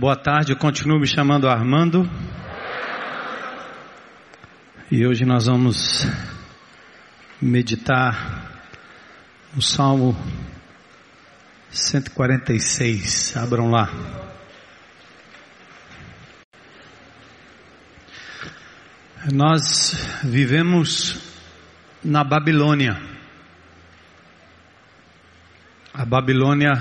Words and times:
boa 0.00 0.16
tarde, 0.16 0.52
eu 0.52 0.56
continuo 0.56 0.98
me 0.98 1.06
chamando 1.06 1.46
Armando. 1.46 2.08
E 4.90 5.06
hoje 5.06 5.26
nós 5.26 5.44
vamos 5.44 6.06
meditar 7.38 8.50
no 9.54 9.60
Salmo 9.60 10.16
146. 11.70 13.36
Abram 13.36 13.70
lá. 13.70 13.90
Nós 19.30 20.22
vivemos 20.24 21.20
na 22.02 22.24
Babilônia. 22.24 22.98
A 25.92 26.06
Babilônia 26.06 26.72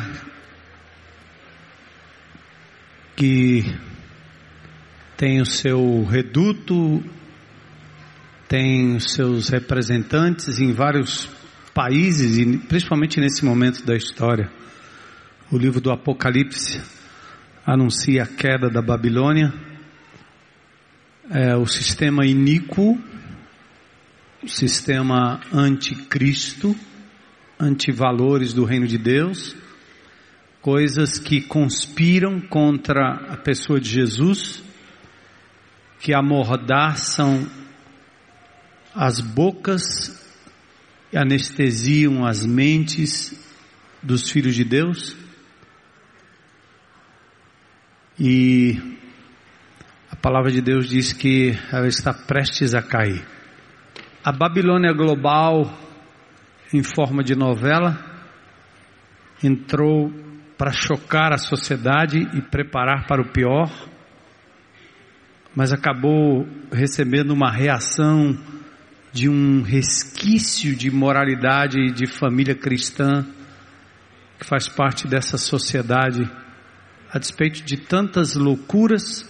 que 3.19 3.65
tem 5.17 5.41
o 5.41 5.45
seu 5.45 6.05
reduto, 6.05 7.03
tem 8.47 8.95
os 8.95 9.11
seus 9.11 9.49
representantes 9.49 10.57
em 10.57 10.71
vários 10.71 11.29
países, 11.73 12.37
e 12.37 12.57
principalmente 12.59 13.19
nesse 13.19 13.43
momento 13.43 13.85
da 13.85 13.93
história. 13.93 14.49
O 15.51 15.57
livro 15.57 15.81
do 15.81 15.91
Apocalipse 15.91 16.81
anuncia 17.65 18.23
a 18.23 18.25
queda 18.25 18.69
da 18.69 18.81
Babilônia, 18.81 19.53
é, 21.29 21.57
o 21.57 21.65
sistema 21.65 22.25
iníquo, 22.25 22.97
o 24.41 24.47
sistema 24.47 25.41
anticristo, 25.51 26.73
antivalores 27.59 28.53
do 28.53 28.63
reino 28.63 28.87
de 28.87 28.97
Deus, 28.97 29.57
coisas 30.61 31.17
que 31.17 31.41
conspiram 31.41 32.41
contra 32.41 33.33
a 33.33 33.37
pessoa 33.37 33.79
de 33.79 33.89
Jesus, 33.89 34.63
que 35.99 36.13
amordaçam 36.13 37.49
as 38.93 39.21
bocas 39.21 39.83
e 41.11 41.17
anestesiam 41.17 42.25
as 42.25 42.45
mentes 42.45 43.33
dos 44.01 44.29
filhos 44.29 44.55
de 44.55 44.63
Deus. 44.63 45.15
E 48.19 48.77
a 50.11 50.15
palavra 50.15 50.51
de 50.51 50.61
Deus 50.61 50.89
diz 50.89 51.13
que 51.13 51.57
ela 51.71 51.87
está 51.87 52.13
prestes 52.13 52.73
a 52.75 52.81
cair. 52.81 53.25
A 54.23 54.31
Babilônia 54.33 54.91
global, 54.91 55.73
em 56.73 56.83
forma 56.83 57.23
de 57.23 57.35
novela, 57.35 57.97
entrou 59.41 60.11
para 60.59 60.73
chocar 60.73 61.31
a 61.31 61.37
sociedade 61.37 62.19
e 62.33 62.41
preparar 62.41 63.07
para 63.07 63.21
o 63.21 63.31
pior, 63.31 63.71
mas 65.55 65.71
acabou 65.71 66.45
recebendo 66.69 67.31
uma 67.31 67.49
reação 67.49 68.37
de 69.13 69.29
um 69.29 69.61
resquício 69.61 70.75
de 70.75 70.91
moralidade 70.91 71.79
e 71.79 71.93
de 71.93 72.05
família 72.05 72.53
cristã 72.53 73.25
que 74.37 74.45
faz 74.45 74.67
parte 74.67 75.07
dessa 75.07 75.37
sociedade, 75.37 76.29
a 77.09 77.17
despeito 77.17 77.63
de 77.63 77.77
tantas 77.77 78.35
loucuras, 78.35 79.25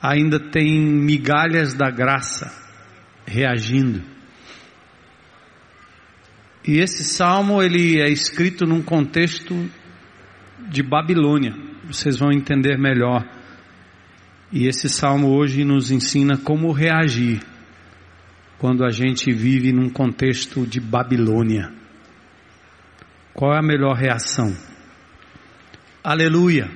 ainda 0.00 0.38
tem 0.38 0.78
migalhas 0.78 1.72
da 1.72 1.90
graça 1.90 2.52
reagindo. 3.26 4.02
E 6.66 6.80
esse 6.80 7.02
salmo 7.02 7.62
ele 7.62 7.98
é 7.98 8.10
escrito 8.10 8.66
num 8.66 8.82
contexto 8.82 9.54
de 10.68 10.82
Babilônia. 10.82 11.54
Vocês 11.84 12.18
vão 12.18 12.30
entender 12.32 12.78
melhor. 12.78 13.24
E 14.52 14.66
esse 14.66 14.88
salmo 14.88 15.28
hoje 15.28 15.64
nos 15.64 15.90
ensina 15.90 16.36
como 16.36 16.72
reagir 16.72 17.40
quando 18.58 18.84
a 18.84 18.90
gente 18.90 19.32
vive 19.32 19.72
num 19.72 19.88
contexto 19.88 20.66
de 20.66 20.80
Babilônia. 20.80 21.72
Qual 23.32 23.54
é 23.54 23.58
a 23.58 23.62
melhor 23.62 23.94
reação? 23.94 24.52
Aleluia! 26.02 26.68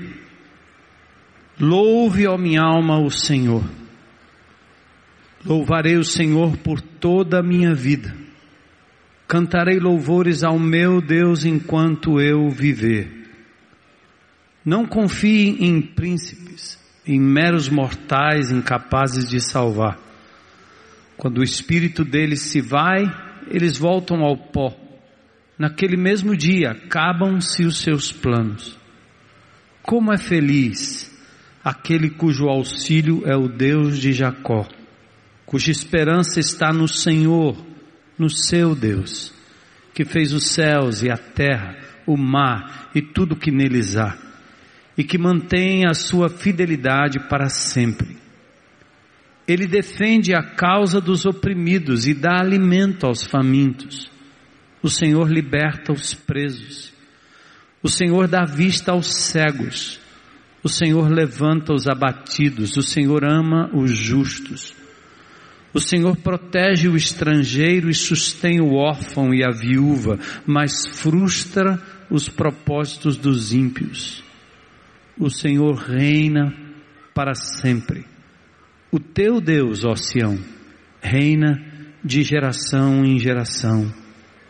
Louve, 1.61 2.27
ó 2.27 2.37
minha 2.39 2.63
alma, 2.63 3.01
o 3.01 3.11
Senhor. 3.11 3.65
Louvarei 5.45 5.97
o 5.97 6.05
Senhor 6.05 6.57
por 6.59 6.81
toda 6.81 7.41
a 7.41 7.43
minha 7.43 7.75
vida. 7.75 8.15
Cantarei 9.27 9.79
louvores 9.79 10.45
ao 10.45 10.59
meu 10.59 11.01
Deus 11.01 11.45
enquanto 11.45 12.21
eu 12.21 12.49
viver. 12.49 13.22
Não 14.65 14.87
confiem 14.87 15.65
em 15.65 15.83
príncipes, 15.83 16.79
em 17.05 17.19
meros 17.19 17.69
mortais 17.69 18.53
incapazes 18.53 19.29
de 19.29 19.41
salvar. 19.41 19.99
Quando 21.17 21.39
o 21.39 21.45
espírito 21.45 22.05
deles 22.05 22.43
se 22.43 22.61
vai, 22.61 23.03
eles 23.49 23.77
voltam 23.77 24.23
ao 24.23 24.37
pó. 24.37 24.73
Naquele 25.59 25.97
mesmo 25.97 26.37
dia 26.37 26.71
acabam-se 26.71 27.65
os 27.65 27.79
seus 27.79 28.13
planos. 28.13 28.79
Como 29.83 30.13
é 30.13 30.19
feliz 30.19 31.11
aquele 31.65 32.11
cujo 32.11 32.49
auxílio 32.49 33.23
é 33.25 33.37
o 33.37 33.49
Deus 33.49 33.99
de 33.99 34.13
Jacó, 34.13 34.67
cuja 35.45 35.71
esperança 35.71 36.39
está 36.39 36.73
no 36.73 36.87
Senhor, 36.87 37.57
no 38.17 38.31
seu 38.31 38.75
Deus, 38.75 39.33
que 39.93 40.05
fez 40.05 40.33
os 40.33 40.49
céus 40.49 41.03
e 41.03 41.11
a 41.11 41.17
terra, 41.17 41.77
o 42.07 42.17
mar 42.17 42.91
e 42.95 43.03
tudo 43.03 43.37
que 43.37 43.51
neles 43.51 43.97
há 43.97 44.32
e 44.97 45.03
que 45.03 45.19
mantém 45.19 45.87
a 45.87 45.95
sua 45.95 46.29
fidelidade 46.29 47.19
para 47.29 47.49
sempre. 47.49 48.17
Ele 49.47 49.67
defende 49.67 50.35
a 50.35 50.43
causa 50.43 51.01
dos 51.01 51.25
oprimidos 51.25 52.07
e 52.07 52.15
dá 52.15 52.41
alimento 52.41 53.07
aos 53.07 53.25
famintos. 53.25 54.11
O 54.83 54.89
Senhor 54.89 55.31
liberta 55.31 55.93
os 55.93 56.15
presos. 56.15 56.93
O 57.83 57.89
Senhor 57.89 58.29
dá 58.29 58.45
vista 58.45 58.93
aos 58.93 59.07
cegos. 59.07 60.01
O 60.63 60.69
Senhor 60.69 61.11
levanta 61.11 61.73
os 61.73 61.89
abatidos. 61.89 62.77
O 62.77 62.83
Senhor 62.83 63.25
ama 63.25 63.69
os 63.75 63.91
justos. 63.91 64.75
O 65.75 65.81
Senhor 65.81 66.17
protege 66.17 66.89
o 66.89 66.97
estrangeiro 66.97 67.89
e 67.89 67.95
sustém 67.95 68.61
o 68.61 68.75
órfão 68.75 69.35
e 69.35 69.43
a 69.43 69.51
viúva, 69.51 70.19
mas 70.47 70.87
frustra 70.87 71.81
os 72.11 72.29
propósitos 72.29 73.17
dos 73.17 73.55
ímpios 73.55 74.23
o 75.19 75.31
Senhor 75.31 75.75
reina 75.75 76.53
para 77.15 77.35
sempre. 77.35 78.05
O 78.91 78.99
teu 78.99 79.41
Deus, 79.41 79.85
ó 79.85 79.95
Sião, 79.95 80.39
reina 81.01 81.59
de 82.05 82.23
geração 82.23 83.05
em 83.05 83.19
geração. 83.19 83.93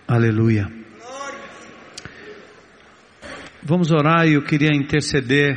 Aleluia. 0.06 0.66
Vamos 3.62 3.92
orar 3.92 4.26
e 4.26 4.34
eu 4.34 4.42
queria 4.42 4.74
interceder 4.74 5.56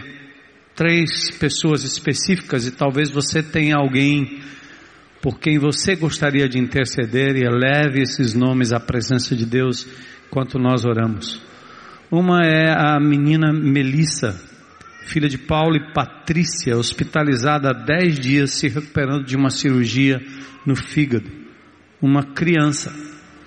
três 0.75 1.31
pessoas 1.39 1.83
específicas 1.83 2.67
e 2.67 2.71
talvez 2.71 3.09
você 3.09 3.41
tenha 3.41 3.77
alguém 3.77 4.41
por 5.21 5.39
quem 5.39 5.57
você 5.57 5.95
gostaria 5.95 6.47
de 6.47 6.59
interceder 6.59 7.35
e 7.35 7.43
eleve 7.43 8.01
esses 8.01 8.35
nomes 8.35 8.71
à 8.71 8.79
presença 8.79 9.35
de 9.35 9.43
Deus 9.43 9.87
enquanto 10.27 10.59
nós 10.59 10.85
oramos. 10.85 11.41
Uma 12.11 12.45
é 12.45 12.71
a 12.71 12.99
menina 12.99 13.51
Melissa, 13.51 14.39
filha 15.05 15.29
de 15.29 15.37
Paulo 15.37 15.75
e 15.75 15.93
Patrícia, 15.93 16.75
hospitalizada 16.75 17.69
há 17.69 17.73
dez 17.73 18.19
dias 18.19 18.51
se 18.51 18.67
recuperando 18.67 19.23
de 19.23 19.35
uma 19.35 19.49
cirurgia 19.49 20.19
no 20.65 20.75
fígado. 20.75 21.29
Uma 22.01 22.23
criança, 22.23 22.91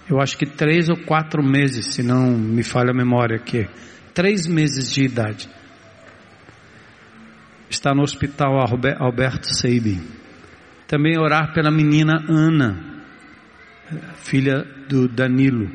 eu 0.08 0.20
acho 0.20 0.38
que 0.38 0.46
três 0.46 0.88
ou 0.88 0.96
quatro 0.96 1.42
meses, 1.42 1.94
se 1.94 2.02
não 2.02 2.30
me 2.30 2.62
falha 2.62 2.90
a 2.90 2.94
memória 2.94 3.36
aqui, 3.36 3.68
três 4.14 4.46
meses 4.46 4.92
de 4.92 5.04
idade. 5.04 5.48
Está 7.68 7.92
no 7.92 8.02
hospital 8.02 8.54
Alberto 8.98 9.54
Seibi. 9.54 10.00
Também 10.86 11.18
orar 11.18 11.52
pela 11.52 11.70
menina 11.70 12.24
Ana, 12.28 13.04
filha 14.16 14.64
do 14.88 15.06
Danilo. 15.06 15.70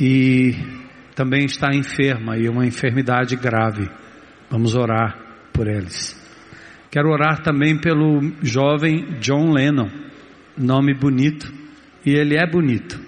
E 0.00 0.54
também 1.18 1.46
está 1.46 1.74
enferma 1.74 2.38
e 2.38 2.48
uma 2.48 2.64
enfermidade 2.64 3.34
grave. 3.34 3.90
Vamos 4.48 4.76
orar 4.76 5.18
por 5.52 5.66
eles. 5.66 6.16
Quero 6.92 7.10
orar 7.10 7.42
também 7.42 7.76
pelo 7.76 8.20
jovem 8.40 9.18
John 9.18 9.50
Lennon, 9.50 9.90
nome 10.56 10.94
bonito, 10.94 11.52
e 12.06 12.10
ele 12.10 12.36
é 12.38 12.48
bonito, 12.48 13.00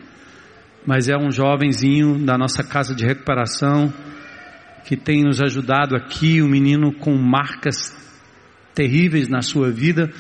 mas 0.85 1.09
é 1.09 1.17
um 1.17 1.31
jovenzinho 1.31 2.19
da 2.19 2.37
nossa 2.37 2.65
casa 2.65 2.97
de 2.97 3.07
recuperação 3.07 3.95
que 4.85 4.97
tem 4.97 5.23
nos 5.23 5.41
ajudado 5.41 5.95
aqui, 5.95 6.43
um 6.43 6.49
menino 6.49 6.93
com 6.93 7.17
marcas 7.17 7.97
terríveis 8.75 9.29
na 9.29 9.41
sua 9.41 9.71
vida, 9.71 10.11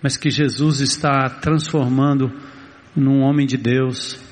mas 0.00 0.16
que 0.16 0.30
Jesus 0.30 0.78
está 0.78 1.28
transformando 1.28 2.30
num 2.94 3.22
homem 3.22 3.44
de 3.44 3.56
Deus. 3.56 4.22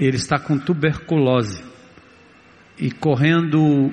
Ele 0.00 0.16
está 0.16 0.38
com 0.38 0.56
tuberculose 0.58 1.75
e 2.78 2.90
correndo 2.90 3.92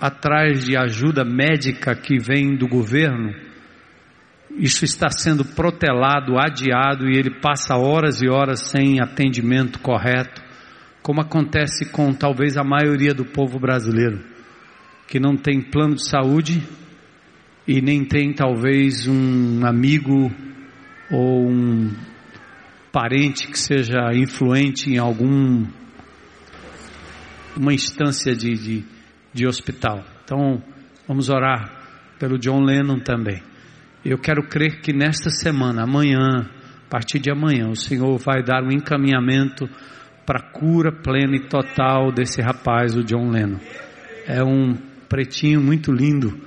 atrás 0.00 0.64
de 0.64 0.76
ajuda 0.76 1.24
médica 1.24 1.94
que 1.94 2.18
vem 2.18 2.56
do 2.56 2.66
governo, 2.66 3.34
isso 4.56 4.84
está 4.84 5.08
sendo 5.10 5.44
protelado, 5.44 6.38
adiado 6.38 7.08
e 7.08 7.16
ele 7.16 7.40
passa 7.40 7.76
horas 7.76 8.20
e 8.20 8.28
horas 8.28 8.70
sem 8.70 9.00
atendimento 9.00 9.78
correto, 9.78 10.42
como 11.02 11.20
acontece 11.20 11.90
com 11.90 12.12
talvez 12.12 12.56
a 12.56 12.64
maioria 12.64 13.14
do 13.14 13.24
povo 13.24 13.58
brasileiro, 13.58 14.20
que 15.06 15.20
não 15.20 15.36
tem 15.36 15.60
plano 15.60 15.94
de 15.94 16.08
saúde 16.08 16.62
e 17.66 17.80
nem 17.80 18.04
tem 18.04 18.32
talvez 18.32 19.06
um 19.06 19.64
amigo 19.64 20.30
ou 21.10 21.48
um 21.48 21.90
parente 22.92 23.46
que 23.46 23.58
seja 23.58 24.12
influente 24.12 24.90
em 24.90 24.98
algum 24.98 25.64
uma 27.56 27.72
instância 27.72 28.34
de, 28.34 28.54
de, 28.54 28.84
de 29.32 29.46
hospital. 29.46 30.04
Então, 30.24 30.62
vamos 31.06 31.28
orar 31.28 32.16
pelo 32.18 32.38
John 32.38 32.60
Lennon 32.60 33.00
também. 33.00 33.42
Eu 34.04 34.18
quero 34.18 34.46
crer 34.48 34.80
que 34.80 34.92
nesta 34.92 35.30
semana, 35.30 35.82
amanhã, 35.82 36.48
a 36.86 36.90
partir 36.90 37.18
de 37.18 37.30
amanhã, 37.30 37.68
o 37.68 37.76
Senhor 37.76 38.16
vai 38.18 38.42
dar 38.42 38.62
um 38.62 38.70
encaminhamento 38.70 39.68
para 40.24 40.38
a 40.38 40.52
cura 40.52 40.92
plena 40.92 41.36
e 41.36 41.48
total 41.48 42.12
desse 42.12 42.40
rapaz, 42.40 42.94
o 42.94 43.02
John 43.02 43.30
Lennon. 43.30 43.58
É 44.26 44.42
um 44.42 44.74
pretinho 45.08 45.60
muito 45.60 45.92
lindo 45.92 46.40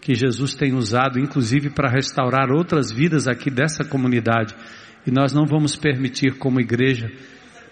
que 0.00 0.14
Jesus 0.14 0.54
tem 0.54 0.74
usado, 0.74 1.18
inclusive 1.18 1.70
para 1.70 1.90
restaurar 1.90 2.50
outras 2.50 2.90
vidas 2.90 3.28
aqui 3.28 3.50
dessa 3.50 3.84
comunidade. 3.84 4.54
E 5.06 5.10
nós 5.10 5.32
não 5.32 5.46
vamos 5.46 5.76
permitir, 5.76 6.36
como 6.38 6.60
igreja, 6.60 7.10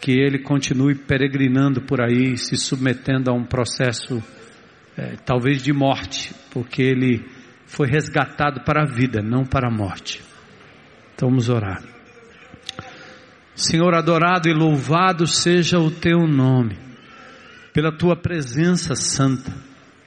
que 0.07 0.13
ele 0.13 0.39
continue 0.39 0.95
peregrinando 0.95 1.81
por 1.81 2.01
aí, 2.01 2.37
se 2.37 2.57
submetendo 2.57 3.29
a 3.29 3.35
um 3.35 3.43
processo 3.43 4.23
é, 4.97 5.17
talvez 5.27 5.61
de 5.61 5.73
morte, 5.73 6.33
porque 6.53 6.81
ele 6.81 7.29
foi 7.67 7.89
resgatado 7.89 8.61
para 8.61 8.85
a 8.85 8.87
vida, 8.87 9.21
não 9.21 9.43
para 9.43 9.67
a 9.67 9.77
morte. 9.77 10.23
Então 11.13 11.29
vamos 11.29 11.49
orar. 11.49 11.83
Senhor 13.53 13.97
adorado 13.97 14.49
e 14.49 14.55
louvado 14.55 15.27
seja 15.27 15.81
o 15.81 15.91
teu 15.91 16.21
nome, 16.21 16.79
pela 17.73 17.91
tua 17.91 18.15
presença 18.15 18.95
santa, 18.95 19.53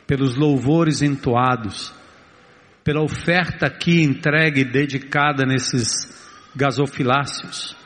pelos 0.07 0.37
louvores 0.37 1.01
entoados, 1.01 1.93
pela 2.85 3.03
oferta 3.03 3.65
aqui 3.65 4.01
entregue 4.01 4.61
e 4.61 4.71
dedicada 4.71 5.45
nesses 5.45 6.07
gasofiláceos 6.55 7.77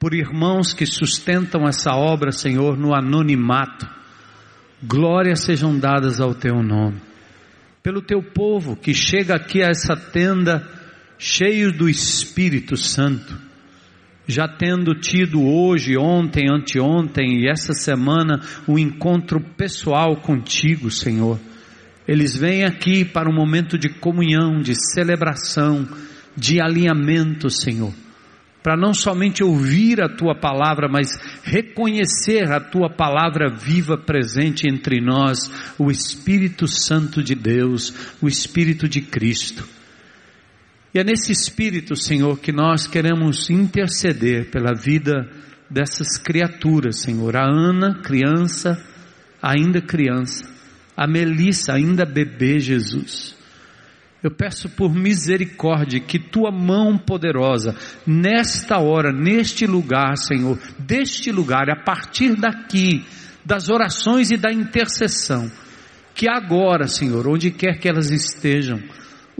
por 0.00 0.14
irmãos 0.14 0.72
que 0.72 0.86
sustentam 0.86 1.68
essa 1.68 1.94
obra, 1.94 2.32
Senhor, 2.32 2.74
no 2.78 2.94
anonimato. 2.94 3.86
Glórias 4.82 5.40
sejam 5.40 5.78
dadas 5.78 6.22
ao 6.22 6.34
teu 6.34 6.62
nome. 6.62 6.96
Pelo 7.82 8.00
teu 8.00 8.22
povo 8.22 8.74
que 8.74 8.94
chega 8.94 9.34
aqui 9.34 9.62
a 9.62 9.68
essa 9.68 9.94
tenda 9.94 10.66
cheio 11.18 11.70
do 11.70 11.86
Espírito 11.86 12.78
Santo, 12.78 13.38
já 14.26 14.48
tendo 14.48 14.94
tido 14.94 15.42
hoje, 15.42 15.98
ontem, 15.98 16.46
anteontem 16.50 17.42
e 17.42 17.50
essa 17.50 17.74
semana 17.74 18.40
um 18.66 18.78
encontro 18.78 19.38
pessoal 19.54 20.16
contigo, 20.16 20.90
Senhor. 20.90 21.38
Eles 22.08 22.34
vêm 22.34 22.64
aqui 22.64 23.04
para 23.04 23.28
um 23.28 23.34
momento 23.34 23.76
de 23.76 23.90
comunhão, 23.90 24.62
de 24.62 24.74
celebração, 24.74 25.86
de 26.34 26.58
alinhamento, 26.58 27.50
Senhor 27.50 27.92
para 28.62 28.76
não 28.76 28.92
somente 28.92 29.42
ouvir 29.42 30.02
a 30.02 30.08
tua 30.08 30.34
palavra, 30.34 30.88
mas 30.88 31.08
reconhecer 31.42 32.50
a 32.52 32.60
tua 32.60 32.90
palavra 32.90 33.48
viva 33.48 33.96
presente 33.96 34.68
entre 34.68 35.00
nós, 35.00 35.38
o 35.78 35.90
Espírito 35.90 36.68
Santo 36.68 37.22
de 37.22 37.34
Deus, 37.34 37.94
o 38.20 38.28
Espírito 38.28 38.88
de 38.88 39.00
Cristo. 39.00 39.66
E 40.92 40.98
é 40.98 41.04
nesse 41.04 41.32
Espírito, 41.32 41.94
Senhor, 41.96 42.38
que 42.38 42.52
nós 42.52 42.86
queremos 42.86 43.48
interceder 43.48 44.50
pela 44.50 44.74
vida 44.74 45.28
dessas 45.70 46.18
criaturas, 46.18 47.00
Senhor. 47.00 47.36
A 47.36 47.44
Ana, 47.44 48.02
criança, 48.02 48.84
ainda 49.40 49.80
criança. 49.80 50.50
A 50.96 51.06
Melissa, 51.06 51.72
ainda 51.72 52.04
bebê, 52.04 52.58
Jesus. 52.58 53.39
Eu 54.22 54.30
peço 54.30 54.68
por 54.68 54.94
misericórdia 54.94 55.98
que 55.98 56.18
tua 56.18 56.50
mão 56.50 56.98
poderosa, 56.98 57.74
nesta 58.06 58.78
hora, 58.78 59.10
neste 59.10 59.66
lugar, 59.66 60.16
Senhor, 60.16 60.58
deste 60.78 61.32
lugar, 61.32 61.70
a 61.70 61.76
partir 61.76 62.36
daqui, 62.36 63.04
das 63.44 63.70
orações 63.70 64.30
e 64.30 64.36
da 64.36 64.52
intercessão, 64.52 65.50
que 66.14 66.28
agora, 66.28 66.86
Senhor, 66.86 67.26
onde 67.26 67.50
quer 67.50 67.78
que 67.78 67.88
elas 67.88 68.10
estejam, 68.10 68.78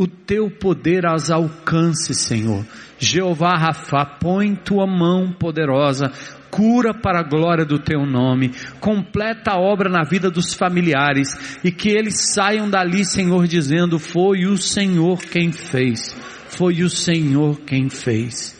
o 0.00 0.06
teu 0.06 0.50
poder 0.50 1.04
as 1.04 1.30
alcance, 1.30 2.14
Senhor. 2.14 2.64
Jeová 2.98 3.54
Rafa, 3.54 4.06
põe 4.18 4.54
tua 4.54 4.86
mão 4.86 5.30
poderosa 5.30 6.10
cura 6.50 6.94
para 6.94 7.20
a 7.20 7.22
glória 7.22 7.66
do 7.66 7.78
teu 7.78 8.06
nome, 8.06 8.50
completa 8.80 9.52
a 9.52 9.60
obra 9.60 9.90
na 9.90 10.02
vida 10.02 10.30
dos 10.30 10.54
familiares 10.54 11.60
e 11.62 11.70
que 11.70 11.90
eles 11.90 12.32
saiam 12.32 12.68
dali, 12.68 13.04
Senhor, 13.04 13.46
dizendo: 13.46 13.98
Foi 13.98 14.46
o 14.46 14.56
Senhor 14.56 15.20
quem 15.20 15.52
fez, 15.52 16.16
foi 16.48 16.82
o 16.82 16.88
Senhor 16.88 17.60
quem 17.60 17.90
fez. 17.90 18.58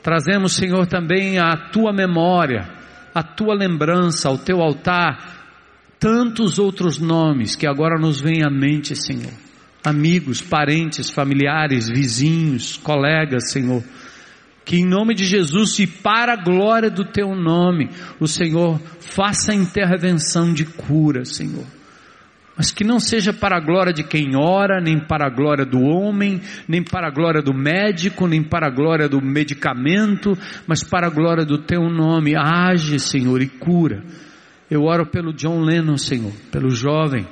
Trazemos, 0.00 0.54
Senhor, 0.54 0.86
também 0.86 1.40
a 1.40 1.56
tua 1.72 1.92
memória, 1.92 2.68
a 3.12 3.22
tua 3.24 3.52
lembrança, 3.52 4.28
ao 4.28 4.38
teu 4.38 4.60
altar, 4.60 5.96
tantos 5.98 6.60
outros 6.60 7.00
nomes 7.00 7.56
que 7.56 7.66
agora 7.66 7.98
nos 7.98 8.20
vêm 8.20 8.44
à 8.44 8.48
mente, 8.48 8.94
Senhor. 8.94 9.32
Amigos, 9.86 10.42
parentes, 10.42 11.10
familiares, 11.10 11.88
vizinhos, 11.88 12.76
colegas, 12.76 13.52
Senhor 13.52 13.82
que 14.66 14.78
em 14.78 14.84
nome 14.84 15.14
de 15.14 15.24
Jesus 15.24 15.78
e 15.78 15.86
para 15.86 16.32
a 16.32 16.36
glória 16.36 16.90
do 16.90 17.04
teu 17.04 17.36
nome, 17.36 17.88
o 18.18 18.26
Senhor 18.26 18.80
faça 18.98 19.54
intervenção 19.54 20.52
de 20.52 20.64
cura, 20.64 21.24
Senhor. 21.24 21.64
Mas 22.56 22.72
que 22.72 22.82
não 22.82 22.98
seja 22.98 23.32
para 23.32 23.56
a 23.56 23.60
glória 23.60 23.92
de 23.92 24.02
quem 24.02 24.34
ora, 24.34 24.80
nem 24.80 24.98
para 24.98 25.26
a 25.26 25.30
glória 25.30 25.64
do 25.64 25.78
homem, 25.80 26.40
nem 26.66 26.82
para 26.82 27.06
a 27.06 27.10
glória 27.12 27.40
do 27.40 27.54
médico, 27.54 28.26
nem 28.26 28.42
para 28.42 28.66
a 28.66 28.70
glória 28.70 29.08
do 29.08 29.22
medicamento, 29.22 30.36
mas 30.66 30.82
para 30.82 31.06
a 31.06 31.10
glória 31.10 31.44
do 31.44 31.58
teu 31.58 31.88
nome. 31.88 32.34
Age, 32.34 32.98
Senhor, 32.98 33.40
e 33.40 33.46
cura. 33.46 34.02
Eu 34.68 34.82
oro 34.82 35.06
pelo 35.06 35.32
John 35.32 35.60
Lennon, 35.60 35.96
Senhor, 35.96 36.32
pelo 36.50 36.70
jovem. 36.70 37.24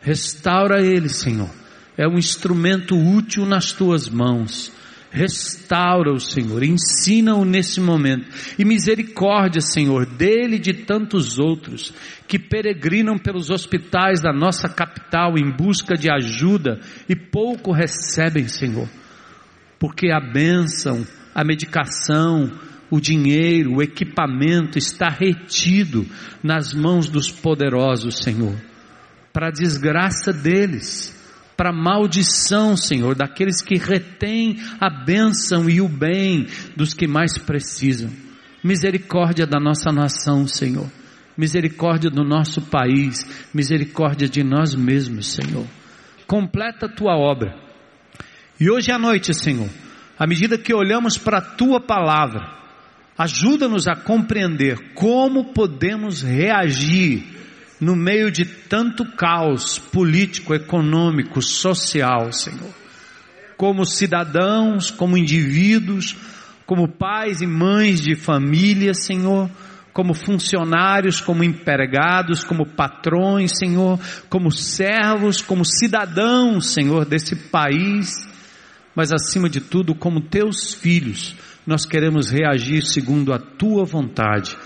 Restaura 0.00 0.84
ele, 0.84 1.08
Senhor. 1.08 1.50
É 1.96 2.08
um 2.08 2.18
instrumento 2.18 2.96
útil 2.96 3.46
nas 3.46 3.72
tuas 3.72 4.08
mãos. 4.08 4.72
Restaura-o, 5.14 6.18
Senhor, 6.18 6.64
ensina-o 6.64 7.44
nesse 7.44 7.80
momento. 7.80 8.26
E 8.58 8.64
misericórdia, 8.64 9.60
Senhor, 9.60 10.04
dele 10.04 10.56
e 10.56 10.58
de 10.58 10.74
tantos 10.74 11.38
outros 11.38 11.94
que 12.26 12.36
peregrinam 12.36 13.16
pelos 13.16 13.48
hospitais 13.48 14.20
da 14.20 14.32
nossa 14.32 14.68
capital 14.68 15.38
em 15.38 15.48
busca 15.48 15.94
de 15.94 16.10
ajuda 16.10 16.80
e 17.08 17.14
pouco 17.14 17.70
recebem, 17.70 18.48
Senhor. 18.48 18.88
Porque 19.78 20.10
a 20.10 20.18
bênção, 20.18 21.06
a 21.32 21.44
medicação, 21.44 22.50
o 22.90 23.00
dinheiro, 23.00 23.76
o 23.76 23.82
equipamento 23.82 24.78
está 24.78 25.08
retido 25.08 26.04
nas 26.42 26.74
mãos 26.74 27.08
dos 27.08 27.30
poderosos, 27.30 28.18
Senhor, 28.18 28.56
para 29.32 29.46
a 29.46 29.52
desgraça 29.52 30.32
deles 30.32 31.23
para 31.56 31.72
maldição, 31.72 32.76
Senhor, 32.76 33.14
daqueles 33.14 33.62
que 33.62 33.76
retêm 33.76 34.58
a 34.80 34.90
bênção 34.90 35.68
e 35.68 35.80
o 35.80 35.88
bem 35.88 36.46
dos 36.76 36.94
que 36.94 37.06
mais 37.06 37.38
precisam. 37.38 38.10
Misericórdia 38.62 39.46
da 39.46 39.60
nossa 39.60 39.92
nação, 39.92 40.46
Senhor. 40.46 40.90
Misericórdia 41.36 42.10
do 42.10 42.24
nosso 42.24 42.62
país, 42.62 43.26
misericórdia 43.52 44.28
de 44.28 44.42
nós 44.42 44.74
mesmos, 44.74 45.32
Senhor. 45.32 45.66
Completa 46.26 46.86
a 46.86 46.88
tua 46.88 47.16
obra. 47.16 47.54
E 48.58 48.70
hoje 48.70 48.92
à 48.92 48.98
noite, 48.98 49.34
Senhor, 49.34 49.68
à 50.18 50.26
medida 50.26 50.56
que 50.56 50.72
olhamos 50.72 51.18
para 51.18 51.38
a 51.38 51.42
tua 51.42 51.80
palavra, 51.80 52.40
ajuda-nos 53.18 53.88
a 53.88 53.96
compreender 53.96 54.94
como 54.94 55.52
podemos 55.52 56.22
reagir 56.22 57.34
no 57.84 57.94
meio 57.94 58.30
de 58.30 58.46
tanto 58.46 59.04
caos 59.04 59.78
político, 59.78 60.54
econômico, 60.54 61.42
social, 61.42 62.32
Senhor. 62.32 62.70
Como 63.58 63.84
cidadãos, 63.84 64.90
como 64.90 65.18
indivíduos, 65.18 66.16
como 66.64 66.88
pais 66.88 67.42
e 67.42 67.46
mães 67.46 68.00
de 68.00 68.16
família, 68.16 68.94
Senhor, 68.94 69.50
como 69.92 70.14
funcionários, 70.14 71.20
como 71.20 71.44
empregados, 71.44 72.42
como 72.42 72.66
patrões, 72.66 73.52
Senhor, 73.56 74.00
como 74.30 74.50
servos, 74.50 75.42
como 75.42 75.62
cidadãos, 75.64 76.72
Senhor, 76.72 77.04
desse 77.04 77.36
país, 77.36 78.26
mas 78.94 79.12
acima 79.12 79.48
de 79.48 79.60
tudo, 79.60 79.94
como 79.94 80.22
teus 80.22 80.72
filhos, 80.74 81.36
nós 81.66 81.84
queremos 81.84 82.30
reagir 82.30 82.82
segundo 82.82 83.32
a 83.32 83.38
tua 83.38 83.84
vontade 83.84 84.56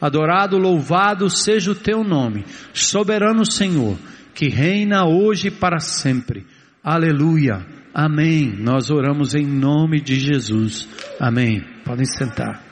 Adorado, 0.00 0.58
louvado 0.58 1.28
seja 1.28 1.72
o 1.72 1.74
teu 1.74 2.04
nome, 2.04 2.44
soberano 2.72 3.44
Senhor, 3.44 3.96
que 4.34 4.48
reina 4.48 5.06
hoje 5.06 5.48
e 5.48 5.50
para 5.50 5.80
sempre. 5.80 6.46
Aleluia. 6.82 7.66
Amém. 7.92 8.54
Nós 8.56 8.90
oramos 8.90 9.34
em 9.34 9.44
nome 9.44 10.00
de 10.00 10.14
Jesus. 10.20 10.88
Amém. 11.18 11.64
Podem 11.84 12.06
sentar. 12.06 12.67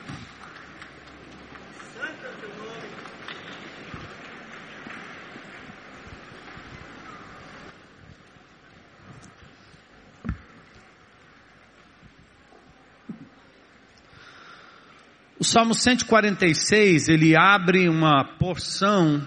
Salmo 15.57 15.73
146, 15.73 17.09
ele 17.09 17.35
abre 17.35 17.89
uma 17.89 18.23
porção 18.23 19.25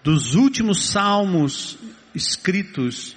dos 0.00 0.36
últimos 0.36 0.90
salmos 0.90 1.76
escritos 2.14 3.16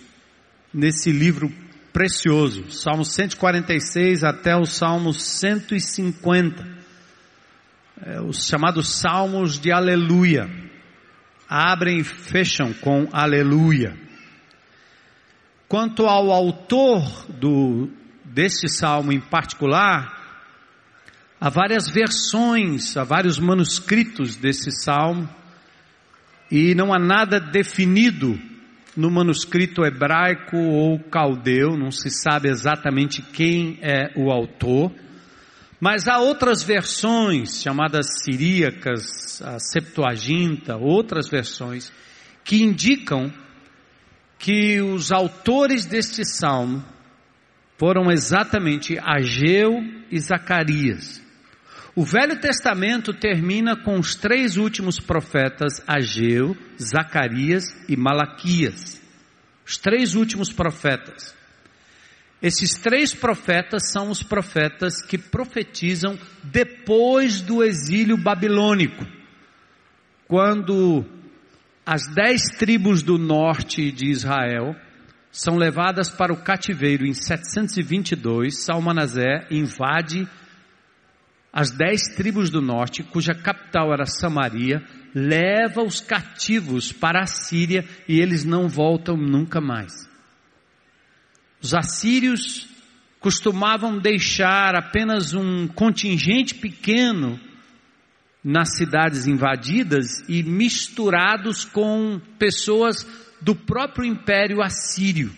nesse 0.74 1.12
livro 1.12 1.54
precioso, 1.94 2.72
Salmo 2.72 3.06
146 3.06 4.24
até 4.24 4.56
o 4.56 4.66
Salmo 4.66 5.14
150, 5.14 6.68
é, 8.04 8.20
os 8.20 8.48
chamados 8.48 8.90
Salmos 8.90 9.60
de 9.60 9.72
Aleluia, 9.72 10.50
abrem 11.48 12.00
e 12.00 12.04
fecham 12.04 12.74
com 12.74 13.08
Aleluia. 13.12 13.96
Quanto 15.68 16.08
ao 16.08 16.32
autor 16.32 17.28
do, 17.30 17.92
deste 18.24 18.68
salmo 18.68 19.12
em 19.12 19.20
particular, 19.20 20.15
Há 21.40 21.50
várias 21.50 21.90
versões, 21.90 22.96
há 22.96 23.04
vários 23.04 23.38
manuscritos 23.38 24.36
desse 24.36 24.72
salmo, 24.72 25.30
e 26.50 26.74
não 26.74 26.94
há 26.94 27.00
nada 27.00 27.40
definido 27.40 28.40
no 28.96 29.12
manuscrito 29.12 29.84
hebraico 29.86 30.56
ou 30.56 31.00
caldeu, 31.00 31.76
não 31.76 31.92
se 31.92 32.10
sabe 32.10 32.50
exatamente 32.50 33.22
quem 33.22 33.78
é 33.82 34.14
o 34.16 34.32
autor, 34.32 34.94
mas 35.80 36.08
há 36.08 36.20
outras 36.20 36.64
versões, 36.64 37.62
chamadas 37.62 38.08
siríacas, 38.24 39.42
a 39.42 39.60
Septuaginta, 39.60 40.78
outras 40.78 41.30
versões, 41.30 41.92
que 42.44 42.64
indicam 42.64 43.32
que 44.40 44.80
os 44.80 45.12
autores 45.12 45.86
deste 45.86 46.24
salmo 46.24 46.84
foram 47.78 48.10
exatamente 48.10 48.98
Ageu 49.00 49.84
e 50.10 50.18
Zacarias. 50.20 51.25
O 51.96 52.04
Velho 52.04 52.38
Testamento 52.42 53.14
termina 53.14 53.74
com 53.74 53.98
os 53.98 54.16
três 54.16 54.58
últimos 54.58 55.00
profetas, 55.00 55.82
Ageu, 55.88 56.58
Zacarias 56.78 57.64
e 57.88 57.96
Malaquias. 57.96 59.02
Os 59.66 59.78
três 59.78 60.14
últimos 60.14 60.52
profetas. 60.52 61.34
Esses 62.42 62.74
três 62.74 63.14
profetas 63.14 63.94
são 63.94 64.10
os 64.10 64.22
profetas 64.22 65.02
que 65.02 65.18
profetizam 65.18 66.20
depois 66.44 67.40
do 67.40 67.64
exílio 67.64 68.18
babilônico, 68.18 69.06
quando 70.28 71.06
as 71.86 72.08
dez 72.14 72.42
tribos 72.58 73.02
do 73.02 73.18
norte 73.18 73.90
de 73.90 74.10
Israel 74.10 74.76
são 75.32 75.56
levadas 75.56 76.10
para 76.10 76.34
o 76.34 76.44
cativeiro 76.44 77.06
em 77.06 77.14
722, 77.14 78.66
Salmanazé 78.66 79.48
invade 79.50 80.28
as 81.56 81.72
dez 81.72 82.02
tribos 82.18 82.50
do 82.50 82.62
norte, 82.62 83.02
cuja 83.02 83.34
capital 83.34 83.94
era 83.94 84.06
Samaria, 84.06 84.84
leva 85.14 85.82
os 85.82 86.02
cativos 86.02 86.92
para 86.92 87.22
a 87.22 87.26
Síria 87.26 87.88
e 88.10 88.20
eles 88.20 88.44
não 88.44 88.68
voltam 88.68 89.16
nunca 89.16 89.62
mais. 89.62 89.94
Os 91.62 91.74
assírios 91.74 92.68
costumavam 93.22 93.98
deixar 93.98 94.76
apenas 94.76 95.34
um 95.34 95.66
contingente 95.66 96.56
pequeno 96.56 97.40
nas 98.44 98.76
cidades 98.76 99.26
invadidas 99.26 100.28
e 100.28 100.44
misturados 100.44 101.64
com 101.64 102.20
pessoas 102.38 103.08
do 103.40 103.56
próprio 103.56 104.04
império 104.04 104.62
assírio. 104.62 105.32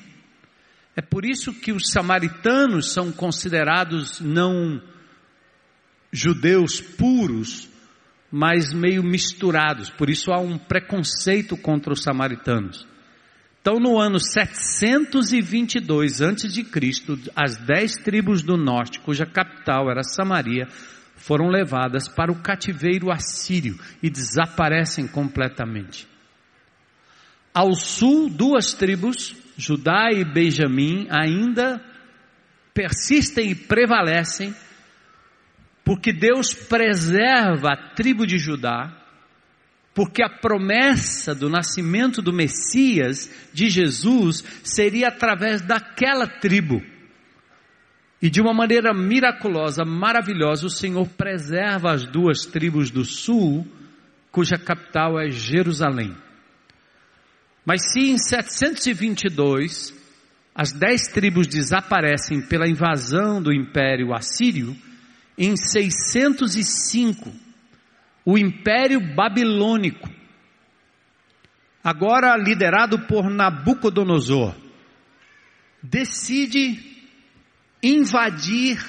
É 0.95 1.01
por 1.01 1.23
isso 1.23 1.53
que 1.53 1.71
os 1.71 1.91
samaritanos 1.91 2.91
são 2.91 3.11
considerados 3.11 4.19
não 4.19 4.81
judeus 6.11 6.81
puros, 6.81 7.69
mas 8.31 8.73
meio 8.73 9.03
misturados. 9.03 9.89
Por 9.89 10.09
isso 10.09 10.31
há 10.31 10.39
um 10.39 10.57
preconceito 10.57 11.57
contra 11.57 11.93
os 11.93 12.01
samaritanos. 12.01 12.87
Então, 13.61 13.79
no 13.79 13.99
ano 13.99 14.19
722 14.19 16.21
a.C., 16.21 16.65
as 17.35 17.57
dez 17.57 17.93
tribos 17.95 18.41
do 18.41 18.55
norte, 18.55 19.01
cuja 19.01 19.25
capital 19.25 19.91
era 19.91 20.03
Samaria, 20.03 20.67
foram 21.17 21.49
levadas 21.49 22.07
para 22.07 22.31
o 22.31 22.41
cativeiro 22.41 23.11
assírio 23.11 23.77
e 24.01 24.09
desaparecem 24.09 25.05
completamente. 25.07 26.07
Ao 27.53 27.73
sul, 27.73 28.29
duas 28.29 28.73
tribos, 28.73 29.35
Judá 29.57 30.11
e 30.13 30.23
Benjamim, 30.23 31.07
ainda 31.09 31.83
persistem 32.73 33.51
e 33.51 33.55
prevalecem 33.55 34.55
porque 35.87 36.11
Deus 36.11 36.53
preserva 36.53 37.71
a 37.71 37.77
tribo 37.77 38.27
de 38.27 38.37
Judá, 38.37 38.93
porque 39.95 40.21
a 40.21 40.27
promessa 40.27 41.33
do 41.33 41.49
nascimento 41.49 42.21
do 42.21 42.33
Messias, 42.33 43.31
de 43.53 43.69
Jesus, 43.69 44.43
seria 44.65 45.07
através 45.07 45.61
daquela 45.61 46.27
tribo. 46.27 46.81
E 48.21 48.29
de 48.29 48.41
uma 48.41 48.53
maneira 48.53 48.93
miraculosa, 48.93 49.85
maravilhosa, 49.85 50.65
o 50.65 50.69
Senhor 50.69 51.07
preserva 51.07 51.93
as 51.93 52.05
duas 52.05 52.45
tribos 52.45 52.91
do 52.91 53.05
sul, 53.05 53.65
cuja 54.29 54.57
capital 54.57 55.17
é 55.17 55.29
Jerusalém. 55.31 56.13
Mas 57.65 57.93
se 57.93 58.11
em 58.11 58.17
722 58.17 59.95
as 60.53 60.73
dez 60.73 61.03
tribos 61.03 61.47
desaparecem 61.47 62.41
pela 62.41 62.67
invasão 62.67 63.41
do 63.41 63.53
Império 63.53 64.13
Assírio, 64.13 64.75
em 65.37 65.55
605, 65.55 67.31
o 68.25 68.37
Império 68.37 68.99
Babilônico, 69.15 70.09
agora 71.83 72.35
liderado 72.35 72.99
por 73.07 73.29
Nabucodonosor, 73.29 74.55
decide 75.81 77.05
invadir 77.83 78.83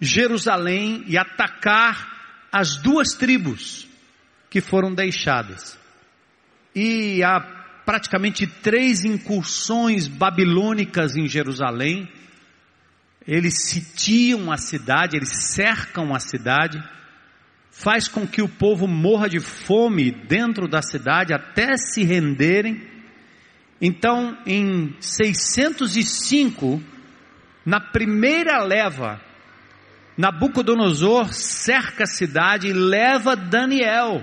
Jerusalém 0.00 1.04
e 1.06 1.18
atacar 1.18 2.46
as 2.52 2.76
duas 2.80 3.14
tribos 3.14 3.88
que 4.48 4.60
foram 4.60 4.94
deixadas. 4.94 5.78
E 6.74 7.22
há 7.24 7.40
praticamente 7.84 8.46
três 8.46 9.04
incursões 9.04 10.06
babilônicas 10.06 11.16
em 11.16 11.26
Jerusalém 11.26 12.08
eles 13.26 13.68
sitiam 13.68 14.50
a 14.50 14.56
cidade, 14.56 15.16
eles 15.16 15.52
cercam 15.54 16.14
a 16.14 16.18
cidade, 16.18 16.82
faz 17.70 18.08
com 18.08 18.26
que 18.26 18.42
o 18.42 18.48
povo 18.48 18.86
morra 18.86 19.28
de 19.28 19.40
fome 19.40 20.10
dentro 20.10 20.68
da 20.68 20.82
cidade 20.82 21.32
até 21.32 21.76
se 21.76 22.02
renderem. 22.02 22.82
Então, 23.80 24.36
em 24.46 24.94
605, 25.00 26.82
na 27.64 27.80
primeira 27.80 28.62
leva, 28.62 29.20
Nabucodonosor 30.16 31.32
cerca 31.32 32.04
a 32.04 32.06
cidade 32.06 32.68
e 32.68 32.72
leva 32.72 33.34
Daniel 33.34 34.22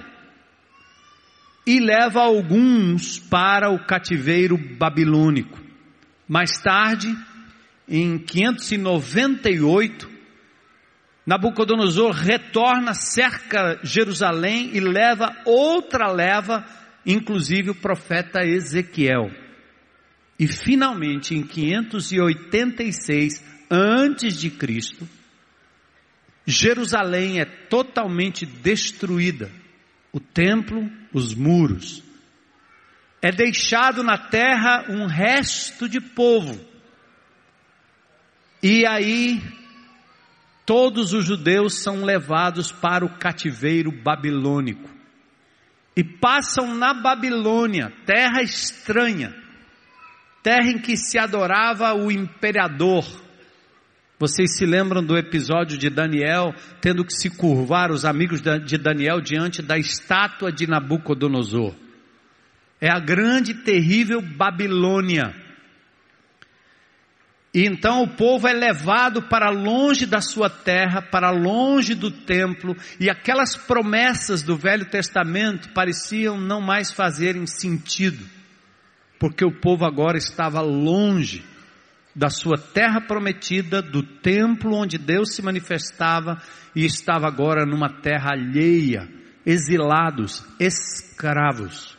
e 1.66 1.80
leva 1.80 2.22
alguns 2.22 3.20
para 3.20 3.70
o 3.70 3.86
cativeiro 3.86 4.58
babilônico. 4.58 5.60
Mais 6.28 6.52
tarde, 6.62 7.08
em 7.90 8.20
598, 8.20 10.20
Nabucodonosor 11.26 12.12
retorna, 12.12 12.94
cerca 12.94 13.80
Jerusalém 13.84 14.70
e 14.74 14.80
leva 14.80 15.36
outra 15.46 16.10
leva, 16.12 16.64
inclusive 17.06 17.72
o 17.72 17.76
profeta 17.76 18.42
Ezequiel. 18.44 19.30
E 20.40 20.48
finalmente, 20.48 21.36
em 21.36 21.44
586 21.44 23.44
antes 23.70 24.40
de 24.40 24.50
Cristo, 24.50 25.06
Jerusalém 26.46 27.40
é 27.40 27.46
totalmente 27.46 28.46
destruída. 28.46 29.52
O 30.12 30.20
templo, 30.20 30.90
os 31.14 31.36
muros. 31.36 32.02
É 33.22 33.32
deixado 33.32 34.02
na 34.02 34.18
terra 34.18 34.86
um 34.90 35.06
resto 35.06 35.88
de 35.88 36.02
povo 36.02 36.69
e 38.62 38.86
aí, 38.86 39.42
todos 40.66 41.14
os 41.14 41.26
judeus 41.26 41.82
são 41.82 42.04
levados 42.04 42.72
para 42.72 43.06
o 43.06 43.18
cativeiro 43.18 43.92
babilônico. 43.92 44.90
e 45.96 46.04
passam 46.04 46.76
na 46.76 46.94
Babilônia, 46.94 47.92
terra 48.06 48.42
estranha, 48.42 49.36
terra 50.42 50.70
em 50.70 50.80
que 50.80 50.96
se 50.96 51.18
adorava 51.18 51.94
o 51.94 52.10
imperador. 52.10 53.04
Vocês 54.18 54.58
se 54.58 54.66
lembram 54.66 55.04
do 55.04 55.18
episódio 55.18 55.78
de 55.78 55.90
Daniel 55.90 56.54
tendo 56.80 57.04
que 57.04 57.14
se 57.14 57.30
curvar 57.30 57.92
os 57.92 58.06
amigos 58.06 58.42
de 58.42 58.78
Daniel 58.78 59.20
diante 59.20 59.62
da 59.62 59.78
estátua 59.78 60.52
de 60.52 60.68
Nabucodonosor? 60.68 61.76
É 62.80 62.90
a 62.90 63.00
grande, 63.00 63.54
terrível 63.54 64.22
Babilônia. 64.22 65.34
E 67.54 67.66
então 67.66 68.04
o 68.04 68.16
povo 68.16 68.48
é 68.48 68.54
levado 68.54 69.24
para 69.24 69.50
longe 69.50 70.06
da 70.06 70.22
sua 70.22 70.50
terra, 70.50 71.02
para 71.02 71.32
longe 71.32 71.96
do 71.96 72.12
templo, 72.12 72.76
e 73.00 73.10
aquelas 73.10 73.56
promessas 73.56 74.44
do 74.44 74.56
Velho 74.56 74.86
Testamento 74.86 75.70
pareciam 75.74 76.40
não 76.40 76.62
mais 76.62 76.92
fazerem 76.92 77.48
sentido, 77.48 78.24
porque 79.18 79.44
o 79.44 79.52
povo 79.52 79.84
agora 79.84 80.18
estava 80.18 80.62
longe 80.62 81.44
da 82.16 82.30
sua 82.30 82.58
terra 82.58 83.02
prometida, 83.02 83.82
do 83.82 84.04
templo 84.04 84.76
onde 84.76 84.98
Deus 84.98 85.34
se 85.34 85.42
manifestava, 85.42 86.40
e 86.76 86.86
estava 86.86 87.28
agora 87.28 87.66
numa 87.66 87.90
terra 87.90 88.34
alheia, 88.34 89.10
exilados, 89.44 90.46
escravos. 90.60 91.98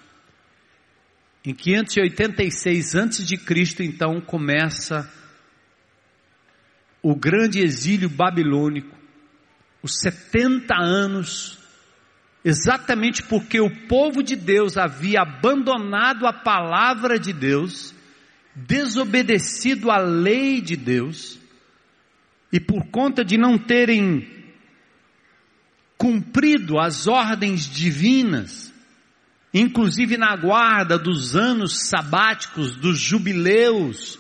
Em 1.45 1.55
586 1.55 2.95
a.C., 2.95 3.85
então 3.85 4.21
começa 4.21 5.11
o 7.03 7.15
grande 7.15 7.61
exílio 7.61 8.09
babilônico, 8.09 8.95
os 9.83 9.99
70 10.01 10.75
anos, 10.75 11.59
exatamente 12.45 13.23
porque 13.23 13.61
o 13.61 13.71
povo 13.87 14.23
de 14.23 14.37
Deus 14.37 14.77
havia 14.77 15.23
abandonado 15.23 16.27
a 16.27 16.33
palavra 16.33 17.19
de 17.19 17.33
Deus, 17.33 17.95
desobedecido 18.55 19.91
à 19.91 19.99
lei 19.99 20.61
de 20.61 20.77
Deus, 20.77 21.39
e 22.53 22.61
por 22.61 22.87
conta 22.89 23.25
de 23.25 23.39
não 23.39 23.57
terem 23.57 24.29
cumprido 25.97 26.79
as 26.79 27.07
ordens 27.07 27.69
divinas, 27.69 28.73
inclusive 29.55 30.17
na 30.17 30.37
guarda 30.37 30.99
dos 30.99 31.37
anos 31.37 31.89
sabáticos, 31.89 32.77
dos 32.77 32.99
jubileus 32.99 34.20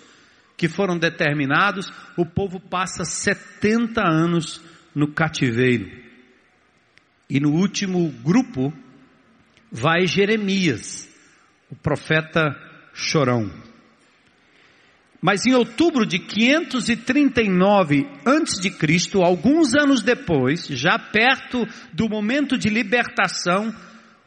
que 0.60 0.68
foram 0.68 0.98
determinados, 0.98 1.90
o 2.18 2.26
povo 2.26 2.60
passa 2.60 3.02
70 3.02 4.02
anos 4.06 4.60
no 4.94 5.10
cativeiro. 5.10 5.90
E 7.30 7.40
no 7.40 7.52
último 7.52 8.10
grupo 8.22 8.70
vai 9.72 10.06
Jeremias, 10.06 11.08
o 11.70 11.76
profeta 11.76 12.54
chorão. 12.92 13.50
Mas 15.18 15.46
em 15.46 15.54
outubro 15.54 16.04
de 16.04 16.18
539 16.18 18.06
antes 18.26 18.60
de 18.60 18.70
Cristo, 18.70 19.22
alguns 19.22 19.74
anos 19.74 20.02
depois, 20.02 20.66
já 20.66 20.98
perto 20.98 21.66
do 21.90 22.06
momento 22.06 22.58
de 22.58 22.68
libertação, 22.68 23.74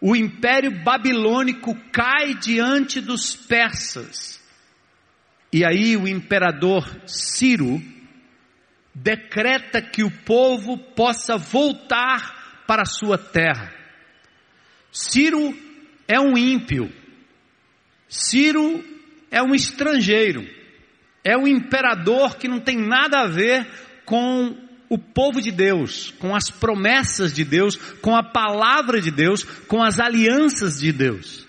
o 0.01 0.15
império 0.15 0.83
babilônico 0.83 1.75
cai 1.91 2.33
diante 2.33 2.99
dos 2.99 3.35
persas. 3.35 4.42
E 5.53 5.63
aí 5.63 5.95
o 5.95 6.07
imperador 6.07 6.83
Ciro 7.05 7.79
decreta 8.93 9.79
que 9.83 10.03
o 10.03 10.09
povo 10.09 10.77
possa 10.77 11.37
voltar 11.37 12.63
para 12.65 12.81
a 12.81 12.87
sua 12.87 13.19
terra. 13.19 13.71
Ciro 14.91 15.55
é 16.07 16.19
um 16.19 16.35
ímpio. 16.35 16.91
Ciro 18.09 18.83
é 19.29 19.43
um 19.43 19.53
estrangeiro. 19.53 20.43
É 21.23 21.37
um 21.37 21.47
imperador 21.47 22.35
que 22.37 22.47
não 22.47 22.59
tem 22.59 22.77
nada 22.77 23.21
a 23.21 23.27
ver 23.27 23.67
com 24.05 24.57
o 24.89 24.97
povo 24.97 25.39
de 25.39 25.51
Deus, 25.51 26.11
com 26.19 26.35
as 26.35 26.49
promessas 26.49 27.31
de 27.31 27.45
Deus, 27.45 27.75
com 28.01 28.15
a 28.15 28.23
palavra 28.23 28.99
de 28.99 29.11
Deus, 29.11 29.43
com 29.43 29.83
as 29.83 29.99
alianças 29.99 30.79
de 30.79 30.91
Deus. 30.91 31.42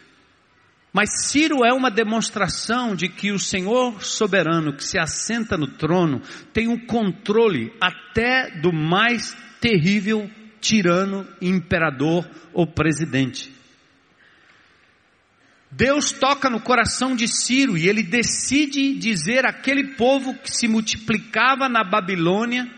Mas 0.95 1.27
Ciro 1.27 1.65
é 1.65 1.73
uma 1.73 1.91
demonstração 1.91 2.95
de 2.95 3.09
que 3.09 3.33
o 3.33 3.39
Senhor 3.39 4.01
soberano 4.01 4.73
que 4.73 4.85
se 4.85 4.97
assenta 4.97 5.57
no 5.57 5.67
trono 5.67 6.23
tem 6.53 6.69
o 6.69 6.75
um 6.75 6.87
controle 6.87 7.73
até 7.81 8.61
do 8.61 8.73
mais 8.73 9.37
terrível 9.61 10.31
tirano, 10.61 11.27
imperador 11.43 12.31
ou 12.53 12.65
presidente. 12.65 13.53
Deus 15.69 16.13
toca 16.13 16.49
no 16.49 16.61
coração 16.61 17.17
de 17.17 17.27
Ciro 17.27 17.77
e 17.77 17.89
ele 17.89 18.05
decide 18.05 18.95
dizer 18.95 19.45
àquele 19.45 19.97
povo 19.97 20.33
que 20.35 20.49
se 20.49 20.69
multiplicava 20.69 21.69
na 21.69 21.83
Babilônia, 21.83 22.73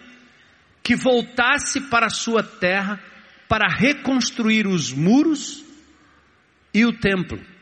que 0.83 0.97
voltasse 0.97 1.83
para 1.91 2.07
a 2.07 2.11
sua 2.11 2.43
terra 2.43 2.99
para 3.47 3.69
reconstruir 3.69 4.67
os 4.67 4.91
muros 4.91 5.63
e 6.73 6.87
o 6.87 6.95
templo. 6.95 7.56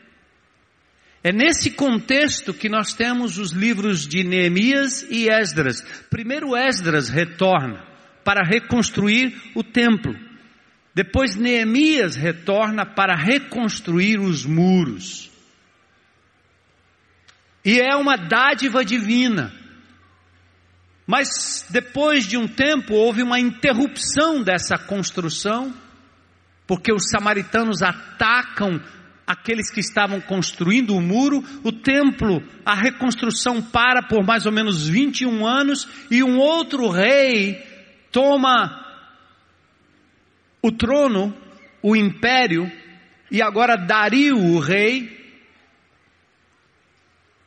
É 1.25 1.31
nesse 1.31 1.71
contexto 1.71 2.53
que 2.53 2.69
nós 2.69 2.93
temos 2.93 3.39
os 3.39 3.51
livros 3.51 4.07
de 4.07 4.23
Neemias 4.23 5.01
e 5.09 5.27
Esdras. 5.27 5.81
Primeiro 6.07 6.55
Esdras 6.55 7.09
retorna 7.09 7.83
para 8.23 8.45
reconstruir 8.45 9.35
o 9.55 9.63
templo. 9.63 10.13
Depois 10.93 11.35
Neemias 11.35 12.15
retorna 12.15 12.85
para 12.85 13.15
reconstruir 13.15 14.19
os 14.19 14.45
muros. 14.45 15.31
E 17.65 17.81
é 17.81 17.95
uma 17.95 18.15
dádiva 18.15 18.85
divina 18.85 19.51
mas 21.07 21.65
depois 21.69 22.25
de 22.25 22.37
um 22.37 22.47
tempo 22.47 22.95
houve 22.95 23.21
uma 23.21 23.39
interrupção 23.39 24.41
dessa 24.41 24.75
construção, 24.77 25.73
porque 26.65 26.91
os 26.91 27.09
samaritanos 27.09 27.83
atacam 27.83 28.81
aqueles 29.25 29.69
que 29.71 29.79
estavam 29.79 30.21
construindo 30.21 30.95
o 30.95 31.01
muro, 31.01 31.43
o 31.63 31.71
templo, 31.71 32.43
a 32.65 32.75
reconstrução 32.75 33.61
para 33.61 34.03
por 34.03 34.23
mais 34.23 34.45
ou 34.45 34.51
menos 34.51 34.87
21 34.87 35.45
anos 35.45 35.87
e 36.11 36.23
um 36.23 36.37
outro 36.37 36.89
rei 36.89 37.61
toma 38.11 38.83
o 40.61 40.71
trono, 40.71 41.35
o 41.81 41.95
império, 41.95 42.71
e 43.29 43.41
agora 43.41 43.75
Dario, 43.75 44.37
o 44.37 44.59
rei, 44.59 45.15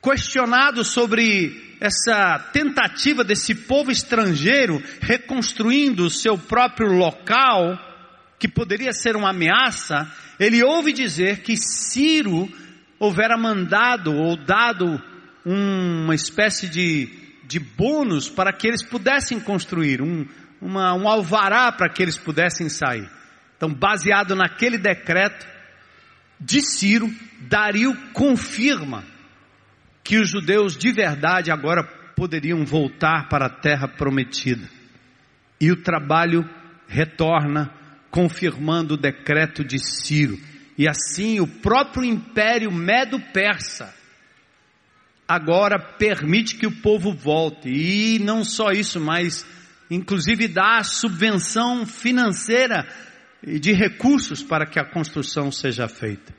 questionado 0.01 0.85
sobre 0.85 1.77
essa 1.81 2.39
tentativa 2.53 3.25
desse 3.25 3.55
povo 3.55 3.91
estrangeiro 3.91 4.83
reconstruindo 5.01 6.05
o 6.05 6.11
seu 6.11 6.37
próprio 6.37 6.93
local, 6.93 7.79
que 8.39 8.49
poderia 8.49 8.93
ser 8.93 9.17
uma 9.17 9.31
ameaça, 9.31 10.11
ele 10.39 10.63
ouve 10.63 10.93
dizer 10.93 11.43
que 11.43 11.57
Ciro 11.57 12.49
houvera 12.99 13.37
mandado 13.37 14.15
ou 14.15 14.37
dado 14.37 15.03
uma 15.45 16.15
espécie 16.15 16.69
de, 16.69 17.09
de 17.45 17.59
bônus 17.59 18.29
para 18.29 18.53
que 18.53 18.67
eles 18.67 18.85
pudessem 18.85 19.41
construir, 19.41 20.03
um, 20.03 20.27
uma, 20.61 20.95
um 20.95 21.09
alvará 21.09 21.73
para 21.73 21.89
que 21.89 22.03
eles 22.03 22.17
pudessem 22.17 22.69
sair. 22.69 23.09
Então, 23.57 23.73
baseado 23.73 24.37
naquele 24.37 24.79
decreto 24.79 25.47
de 26.39 26.61
Ciro, 26.61 27.13
Dario 27.41 27.97
confirma 28.13 29.05
que 30.05 30.19
os 30.19 30.31
judeus 30.31 30.77
de 30.77 30.93
verdade 30.93 31.51
agora 31.51 31.83
poderiam 32.15 32.65
voltar 32.65 33.29
para 33.29 33.47
a 33.47 33.51
terra 33.51 33.89
prometida. 33.89 34.69
E 35.61 35.73
o 35.73 35.83
trabalho 35.83 36.49
retorna, 36.87 37.73
confirmando 38.11 38.95
o 38.95 38.99
decreto 38.99 39.65
de 39.65 39.79
Ciro. 39.79 40.39
E 40.77 40.89
assim 40.89 41.41
o 41.41 41.47
próprio 41.47 42.05
império 42.05 42.71
medo-persa 42.71 43.95
agora 45.27 45.79
permite 45.79 46.57
que 46.57 46.67
o 46.67 46.81
povo 46.81 47.13
volte. 47.13 47.69
E 47.69 48.19
não 48.19 48.45
só 48.45 48.71
isso, 48.71 48.99
mas 48.99 49.45
inclusive 49.91 50.49
dá 50.49 50.83
subvenção 50.83 51.85
financeira 51.85 52.87
e 53.43 53.59
de 53.59 53.73
recursos 53.73 54.43
para 54.43 54.67
que 54.67 54.81
a 54.81 54.85
construção 54.85 55.53
seja 55.53 55.89
feita. 55.89 56.35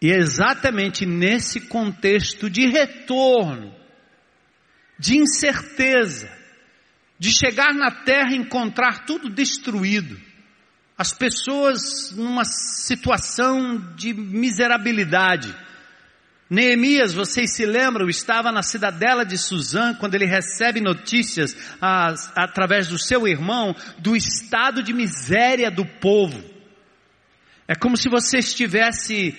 E 0.00 0.12
é 0.12 0.16
exatamente 0.16 1.04
nesse 1.04 1.62
contexto 1.62 2.48
de 2.48 2.66
retorno, 2.68 3.74
de 4.98 5.18
incerteza, 5.18 6.30
de 7.18 7.30
chegar 7.32 7.74
na 7.74 7.90
terra 7.90 8.32
e 8.32 8.36
encontrar 8.36 9.04
tudo 9.04 9.28
destruído, 9.28 10.18
as 10.96 11.12
pessoas 11.12 12.12
numa 12.16 12.44
situação 12.44 13.94
de 13.94 14.12
miserabilidade. 14.14 15.54
Neemias, 16.50 17.12
vocês 17.12 17.54
se 17.54 17.66
lembram, 17.66 18.08
estava 18.08 18.50
na 18.50 18.62
cidadela 18.62 19.24
de 19.24 19.36
Suzã 19.36 19.94
quando 19.94 20.14
ele 20.14 20.24
recebe 20.24 20.80
notícias 20.80 21.56
as, 21.80 22.32
através 22.34 22.88
do 22.88 22.98
seu 22.98 23.28
irmão 23.28 23.76
do 23.98 24.16
estado 24.16 24.82
de 24.82 24.94
miséria 24.94 25.70
do 25.70 25.84
povo. 25.84 26.42
É 27.66 27.74
como 27.74 27.96
se 27.96 28.08
você 28.08 28.38
estivesse 28.38 29.36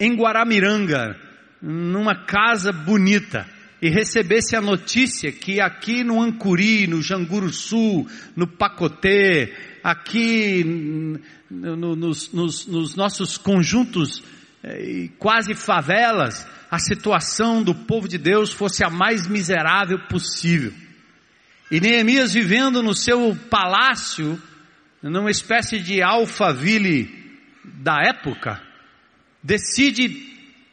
em 0.00 0.16
Guaramiranga, 0.16 1.16
numa 1.62 2.24
casa 2.24 2.72
bonita, 2.72 3.46
e 3.82 3.88
recebesse 3.88 4.54
a 4.54 4.60
notícia 4.60 5.32
que 5.32 5.60
aqui 5.60 6.04
no 6.04 6.20
Ancuri, 6.20 6.86
no 6.86 7.00
Janguru 7.00 7.50
Sul, 7.50 8.06
no 8.36 8.46
Pacotê, 8.46 9.54
aqui 9.82 10.62
no, 11.50 11.96
nos, 11.96 12.32
nos, 12.32 12.66
nos, 12.66 12.94
nossos 12.94 13.38
conjuntos 13.38 14.22
eh, 14.62 15.08
quase 15.18 15.54
favelas, 15.54 16.46
a 16.70 16.78
situação 16.78 17.62
do 17.62 17.74
povo 17.74 18.06
de 18.06 18.18
Deus 18.18 18.52
fosse 18.52 18.84
a 18.84 18.90
mais 18.90 19.26
miserável 19.26 19.98
possível. 20.08 20.72
E 21.70 21.80
Neemias 21.80 22.34
vivendo 22.34 22.82
no 22.82 22.94
seu 22.94 23.36
palácio, 23.48 24.40
numa 25.02 25.30
espécie 25.30 25.80
de 25.80 26.02
alfaville 26.02 27.08
da 27.64 28.02
época, 28.02 28.60
decide 29.42 30.29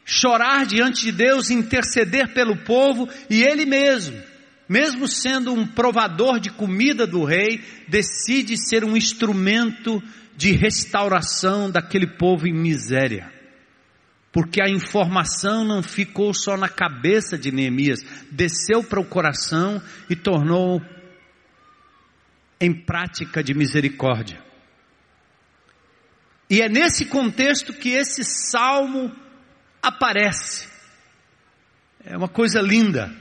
chorar 0.08 0.64
diante 0.64 1.02
de 1.02 1.12
Deus, 1.12 1.50
interceder 1.50 2.32
pelo 2.32 2.56
povo 2.56 3.06
e 3.28 3.42
ele 3.42 3.66
mesmo, 3.66 4.18
mesmo 4.66 5.06
sendo 5.06 5.52
um 5.52 5.66
provador 5.66 6.40
de 6.40 6.50
comida 6.50 7.06
do 7.06 7.24
rei, 7.24 7.62
decide 7.86 8.56
ser 8.56 8.84
um 8.84 8.96
instrumento 8.96 10.02
de 10.34 10.52
restauração 10.52 11.70
daquele 11.70 12.06
povo 12.06 12.46
em 12.46 12.54
miséria. 12.54 13.30
Porque 14.32 14.62
a 14.62 14.68
informação 14.68 15.62
não 15.62 15.82
ficou 15.82 16.32
só 16.32 16.56
na 16.56 16.70
cabeça 16.70 17.36
de 17.36 17.52
Neemias, 17.52 18.00
desceu 18.30 18.82
para 18.82 19.00
o 19.00 19.04
coração 19.04 19.82
e 20.08 20.16
tornou 20.16 20.80
em 22.58 22.72
prática 22.72 23.42
de 23.42 23.52
misericórdia. 23.52 24.42
E 26.48 26.62
é 26.62 26.68
nesse 26.68 27.04
contexto 27.04 27.74
que 27.74 27.90
esse 27.90 28.24
salmo 28.24 29.14
aparece. 29.82 30.68
É 32.04 32.16
uma 32.16 32.28
coisa 32.28 32.60
linda. 32.60 33.14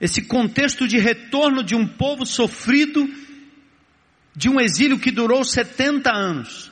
Esse 0.00 0.22
contexto 0.22 0.88
de 0.88 0.98
retorno 0.98 1.62
de 1.62 1.74
um 1.74 1.86
povo 1.86 2.24
sofrido, 2.24 3.08
de 4.34 4.48
um 4.48 4.60
exílio 4.60 4.98
que 4.98 5.10
durou 5.10 5.44
70 5.44 6.10
anos. 6.10 6.70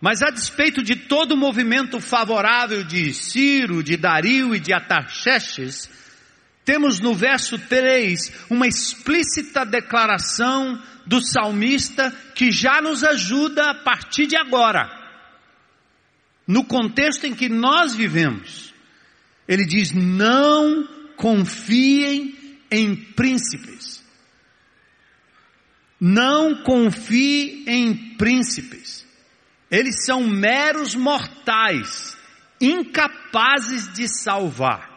Mas 0.00 0.22
a 0.22 0.30
despeito 0.30 0.82
de 0.82 0.96
todo 0.96 1.32
o 1.32 1.36
movimento 1.36 2.00
favorável 2.00 2.84
de 2.84 3.12
Ciro, 3.12 3.82
de 3.82 3.96
Dario 3.96 4.54
e 4.54 4.60
de 4.60 4.72
Atarxerxes, 4.72 5.90
temos 6.64 7.00
no 7.00 7.14
verso 7.14 7.58
3 7.58 8.46
uma 8.50 8.66
explícita 8.66 9.64
declaração 9.64 10.82
do 11.06 11.20
salmista 11.24 12.10
que 12.34 12.50
já 12.50 12.80
nos 12.80 13.04
ajuda 13.04 13.70
a 13.70 13.74
partir 13.74 14.26
de 14.26 14.36
agora 14.36 14.95
no 16.46 16.64
contexto 16.64 17.24
em 17.24 17.34
que 17.34 17.48
nós 17.48 17.94
vivemos. 17.94 18.74
Ele 19.48 19.64
diz: 19.64 19.92
não 19.92 20.86
confiem 21.16 22.36
em 22.70 22.94
príncipes. 22.94 24.04
Não 26.00 26.62
confie 26.62 27.64
em 27.66 28.16
príncipes. 28.16 29.06
Eles 29.70 30.04
são 30.04 30.26
meros 30.26 30.94
mortais, 30.94 32.16
incapazes 32.60 33.92
de 33.94 34.06
salvar. 34.06 34.95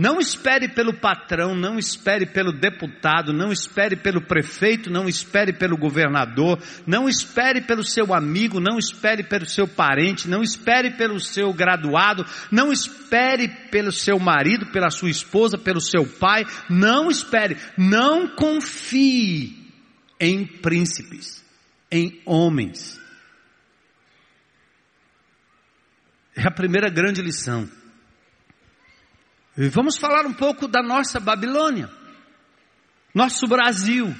Não 0.00 0.18
espere 0.18 0.66
pelo 0.66 0.94
patrão, 0.94 1.54
não 1.54 1.78
espere 1.78 2.24
pelo 2.24 2.52
deputado, 2.52 3.34
não 3.34 3.52
espere 3.52 3.94
pelo 3.94 4.22
prefeito, 4.22 4.88
não 4.88 5.06
espere 5.06 5.52
pelo 5.52 5.76
governador, 5.76 6.58
não 6.86 7.06
espere 7.06 7.60
pelo 7.60 7.84
seu 7.84 8.14
amigo, 8.14 8.58
não 8.58 8.78
espere 8.78 9.22
pelo 9.22 9.44
seu 9.44 9.68
parente, 9.68 10.26
não 10.26 10.42
espere 10.42 10.92
pelo 10.92 11.20
seu 11.20 11.52
graduado, 11.52 12.24
não 12.50 12.72
espere 12.72 13.46
pelo 13.70 13.92
seu 13.92 14.18
marido, 14.18 14.72
pela 14.72 14.88
sua 14.88 15.10
esposa, 15.10 15.58
pelo 15.58 15.82
seu 15.82 16.06
pai, 16.06 16.46
não 16.70 17.10
espere, 17.10 17.58
não 17.76 18.26
confie 18.26 19.70
em 20.18 20.46
príncipes, 20.46 21.44
em 21.90 22.22
homens. 22.24 22.98
É 26.34 26.48
a 26.48 26.50
primeira 26.50 26.88
grande 26.88 27.20
lição. 27.20 27.68
Vamos 29.68 29.98
falar 29.98 30.24
um 30.24 30.32
pouco 30.32 30.66
da 30.66 30.82
nossa 30.82 31.20
Babilônia, 31.20 31.90
nosso 33.14 33.46
Brasil. 33.46 34.14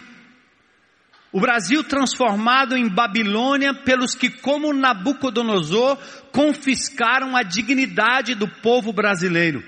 O 1.33 1.41
Brasil 1.41 1.83
transformado 1.85 2.77
em 2.77 2.89
Babilônia 2.89 3.73
pelos 3.73 4.15
que, 4.15 4.29
como 4.29 4.75
Nabucodonosor, 4.75 5.97
confiscaram 6.33 7.37
a 7.37 7.43
dignidade 7.43 8.35
do 8.35 8.49
povo 8.49 8.93
brasileiro. 8.93 9.65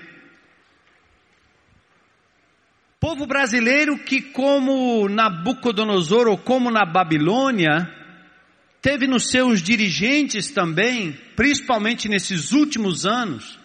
Povo 2.99 3.25
brasileiro 3.25 3.97
que, 3.97 4.21
como 4.21 5.07
Nabucodonosor 5.09 6.27
ou 6.27 6.37
como 6.37 6.69
na 6.69 6.85
Babilônia, 6.85 7.89
teve 8.81 9.07
nos 9.07 9.29
seus 9.29 9.61
dirigentes 9.61 10.51
também, 10.51 11.13
principalmente 11.35 12.07
nesses 12.07 12.51
últimos 12.51 13.05
anos, 13.05 13.62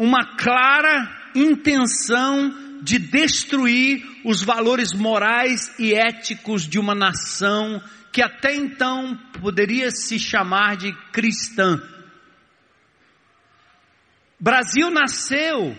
uma 0.00 0.34
clara 0.34 1.14
intenção 1.34 2.80
de 2.80 2.98
destruir 2.98 4.02
os 4.24 4.42
valores 4.42 4.94
morais 4.94 5.78
e 5.78 5.92
éticos 5.92 6.66
de 6.66 6.78
uma 6.78 6.94
nação 6.94 7.82
que 8.10 8.22
até 8.22 8.54
então 8.54 9.14
poderia 9.42 9.90
se 9.90 10.18
chamar 10.18 10.78
de 10.78 10.90
cristã. 11.12 11.78
Brasil 14.40 14.90
nasceu, 14.90 15.78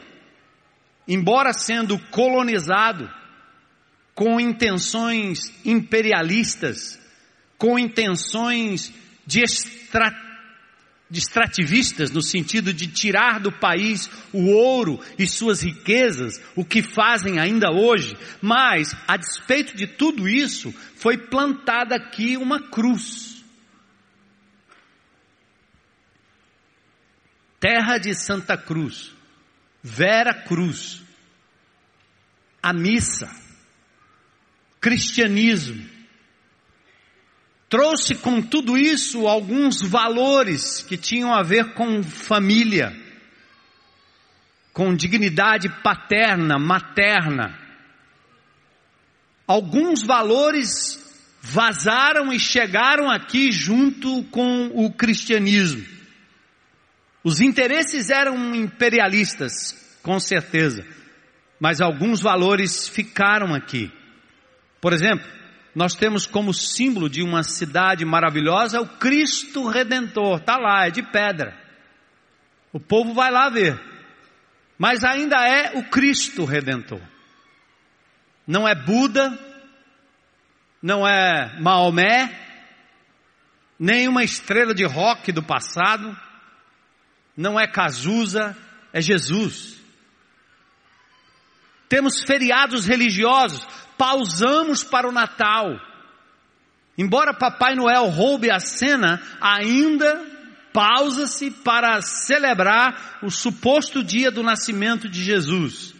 embora 1.08 1.52
sendo 1.52 1.98
colonizado, 2.12 3.12
com 4.14 4.40
intenções 4.40 5.52
imperialistas, 5.66 7.00
com 7.58 7.80
intenções 7.80 8.94
de 9.26 9.42
estratégia 9.42 10.31
de 11.12 11.20
extrativistas, 11.20 12.10
no 12.10 12.22
sentido 12.22 12.74
de 12.74 12.88
tirar 12.88 13.38
do 13.42 13.52
país 13.52 14.10
o 14.32 14.50
ouro 14.50 14.98
e 15.20 15.28
suas 15.28 15.62
riquezas, 15.62 16.42
o 16.56 16.64
que 16.64 16.82
fazem 16.82 17.38
ainda 17.38 17.70
hoje, 17.70 18.18
mas, 18.42 18.96
a 19.06 19.18
despeito 19.18 19.76
de 19.76 19.86
tudo 19.86 20.30
isso, 20.30 20.74
foi 20.96 21.18
plantada 21.18 21.96
aqui 21.98 22.38
uma 22.38 22.62
cruz. 22.70 23.44
Terra 27.60 27.98
de 27.98 28.16
Santa 28.16 28.58
Cruz, 28.58 29.12
Vera 29.84 30.34
Cruz, 30.34 31.04
a 32.64 32.72
missa, 32.72 33.30
cristianismo, 34.80 36.01
trouxe 37.72 38.16
com 38.16 38.42
tudo 38.42 38.78
isso 38.78 39.26
alguns 39.26 39.82
valores 39.82 40.82
que 40.82 40.98
tinham 40.98 41.34
a 41.34 41.42
ver 41.42 41.74
com 41.74 42.04
família, 42.04 42.94
com 44.74 44.94
dignidade 44.94 45.70
paterna, 45.82 46.60
materna. 46.60 47.58
Alguns 49.48 50.04
valores 50.04 51.00
vazaram 51.42 52.34
e 52.34 52.40
chegaram 52.40 53.10
aqui 53.10 53.54
junto 53.54 54.22
com 54.26 54.68
o 54.74 54.92
cristianismo. 54.92 55.86
Os 57.24 57.40
interesses 57.40 58.10
eram 58.10 58.54
imperialistas, 58.54 59.98
com 60.04 60.20
certeza, 60.20 60.86
mas 61.58 61.80
alguns 61.80 62.22
valores 62.22 62.90
ficaram 62.90 63.56
aqui. 63.56 63.90
Por 64.82 64.92
exemplo, 64.92 65.41
nós 65.74 65.94
temos 65.94 66.26
como 66.26 66.54
símbolo 66.54 67.10
de 67.10 67.24
uma 67.24 67.44
cidade 67.44 68.04
maravilhosa 68.04 68.82
o 68.82 68.98
Cristo 68.98 69.68
Redentor, 69.68 70.40
está 70.40 70.58
lá, 70.58 70.86
é 70.86 70.92
de 70.92 71.02
pedra. 71.02 71.58
O 72.74 72.80
povo 72.80 73.14
vai 73.14 73.32
lá 73.32 73.50
ver, 73.50 73.80
mas 74.78 75.04
ainda 75.04 75.38
é 75.38 75.78
o 75.78 75.84
Cristo 75.84 76.44
Redentor. 76.46 77.02
Não 78.46 78.68
é 78.68 78.76
Buda, 78.76 79.38
não 80.82 81.08
é 81.08 81.58
Maomé, 81.60 82.38
nem 83.80 84.08
uma 84.08 84.24
estrela 84.24 84.74
de 84.74 84.86
rock 84.86 85.32
do 85.32 85.42
passado, 85.42 86.18
não 87.36 87.60
é 87.60 87.66
Cazuza, 87.68 88.56
é 88.92 89.02
Jesus. 89.02 89.82
Temos 91.88 92.22
feriados 92.24 92.86
religiosos, 92.86 93.68
pausamos 93.98 94.84
para 94.84 95.08
o 95.08 95.12
Natal. 95.12 95.80
Embora 96.98 97.34
Papai 97.34 97.76
Noel 97.76 98.08
roube 98.08 98.52
a 98.52 98.60
cena, 98.60 99.22
ainda 99.40 100.24
pausa-se 100.74 101.52
para 101.52 102.02
celebrar 102.02 103.20
o 103.24 103.30
suposto 103.30 104.04
dia 104.04 104.32
do 104.32 104.44
nascimento 104.44 105.10
de 105.10 105.24
Jesus. 105.24 105.94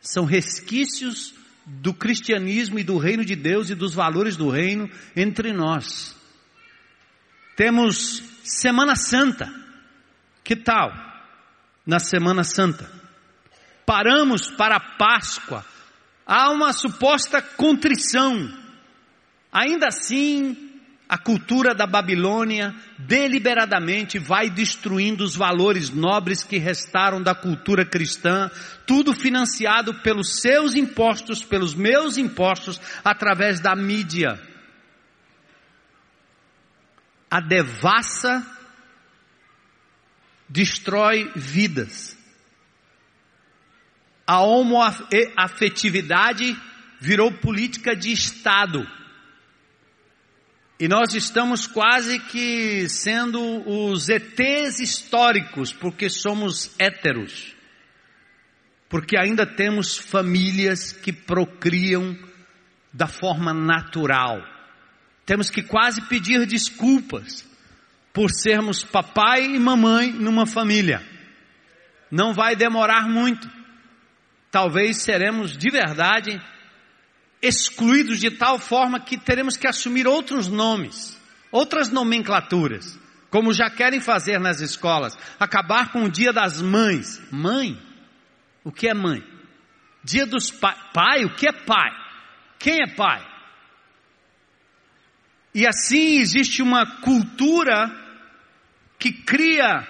São 0.00 0.24
resquícios 0.24 1.34
do 1.66 1.94
cristianismo 1.94 2.78
e 2.78 2.84
do 2.84 2.98
reino 2.98 3.24
de 3.24 3.34
Deus 3.34 3.70
e 3.70 3.74
dos 3.74 3.94
valores 3.94 4.36
do 4.36 4.50
reino 4.50 4.90
entre 5.16 5.52
nós. 5.52 6.14
Temos 7.56 8.22
Semana 8.42 8.96
Santa. 8.96 9.52
Que 10.42 10.54
tal? 10.54 10.92
Na 11.86 11.98
Semana 11.98 12.44
Santa. 12.44 12.90
Paramos 13.86 14.50
para 14.50 14.76
a 14.76 14.80
Páscoa. 14.80 15.64
Há 16.26 16.50
uma 16.50 16.72
suposta 16.72 17.42
contrição. 17.42 18.50
Ainda 19.52 19.88
assim, 19.88 20.74
a 21.08 21.18
cultura 21.18 21.74
da 21.74 21.86
Babilônia 21.86 22.74
deliberadamente 22.98 24.18
vai 24.18 24.48
destruindo 24.48 25.22
os 25.22 25.36
valores 25.36 25.90
nobres 25.90 26.42
que 26.42 26.56
restaram 26.56 27.22
da 27.22 27.34
cultura 27.34 27.84
cristã, 27.84 28.50
tudo 28.86 29.12
financiado 29.12 29.94
pelos 30.00 30.40
seus 30.40 30.74
impostos, 30.74 31.44
pelos 31.44 31.74
meus 31.74 32.16
impostos, 32.16 32.80
através 33.04 33.60
da 33.60 33.76
mídia. 33.76 34.40
A 37.30 37.40
devassa 37.40 38.44
destrói 40.48 41.30
vidas. 41.36 42.16
A 44.26 44.40
homoafetividade 44.40 46.56
virou 47.00 47.32
política 47.32 47.94
de 47.94 48.12
Estado. 48.12 48.86
E 50.80 50.88
nós 50.88 51.14
estamos 51.14 51.66
quase 51.66 52.18
que 52.18 52.88
sendo 52.88 53.40
os 53.68 54.08
ETs 54.08 54.80
históricos, 54.80 55.72
porque 55.72 56.08
somos 56.08 56.74
héteros. 56.78 57.54
Porque 58.88 59.16
ainda 59.16 59.46
temos 59.46 59.96
famílias 59.96 60.92
que 60.92 61.12
procriam 61.12 62.16
da 62.92 63.06
forma 63.06 63.52
natural. 63.52 64.42
Temos 65.26 65.50
que 65.50 65.62
quase 65.62 66.02
pedir 66.02 66.46
desculpas 66.46 67.44
por 68.12 68.30
sermos 68.30 68.84
papai 68.84 69.44
e 69.44 69.58
mamãe 69.58 70.12
numa 70.12 70.46
família. 70.46 71.02
Não 72.10 72.32
vai 72.32 72.54
demorar 72.54 73.08
muito. 73.08 73.50
Talvez 74.54 74.98
seremos 74.98 75.58
de 75.58 75.68
verdade 75.68 76.40
excluídos 77.42 78.20
de 78.20 78.30
tal 78.30 78.56
forma 78.56 79.00
que 79.00 79.18
teremos 79.18 79.56
que 79.56 79.66
assumir 79.66 80.06
outros 80.06 80.46
nomes, 80.46 81.20
outras 81.50 81.90
nomenclaturas, 81.90 82.96
como 83.30 83.52
já 83.52 83.68
querem 83.68 83.98
fazer 84.00 84.38
nas 84.38 84.60
escolas, 84.60 85.18
acabar 85.40 85.90
com 85.90 86.04
o 86.04 86.08
dia 86.08 86.32
das 86.32 86.62
mães. 86.62 87.20
Mãe? 87.32 87.76
O 88.62 88.70
que 88.70 88.86
é 88.86 88.94
mãe? 88.94 89.24
Dia 90.04 90.24
dos 90.24 90.52
pais. 90.52 90.78
Pai? 90.92 91.24
O 91.24 91.34
que 91.34 91.48
é 91.48 91.52
pai? 91.52 91.90
Quem 92.56 92.80
é 92.80 92.94
pai? 92.94 93.26
E 95.52 95.66
assim 95.66 96.18
existe 96.18 96.62
uma 96.62 97.00
cultura 97.00 97.90
que 99.00 99.12
cria 99.12 99.84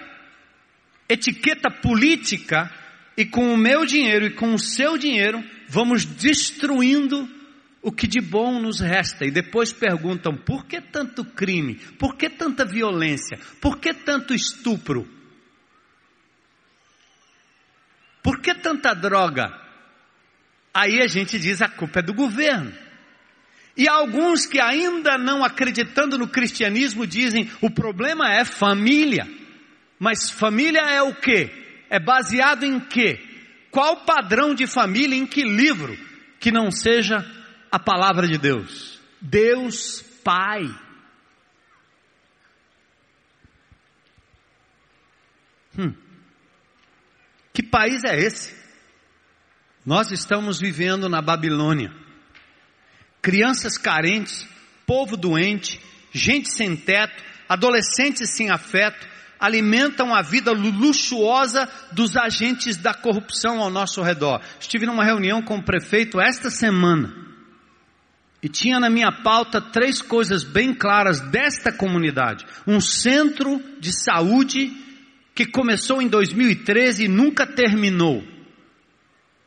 etiqueta 1.07 1.69
política 1.69 2.73
e 3.17 3.25
com 3.25 3.53
o 3.53 3.57
meu 3.57 3.85
dinheiro 3.85 4.25
e 4.25 4.31
com 4.31 4.53
o 4.53 4.59
seu 4.59 4.97
dinheiro 4.97 5.43
vamos 5.67 6.05
destruindo 6.05 7.29
o 7.81 7.91
que 7.91 8.07
de 8.07 8.19
bom 8.19 8.59
nos 8.59 8.79
resta. 8.79 9.25
E 9.25 9.31
depois 9.31 9.71
perguntam: 9.71 10.35
por 10.35 10.65
que 10.65 10.81
tanto 10.81 11.23
crime? 11.23 11.75
Por 11.99 12.15
que 12.15 12.29
tanta 12.29 12.65
violência? 12.65 13.39
Por 13.61 13.77
que 13.77 13.93
tanto 13.93 14.33
estupro? 14.33 15.07
Por 18.23 18.41
que 18.41 18.55
tanta 18.55 18.93
droga? 18.93 19.53
Aí 20.73 20.99
a 21.01 21.07
gente 21.07 21.37
diz: 21.37 21.61
a 21.61 21.69
culpa 21.69 21.99
é 21.99 22.03
do 22.03 22.13
governo. 22.13 22.73
E 23.77 23.87
alguns 23.87 24.45
que 24.45 24.59
ainda 24.59 25.17
não 25.17 25.43
acreditando 25.43 26.17
no 26.17 26.27
cristianismo 26.27 27.05
dizem: 27.05 27.49
o 27.61 27.69
problema 27.69 28.33
é 28.33 28.43
família. 28.43 29.27
Mas 29.99 30.29
família 30.29 30.81
é 30.81 31.01
o 31.01 31.13
que? 31.13 31.64
É 31.95 31.99
baseado 31.99 32.65
em 32.65 32.77
quê? 32.77 33.17
Qual 33.71 34.03
padrão 34.03 34.53
de 34.53 34.67
família? 34.67 35.15
Em 35.15 35.25
que 35.25 35.43
livro? 35.45 35.97
Que 36.41 36.51
não 36.51 36.69
seja 36.69 37.25
a 37.71 37.79
palavra 37.79 38.27
de 38.27 38.37
Deus. 38.37 38.99
Deus 39.21 40.01
Pai. 40.21 40.63
Hum. 45.79 45.93
Que 47.53 47.63
país 47.63 48.03
é 48.03 48.19
esse? 48.19 48.53
Nós 49.85 50.11
estamos 50.11 50.59
vivendo 50.59 51.07
na 51.07 51.21
Babilônia. 51.21 51.93
Crianças 53.21 53.77
carentes, 53.77 54.45
povo 54.85 55.15
doente, 55.15 55.79
gente 56.11 56.51
sem 56.51 56.75
teto, 56.75 57.23
adolescentes 57.47 58.35
sem 58.35 58.51
afeto, 58.51 59.14
alimentam 59.39 60.13
a 60.13 60.21
vida 60.21 60.51
luxuosa 60.51 61.67
dos 61.91 62.15
agentes 62.15 62.77
da 62.77 62.93
corrupção 62.93 63.61
ao 63.61 63.69
nosso 63.69 64.01
redor. 64.01 64.41
Estive 64.59 64.85
numa 64.85 65.03
reunião 65.03 65.41
com 65.41 65.57
o 65.57 65.63
prefeito 65.63 66.19
esta 66.19 66.49
semana. 66.49 67.13
E 68.41 68.47
tinha 68.47 68.79
na 68.79 68.89
minha 68.89 69.11
pauta 69.11 69.59
três 69.59 70.01
coisas 70.01 70.43
bem 70.43 70.73
claras 70.73 71.19
desta 71.19 71.71
comunidade. 71.71 72.45
Um 72.67 72.79
centro 72.79 73.59
de 73.79 73.91
saúde 73.91 74.71
que 75.33 75.45
começou 75.47 76.01
em 76.01 76.07
2013 76.07 77.05
e 77.05 77.07
nunca 77.07 77.47
terminou. 77.47 78.23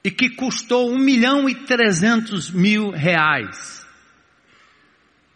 E 0.03 0.11
que 0.11 0.31
custou 0.31 0.91
um 0.91 0.99
milhão 0.99 1.49
e 1.49 1.55
trezentos 1.55 2.51
mil 2.51 2.91
reais. 2.91 3.78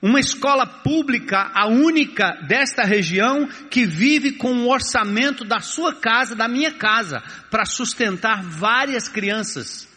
Uma 0.03 0.19
escola 0.19 0.67
pública, 0.67 1.53
a 1.55 1.69
única 1.69 2.33
desta 2.49 2.83
região, 2.83 3.47
que 3.71 3.87
vive 3.87 4.33
com 4.33 4.53
o 4.53 4.69
orçamento 4.69 5.45
da 5.45 5.61
sua 5.61 5.95
casa, 5.95 6.35
da 6.35 6.49
minha 6.49 6.73
casa, 6.73 7.23
para 7.49 7.65
sustentar 7.65 8.43
várias 8.43 9.09
crianças 9.09 9.93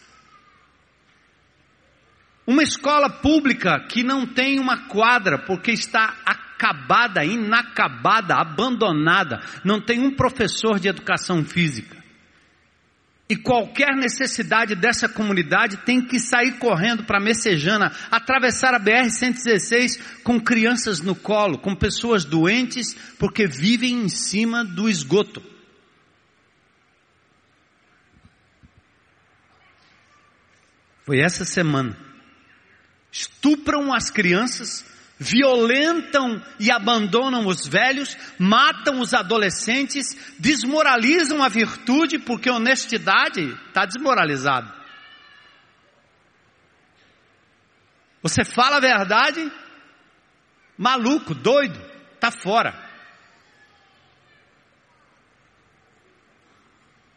uma 2.46 2.62
escola 2.62 3.10
pública 3.10 3.80
que 3.88 4.04
não 4.04 4.24
tem 4.24 4.60
uma 4.60 4.86
quadra 4.86 5.36
porque 5.36 5.72
está 5.72 6.14
acabada, 6.24 7.24
inacabada, 7.24 8.36
abandonada, 8.36 9.40
não 9.64 9.80
tem 9.80 10.00
um 10.00 10.14
professor 10.14 10.78
de 10.78 10.88
educação 10.88 11.44
física. 11.44 11.95
E 13.28 13.36
qualquer 13.36 13.96
necessidade 13.96 14.76
dessa 14.76 15.08
comunidade 15.08 15.78
tem 15.78 16.00
que 16.00 16.20
sair 16.20 16.58
correndo 16.58 17.04
para 17.04 17.20
Messejana, 17.20 17.92
atravessar 18.10 18.72
a 18.72 18.80
BR-116 18.80 20.20
com 20.22 20.40
crianças 20.40 21.00
no 21.00 21.14
colo, 21.14 21.58
com 21.58 21.74
pessoas 21.74 22.24
doentes, 22.24 22.94
porque 23.18 23.46
vivem 23.46 24.04
em 24.04 24.08
cima 24.08 24.64
do 24.64 24.88
esgoto. 24.88 25.42
Foi 31.04 31.20
essa 31.20 31.44
semana 31.44 32.06
estupram 33.16 33.94
as 33.94 34.10
crianças, 34.10 34.84
violentam 35.18 36.42
e 36.60 36.70
abandonam 36.70 37.46
os 37.46 37.66
velhos, 37.66 38.16
matam 38.38 39.00
os 39.00 39.14
adolescentes, 39.14 40.14
desmoralizam 40.38 41.42
a 41.42 41.48
virtude, 41.48 42.18
porque 42.18 42.50
honestidade 42.50 43.42
está 43.68 43.86
desmoralizada. 43.86 44.74
Você 48.22 48.44
fala 48.44 48.76
a 48.76 48.80
verdade, 48.80 49.50
maluco, 50.76 51.34
doido, 51.34 51.80
está 52.14 52.30
fora. 52.30 52.84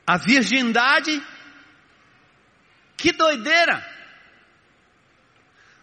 A 0.05 0.17
virgindade, 0.17 1.21
que 2.95 3.11
doideira! 3.11 3.98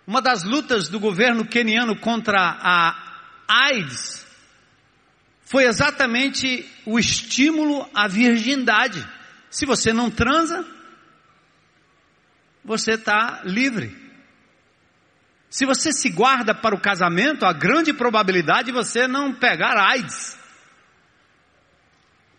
Uma 0.07 0.23
das 0.23 0.45
lutas 0.45 0.89
do 0.89 1.01
governo 1.01 1.45
queniano 1.45 1.99
contra 1.99 2.39
a 2.39 2.97
AIDS 3.49 4.25
foi 5.45 5.65
exatamente 5.65 6.69
o 6.85 6.99
estímulo 6.99 7.89
à 7.95 8.07
virgindade. 8.07 9.07
Se 9.51 9.65
você 9.65 9.93
não 9.93 10.11
transa, 10.11 10.65
você 12.65 12.93
está 12.93 13.43
livre. 13.45 13.97
Se 15.49 15.65
você 15.65 15.93
se 15.93 16.11
guarda 16.11 16.55
para 16.55 16.75
o 16.75 16.81
casamento, 16.81 17.47
a 17.47 17.53
grande 17.53 17.93
probabilidade 17.93 18.67
de 18.67 18.73
você 18.73 19.07
não 19.07 19.33
pegar 19.33 19.79
AIDS. 19.79 20.37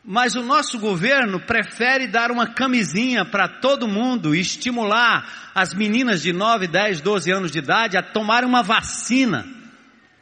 Mas 0.10 0.36
o 0.36 0.42
nosso 0.42 0.80
governo 0.80 1.38
prefere 1.38 2.08
dar 2.08 2.32
uma 2.32 2.48
camisinha 2.48 3.26
para 3.26 3.60
todo 3.60 3.90
mundo 3.90 4.34
e 4.34 4.40
estimular 4.40 5.52
as 5.54 5.74
meninas 5.74 6.22
de 6.22 6.32
9, 6.32 6.66
10, 6.66 7.02
12 7.02 7.30
anos 7.30 7.52
de 7.52 7.60
idade 7.60 7.98
a 7.98 8.02
tomarem 8.02 8.48
uma 8.48 8.64
vacina 8.64 9.46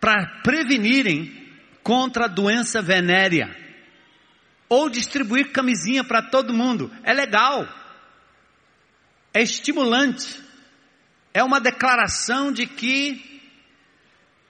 para 0.01 0.41
prevenirem 0.41 1.51
contra 1.83 2.25
a 2.25 2.27
doença 2.27 2.81
venérea. 2.81 3.55
Ou 4.67 4.89
distribuir 4.89 5.51
camisinha 5.51 6.03
para 6.03 6.23
todo 6.23 6.51
mundo. 6.51 6.91
É 7.03 7.13
legal. 7.13 7.69
É 9.31 9.43
estimulante. 9.43 10.41
É 11.31 11.43
uma 11.43 11.61
declaração 11.61 12.51
de 12.51 12.65
que 12.65 13.39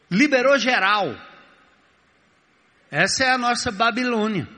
liberou 0.09 0.57
geral. 0.57 1.13
Essa 2.89 3.25
é 3.25 3.31
a 3.31 3.37
nossa 3.37 3.69
Babilônia. 3.69 4.54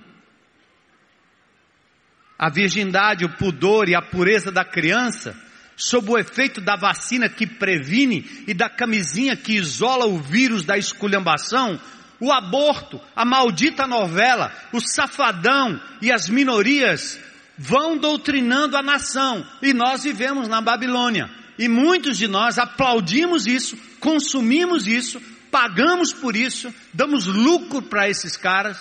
A 2.38 2.50
virgindade, 2.50 3.26
o 3.26 3.36
pudor 3.38 3.89
e 3.89 3.95
a 3.95 4.02
pureza 4.02 4.52
da 4.52 4.63
criança, 4.63 5.36
sob 5.76 6.12
o 6.12 6.17
efeito 6.17 6.60
da 6.60 6.76
vacina 6.76 7.30
que 7.30 7.45
previne 7.45 8.43
e 8.47 8.54
da 8.54 8.69
camisinha 8.69 9.36
que 9.36 9.54
isola 9.54 10.06
o 10.06 10.19
vírus 10.19 10.63
da 10.63 10.78
esculhambação, 10.78 11.80
o 12.19 12.32
aborto, 12.32 13.00
a 13.15 13.23
maldita 13.23 13.86
novela, 13.86 14.52
o 14.73 14.80
safadão 14.80 15.80
e 16.02 16.12
as 16.12 16.28
minorias 16.28 17.19
vão 17.58 17.97
doutrinando 17.97 18.76
a 18.76 18.82
nação. 18.82 19.45
E 19.62 19.73
nós 19.73 20.04
vivemos 20.04 20.47
na 20.47 20.62
Babilônia. 20.62 21.30
E 21.58 21.67
muitos 21.67 22.17
de 22.17 22.28
nós 22.28 22.58
aplaudimos 22.58 23.47
isso, 23.47 23.78
consumimos 24.00 24.88
isso, 24.88 25.19
pagamos 25.52 26.13
por 26.13 26.36
isso, 26.36 26.73
damos 26.93 27.26
lucro 27.26 27.82
para 27.82 28.10
esses 28.10 28.38
caras. 28.38 28.78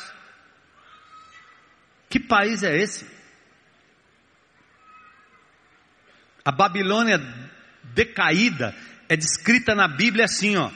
Que 2.08 2.20
país 2.20 2.62
é 2.62 2.76
esse? 2.76 3.15
A 6.46 6.52
Babilônia 6.52 7.20
decaída 7.92 8.72
é 9.08 9.16
descrita 9.16 9.74
na 9.74 9.88
Bíblia 9.88 10.26
assim, 10.26 10.56
ó. 10.56 10.70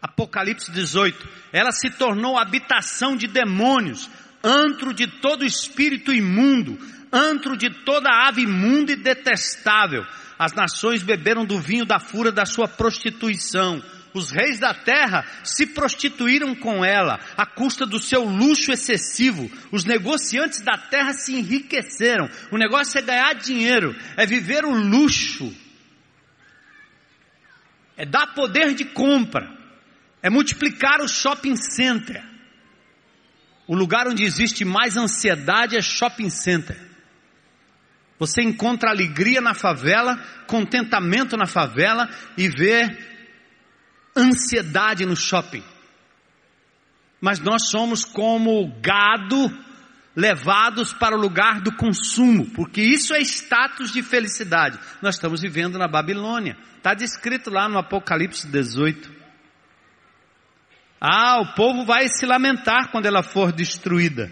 Apocalipse 0.00 0.70
18. 0.70 1.28
Ela 1.52 1.72
se 1.72 1.90
tornou 1.90 2.38
habitação 2.38 3.16
de 3.16 3.26
demônios, 3.26 4.08
antro 4.44 4.94
de 4.94 5.08
todo 5.08 5.44
espírito 5.44 6.12
imundo, 6.12 6.78
antro 7.12 7.56
de 7.56 7.68
toda 7.84 8.28
ave 8.28 8.42
imunda 8.42 8.92
e 8.92 8.96
detestável. 8.96 10.06
As 10.38 10.52
nações 10.52 11.02
beberam 11.02 11.44
do 11.44 11.58
vinho 11.58 11.84
da 11.84 11.98
fúria 11.98 12.30
da 12.30 12.46
sua 12.46 12.68
prostituição. 12.68 13.82
Os 14.18 14.32
reis 14.32 14.58
da 14.58 14.74
terra 14.74 15.24
se 15.44 15.64
prostituíram 15.64 16.52
com 16.54 16.84
ela, 16.84 17.20
à 17.36 17.46
custa 17.46 17.86
do 17.86 18.00
seu 18.00 18.24
luxo 18.24 18.72
excessivo. 18.72 19.48
Os 19.70 19.84
negociantes 19.84 20.60
da 20.60 20.76
terra 20.76 21.12
se 21.12 21.36
enriqueceram. 21.36 22.28
O 22.50 22.58
negócio 22.58 22.98
é 22.98 23.02
ganhar 23.02 23.34
dinheiro, 23.34 23.94
é 24.16 24.26
viver 24.26 24.64
o 24.64 24.74
luxo, 24.74 25.54
é 27.96 28.04
dar 28.04 28.34
poder 28.34 28.74
de 28.74 28.86
compra, 28.86 29.56
é 30.20 30.28
multiplicar 30.28 31.00
o 31.00 31.08
shopping 31.08 31.54
center. 31.54 32.24
O 33.68 33.76
lugar 33.76 34.08
onde 34.08 34.24
existe 34.24 34.64
mais 34.64 34.96
ansiedade 34.96 35.76
é 35.76 35.80
shopping 35.80 36.30
center. 36.30 36.76
Você 38.18 38.42
encontra 38.42 38.90
alegria 38.90 39.40
na 39.40 39.54
favela, 39.54 40.16
contentamento 40.48 41.36
na 41.36 41.46
favela 41.46 42.08
e 42.36 42.48
vê 42.48 43.06
ansiedade 44.16 45.04
no 45.04 45.16
shopping. 45.16 45.64
Mas 47.20 47.40
nós 47.40 47.70
somos 47.70 48.04
como 48.04 48.72
gado 48.80 49.50
levados 50.14 50.92
para 50.92 51.16
o 51.16 51.20
lugar 51.20 51.60
do 51.60 51.72
consumo, 51.76 52.46
porque 52.50 52.80
isso 52.82 53.14
é 53.14 53.20
status 53.20 53.92
de 53.92 54.02
felicidade. 54.02 54.78
Nós 55.00 55.14
estamos 55.14 55.40
vivendo 55.40 55.78
na 55.78 55.86
Babilônia. 55.86 56.56
Está 56.76 56.92
descrito 56.92 57.50
lá 57.50 57.68
no 57.68 57.78
Apocalipse 57.78 58.46
18. 58.48 59.18
Ah, 61.00 61.40
o 61.40 61.54
povo 61.54 61.84
vai 61.84 62.08
se 62.08 62.26
lamentar 62.26 62.90
quando 62.90 63.06
ela 63.06 63.22
for 63.22 63.52
destruída, 63.52 64.30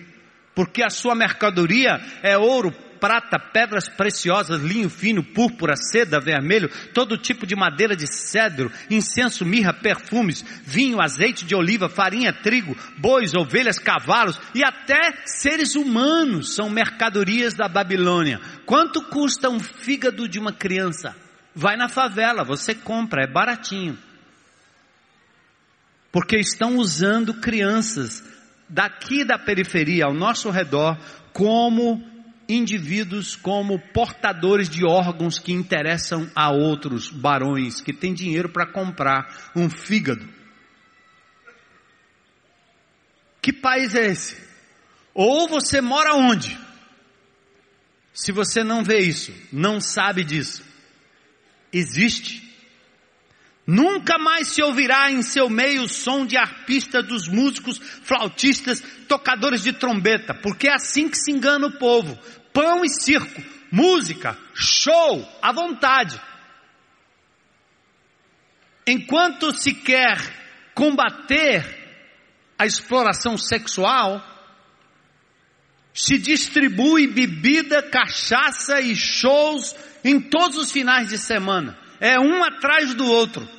porque 0.55 0.83
a 0.83 0.91
sua 0.91 1.15
mercadoria 1.15 2.01
é 2.23 2.37
ouro, 2.37 2.75
prata, 2.99 3.39
pedras 3.39 3.89
preciosas, 3.89 4.61
linho 4.63 4.91
fino, 4.91 5.23
púrpura, 5.23 5.75
seda, 5.77 6.21
vermelho, 6.21 6.71
todo 6.93 7.17
tipo 7.17 7.47
de 7.47 7.55
madeira 7.55 7.97
de 7.97 8.07
cedro, 8.07 8.71
incenso, 8.91 9.45
mirra, 9.45 9.73
perfumes, 9.73 10.45
vinho, 10.65 11.01
azeite 11.01 11.45
de 11.45 11.55
oliva, 11.55 11.89
farinha, 11.89 12.33
trigo, 12.33 12.77
bois, 12.99 13.35
ovelhas, 13.35 13.79
cavalos 13.79 14.41
e 14.55 14.65
até 14.65 15.15
seres 15.25 15.75
humanos 15.75 16.55
são 16.55 16.69
mercadorias 16.69 17.55
da 17.55 17.69
Babilônia. 17.69 18.41
Quanto 18.65 19.03
custa 19.03 19.49
um 19.49 19.61
fígado 19.61 20.29
de 20.29 20.39
uma 20.39 20.53
criança? 20.53 21.15
Vai 21.55 21.77
na 21.77 21.89
favela, 21.89 22.45
você 22.45 22.75
compra, 22.75 23.25
é 23.25 23.27
baratinho. 23.27 23.99
Porque 26.13 26.37
estão 26.37 26.77
usando 26.77 27.35
crianças 27.35 28.23
daqui 28.69 29.25
da 29.25 29.39
periferia 29.39 30.07
ao 30.07 30.15
nosso 30.15 30.51
redor 30.51 30.99
como 31.33 32.03
indivíduos 32.49 33.35
como 33.35 33.79
portadores 33.79 34.69
de 34.69 34.85
órgãos 34.85 35.39
que 35.39 35.53
interessam 35.53 36.31
a 36.35 36.51
outros 36.51 37.11
barões 37.11 37.81
que 37.81 37.93
têm 37.93 38.15
dinheiro 38.15 38.49
para 38.49 38.67
comprar 38.67 39.53
um 39.55 39.69
fígado. 39.69 40.27
Que 43.43 43.53
país 43.53 43.95
é 43.95 44.07
esse? 44.07 44.37
Ou 45.15 45.49
você 45.49 45.81
mora 45.81 46.15
onde? 46.15 46.59
Se 48.13 48.33
você 48.33 48.65
não 48.65 48.83
vê 48.83 49.01
isso, 49.01 49.33
não 49.53 49.81
sabe 49.81 50.25
disso, 50.25 50.65
existe. 51.73 52.46
Nunca 53.67 54.17
mais 54.17 54.49
se 54.49 54.63
ouvirá 54.63 55.11
em 55.11 55.23
seu 55.23 55.51
meio 55.51 55.83
o 55.83 55.89
som 55.89 56.25
de 56.25 56.37
arpistas 56.37 57.05
dos 57.05 57.27
músicos, 57.27 57.79
flautistas, 57.79 58.81
tocadores 59.09 59.61
de 59.61 59.73
trombeta, 59.73 60.33
porque 60.33 60.69
é 60.69 60.75
assim 60.75 61.09
que 61.09 61.19
se 61.19 61.33
engana 61.33 61.67
o 61.67 61.77
povo. 61.77 62.17
Pão 62.53 62.85
e 62.85 62.89
circo, 62.89 63.43
música, 63.73 64.39
show, 64.55 65.29
à 65.43 65.51
vontade. 65.53 66.21
Enquanto 68.87 69.51
se 69.51 69.75
quer 69.75 70.17
combater 70.73 71.67
a 72.57 72.65
exploração 72.65 73.37
sexual, 73.37 74.25
se 75.93 76.19
distribui 76.19 77.09
bebida, 77.09 77.83
cachaça 77.83 78.81
e 78.81 78.95
shows 78.95 79.75
em 80.05 80.21
todos 80.21 80.57
os 80.57 80.71
finais 80.71 81.09
de 81.09 81.19
semana. 81.19 81.77
É 81.99 82.21
um 82.21 82.45
atrás 82.45 82.95
do 82.95 83.07
outro 83.07 83.56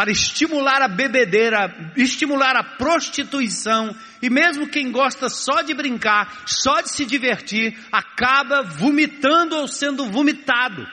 para 0.00 0.10
estimular 0.10 0.80
a 0.80 0.88
bebedeira, 0.88 1.92
estimular 1.94 2.56
a 2.56 2.64
prostituição, 2.64 3.94
e 4.22 4.30
mesmo 4.30 4.66
quem 4.66 4.90
gosta 4.90 5.28
só 5.28 5.60
de 5.60 5.74
brincar, 5.74 6.42
só 6.46 6.80
de 6.80 6.90
se 6.90 7.04
divertir, 7.04 7.78
acaba 7.92 8.62
vomitando 8.62 9.56
ou 9.56 9.68
sendo 9.68 10.06
vomitado 10.06 10.88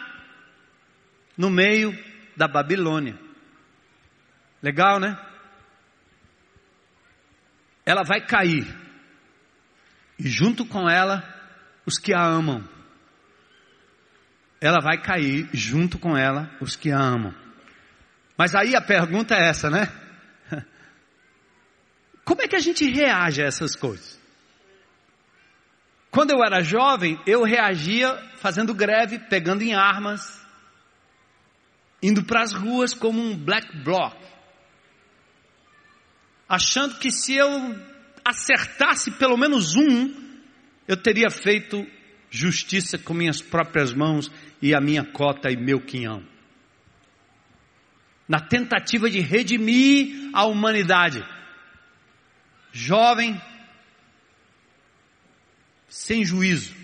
no 1.38 1.50
meio 1.50 1.98
da 2.36 2.50
Babilônia. 2.50 3.18
Legal, 4.62 5.00
né? 5.00 5.18
Ela 7.86 8.04
vai 8.04 8.20
cair, 8.20 8.68
e 10.20 10.28
junto 10.28 10.66
com 10.66 10.90
ela, 10.90 11.24
os 11.86 11.98
que 11.98 12.14
a 12.14 12.22
amam. 12.22 12.62
Ela 14.60 14.82
vai 14.82 15.02
cair 15.02 15.48
junto 15.54 15.98
com 15.98 16.18
ela, 16.18 16.54
os 16.60 16.76
que 16.76 16.92
a 16.92 17.00
amam. 17.00 17.47
Mas 18.38 18.54
aí 18.54 18.76
a 18.76 18.82
pergunta 18.82 19.34
é 19.34 19.50
essa, 19.50 19.70
né? 19.70 19.92
Como 22.24 22.42
é 22.42 22.48
que 22.48 22.56
a 22.56 22.60
gente 22.60 22.86
reage 22.86 23.42
a 23.42 23.48
essas 23.48 23.76
coisas? 23.76 24.18
Quando 26.12 26.32
eu 26.32 26.44
era 26.44 26.62
jovem, 26.62 27.20
eu 27.26 27.44
reagia 27.44 28.16
fazendo 28.38 28.74
greve, 28.74 29.18
pegando 29.18 29.64
em 29.64 29.74
armas, 29.74 30.40
indo 32.02 32.24
para 32.24 32.44
as 32.44 32.54
ruas 32.54 32.94
como 32.94 33.20
um 33.20 33.36
black 33.36 33.76
bloc, 33.84 34.16
achando 36.48 36.98
que 37.00 37.12
se 37.12 37.34
eu 37.34 37.50
acertasse 38.24 39.12
pelo 39.12 39.36
menos 39.36 39.76
um, 39.76 40.14
eu 40.88 40.96
teria 40.96 41.30
feito 41.30 41.86
justiça 42.30 42.98
com 42.98 43.14
minhas 43.14 43.42
próprias 43.42 43.94
mãos 43.94 44.32
e 44.62 44.76
a 44.76 44.82
minha 44.82 45.04
cota 45.04 45.50
e 45.50 45.58
meu 45.58 45.80
quinhão 45.80 46.37
na 48.28 48.40
tentativa 48.40 49.10
de 49.10 49.20
redimir 49.22 50.30
a 50.34 50.46
humanidade. 50.46 51.26
Jovem, 52.72 53.42
sem 55.88 56.26
juízo. 56.26 56.76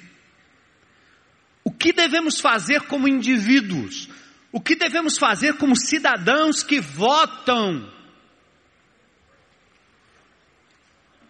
O 1.64 1.72
que 1.72 1.92
devemos 1.92 2.40
fazer 2.40 2.82
como 2.84 3.08
indivíduos? 3.08 4.10
O 4.52 4.62
que 4.62 4.76
devemos 4.76 5.18
fazer 5.18 5.56
como 5.58 5.76
cidadãos 5.76 6.64
que 6.64 6.80
votam? 6.80 7.92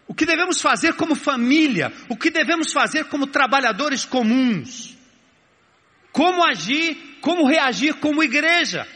O 0.06 0.14
que 0.14 0.26
devemos 0.26 0.60
fazer 0.60 0.94
como 0.94 1.14
família? 1.14 1.92
O 2.08 2.16
que 2.16 2.30
devemos 2.30 2.72
fazer 2.72 3.06
como 3.06 3.26
trabalhadores 3.26 4.04
comuns? 4.04 4.96
Como 6.12 6.44
agir, 6.44 7.18
como 7.20 7.48
reagir 7.48 7.94
como 7.94 8.22
igreja? 8.22 8.86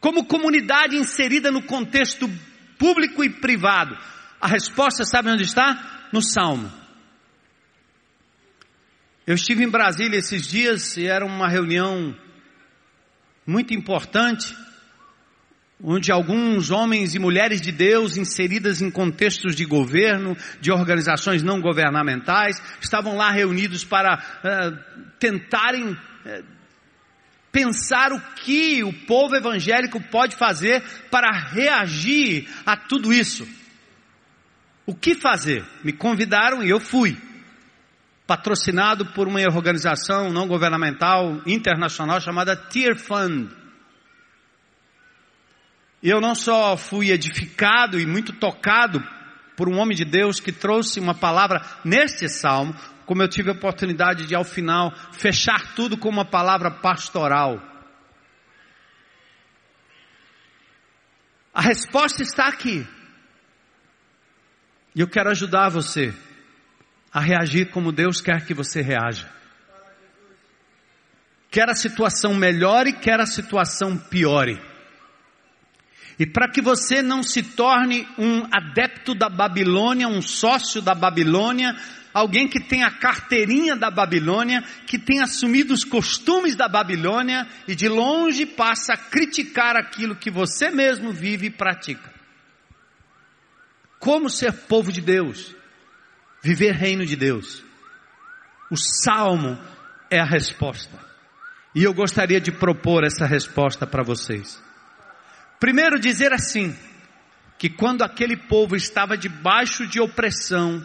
Como 0.00 0.26
comunidade 0.26 0.96
inserida 0.96 1.50
no 1.50 1.62
contexto 1.62 2.30
público 2.78 3.24
e 3.24 3.30
privado? 3.30 3.96
A 4.40 4.46
resposta 4.46 5.04
sabe 5.04 5.30
onde 5.30 5.42
está? 5.42 6.08
No 6.12 6.22
Salmo. 6.22 6.72
Eu 9.26 9.34
estive 9.34 9.64
em 9.64 9.68
Brasília 9.68 10.18
esses 10.18 10.46
dias 10.46 10.96
e 10.96 11.06
era 11.06 11.26
uma 11.26 11.48
reunião 11.48 12.16
muito 13.46 13.74
importante 13.74 14.56
onde 15.82 16.10
alguns 16.10 16.70
homens 16.70 17.14
e 17.14 17.18
mulheres 17.18 17.60
de 17.60 17.70
Deus 17.70 18.16
inseridas 18.16 18.82
em 18.82 18.90
contextos 18.90 19.54
de 19.54 19.64
governo, 19.64 20.36
de 20.60 20.72
organizações 20.72 21.42
não 21.42 21.60
governamentais, 21.60 22.60
estavam 22.80 23.16
lá 23.16 23.30
reunidos 23.30 23.84
para 23.84 24.16
uh, 24.18 25.04
tentarem 25.18 25.90
uh, 25.90 25.98
pensar 27.50 28.12
o 28.12 28.20
que 28.36 28.82
o 28.82 28.92
povo 29.06 29.34
evangélico 29.34 30.00
pode 30.00 30.36
fazer 30.36 30.82
para 31.10 31.30
reagir 31.30 32.48
a 32.64 32.76
tudo 32.76 33.12
isso. 33.12 33.46
O 34.86 34.94
que 34.94 35.14
fazer? 35.14 35.64
Me 35.84 35.92
convidaram 35.92 36.62
e 36.62 36.70
eu 36.70 36.80
fui. 36.80 37.16
Patrocinado 38.26 39.06
por 39.06 39.26
uma 39.28 39.40
organização 39.40 40.30
não 40.30 40.46
governamental 40.46 41.40
internacional 41.46 42.20
chamada 42.20 42.56
Tear 42.56 42.96
Fund. 42.96 43.50
E 46.02 46.08
eu 46.08 46.20
não 46.20 46.34
só 46.34 46.76
fui 46.76 47.10
edificado 47.10 47.98
e 47.98 48.06
muito 48.06 48.32
tocado 48.32 49.02
por 49.56 49.68
um 49.68 49.78
homem 49.78 49.96
de 49.96 50.04
Deus 50.04 50.38
que 50.38 50.52
trouxe 50.52 51.00
uma 51.00 51.14
palavra 51.14 51.60
neste 51.84 52.28
salmo, 52.28 52.74
como 53.08 53.22
eu 53.22 53.28
tive 53.28 53.48
a 53.48 53.54
oportunidade 53.54 54.26
de 54.26 54.34
ao 54.34 54.44
final 54.44 54.94
fechar 55.12 55.74
tudo 55.74 55.96
com 55.96 56.10
uma 56.10 56.26
palavra 56.26 56.70
pastoral. 56.70 57.58
A 61.54 61.62
resposta 61.62 62.22
está 62.22 62.48
aqui. 62.48 62.86
E 64.94 65.00
eu 65.00 65.08
quero 65.08 65.30
ajudar 65.30 65.70
você 65.70 66.14
a 67.10 67.18
reagir 67.18 67.70
como 67.70 67.92
Deus 67.92 68.20
quer 68.20 68.44
que 68.44 68.52
você 68.52 68.82
reaja. 68.82 69.26
Quer 71.50 71.70
a 71.70 71.74
situação 71.74 72.34
melhore, 72.34 72.92
quer 72.92 73.20
a 73.20 73.26
situação 73.26 73.96
piore. 73.96 74.60
E 76.18 76.26
para 76.26 76.50
que 76.50 76.60
você 76.60 77.00
não 77.00 77.22
se 77.22 77.42
torne 77.42 78.06
um 78.18 78.42
adepto 78.52 79.14
da 79.14 79.30
Babilônia, 79.30 80.08
um 80.08 80.20
sócio 80.20 80.82
da 80.82 80.94
Babilônia, 80.94 81.74
alguém 82.12 82.48
que 82.48 82.60
tem 82.60 82.82
a 82.82 82.90
carteirinha 82.90 83.76
da 83.76 83.90
Babilônia, 83.90 84.62
que 84.86 84.98
tem 84.98 85.20
assumido 85.20 85.72
os 85.74 85.84
costumes 85.84 86.56
da 86.56 86.68
Babilônia 86.68 87.46
e 87.66 87.74
de 87.74 87.88
longe 87.88 88.46
passa 88.46 88.94
a 88.94 88.96
criticar 88.96 89.76
aquilo 89.76 90.16
que 90.16 90.30
você 90.30 90.70
mesmo 90.70 91.12
vive 91.12 91.46
e 91.46 91.50
pratica. 91.50 92.12
Como 93.98 94.30
ser 94.30 94.52
povo 94.52 94.92
de 94.92 95.00
Deus? 95.00 95.54
Viver 96.42 96.72
reino 96.72 97.04
de 97.04 97.16
Deus. 97.16 97.64
O 98.70 98.76
salmo 98.76 99.58
é 100.10 100.20
a 100.20 100.24
resposta. 100.24 100.98
E 101.74 101.84
eu 101.84 101.92
gostaria 101.92 102.40
de 102.40 102.52
propor 102.52 103.04
essa 103.04 103.26
resposta 103.26 103.86
para 103.86 104.02
vocês. 104.02 104.62
Primeiro, 105.58 105.98
dizer 105.98 106.32
assim: 106.32 106.76
que 107.58 107.68
quando 107.68 108.02
aquele 108.02 108.36
povo 108.36 108.76
estava 108.76 109.16
debaixo 109.16 109.86
de 109.86 110.00
opressão, 110.00 110.84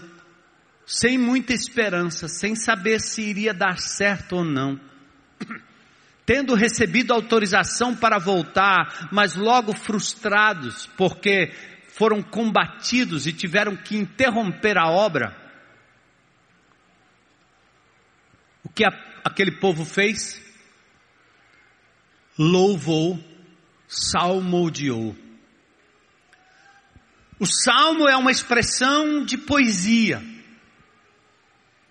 sem 0.85 1.17
muita 1.17 1.53
esperança, 1.53 2.27
sem 2.27 2.55
saber 2.55 2.99
se 2.99 3.21
iria 3.21 3.53
dar 3.53 3.77
certo 3.77 4.37
ou 4.37 4.43
não, 4.43 4.79
tendo 6.25 6.55
recebido 6.55 7.13
autorização 7.13 7.95
para 7.95 8.17
voltar, 8.17 9.09
mas 9.11 9.35
logo 9.35 9.73
frustrados, 9.73 10.87
porque 10.97 11.53
foram 11.89 12.21
combatidos 12.21 13.27
e 13.27 13.33
tiveram 13.33 13.75
que 13.75 13.97
interromper 13.97 14.77
a 14.77 14.89
obra, 14.89 15.35
o 18.63 18.69
que 18.69 18.83
a, 18.83 18.89
aquele 19.23 19.51
povo 19.51 19.85
fez? 19.85 20.41
Louvou 22.37 23.33
salmodiou. 23.93 25.15
O 27.39 27.45
salmo 27.45 28.07
é 28.07 28.15
uma 28.15 28.31
expressão 28.31 29.23
de 29.23 29.37
poesia. 29.37 30.32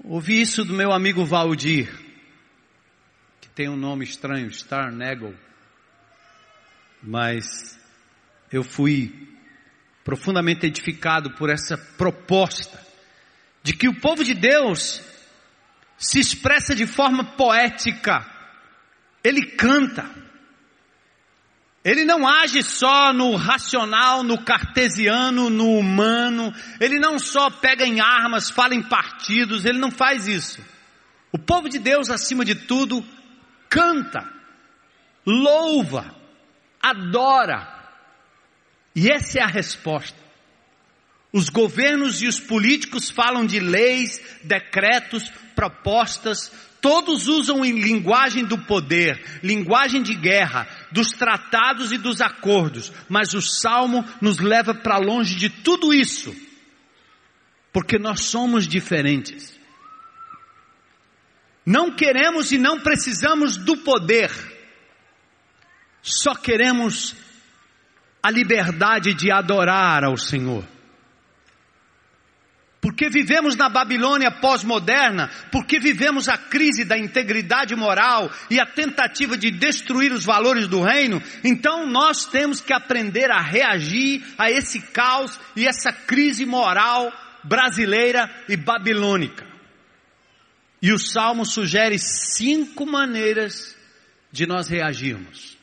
Ouvi 0.05 0.41
isso 0.41 0.65
do 0.65 0.75
meu 0.75 0.91
amigo 0.91 1.25
Valdir, 1.25 1.89
que 3.41 3.49
tem 3.51 3.69
um 3.69 3.77
nome 3.77 4.05
estranho, 4.05 4.49
Starnagel. 4.49 5.33
Mas 7.01 7.79
eu 8.51 8.65
fui 8.65 9.29
profundamente 10.03 10.67
edificado 10.67 11.31
por 11.37 11.49
essa 11.49 11.79
proposta 11.79 12.85
de 13.63 13.75
que 13.75 13.89
o 13.89 14.01
povo 14.01 14.25
de 14.25 14.35
Deus 14.35 15.01
se 15.97 16.19
expressa 16.19 16.75
de 16.75 16.85
forma 16.85 17.37
poética. 17.37 18.27
Ele 19.23 19.53
canta. 19.53 20.11
Ele 21.85 22.05
não 22.05 22.29
age 22.29 22.63
só 22.63 23.13
no 23.13 23.35
racional, 23.35 24.23
no 24.23 24.39
cartesiano, 24.39 25.51
no 25.51 25.77
humano. 25.77 26.55
Ele 26.81 27.01
não 27.01 27.19
só 27.19 27.51
pega 27.51 27.85
em 27.85 28.01
armas, 28.01 28.51
fala 28.51 28.75
em 28.75 28.83
partidos. 28.83 29.65
Ele 29.65 29.79
não 29.79 29.91
faz 29.91 30.29
isso. 30.29 30.61
O 31.33 31.39
povo 31.39 31.69
de 31.69 31.81
Deus, 31.81 32.09
acima 32.09 32.45
de 32.45 32.55
tudo, 32.55 33.05
canta, 33.69 34.31
louva, 35.27 36.15
adora. 36.81 37.67
E 38.95 39.11
essa 39.11 39.41
é 39.41 39.43
a 39.43 39.47
resposta. 39.47 40.21
Os 41.33 41.49
governos 41.49 42.23
e 42.23 42.29
os 42.29 42.39
políticos 42.39 43.11
falam 43.11 43.45
de 43.45 43.59
leis, 43.59 44.21
decretos, 44.45 45.31
propostas, 45.57 46.53
Todos 46.83 47.29
usam 47.29 47.65
em 47.65 47.79
linguagem 47.79 48.45
do 48.45 48.59
poder, 48.59 49.41
linguagem 49.41 50.03
de 50.03 50.17
guerra, 50.17 50.67
dos 50.93 51.09
tratados 51.09 51.91
e 51.93 51.99
dos 51.99 52.21
acordos, 52.21 52.93
mas 53.09 53.35
o 53.35 53.41
salmo 53.41 54.05
nos 54.21 54.39
leva 54.39 54.75
para 54.75 54.99
longe 54.99 55.35
de 55.35 55.49
tudo 55.49 55.93
isso, 55.93 56.35
porque 57.73 57.99
nós 57.99 58.25
somos 58.25 58.67
diferentes. 58.67 59.59
Não 61.65 61.95
queremos 61.95 62.53
e 62.53 62.59
não 62.59 62.81
precisamos 62.81 63.57
do 63.57 63.77
poder, 63.79 64.31
só 66.03 66.35
queremos 66.35 67.15
a 68.23 68.31
liberdade 68.31 69.15
de 69.15 69.33
adorar 69.33 70.05
ao 70.05 70.17
Senhor. 70.17 70.65
Porque 72.83 73.09
vivemos 73.09 73.55
na 73.55 73.69
Babilônia 73.69 74.29
pós-moderna, 74.29 75.31
porque 75.53 75.79
vivemos 75.79 76.29
a 76.29 76.37
crise 76.37 76.85
da 76.85 76.99
integridade 76.99 77.77
moral 77.77 78.29
e 78.51 78.59
a 78.59 78.67
tentativa 78.67 79.39
de 79.39 79.53
destruir 79.53 80.13
os 80.13 80.25
valores 80.25 80.67
do 80.67 80.83
reino, 80.83 81.23
então 81.45 81.87
nós 81.87 82.27
temos 82.27 82.61
que 82.61 82.73
aprender 82.73 83.31
a 83.31 83.41
reagir 83.41 84.25
a 84.37 84.51
esse 84.51 84.81
caos 84.81 85.39
e 85.55 85.65
essa 85.65 85.93
crise 85.93 86.45
moral 86.45 87.13
brasileira 87.45 88.29
e 88.49 88.57
babilônica. 88.57 89.47
E 90.83 90.93
o 90.93 90.99
Salmo 90.99 91.47
sugere 91.47 92.01
cinco 92.01 92.85
maneiras 92.85 93.77
de 94.33 94.45
nós 94.45 94.67
reagirmos. 94.67 95.57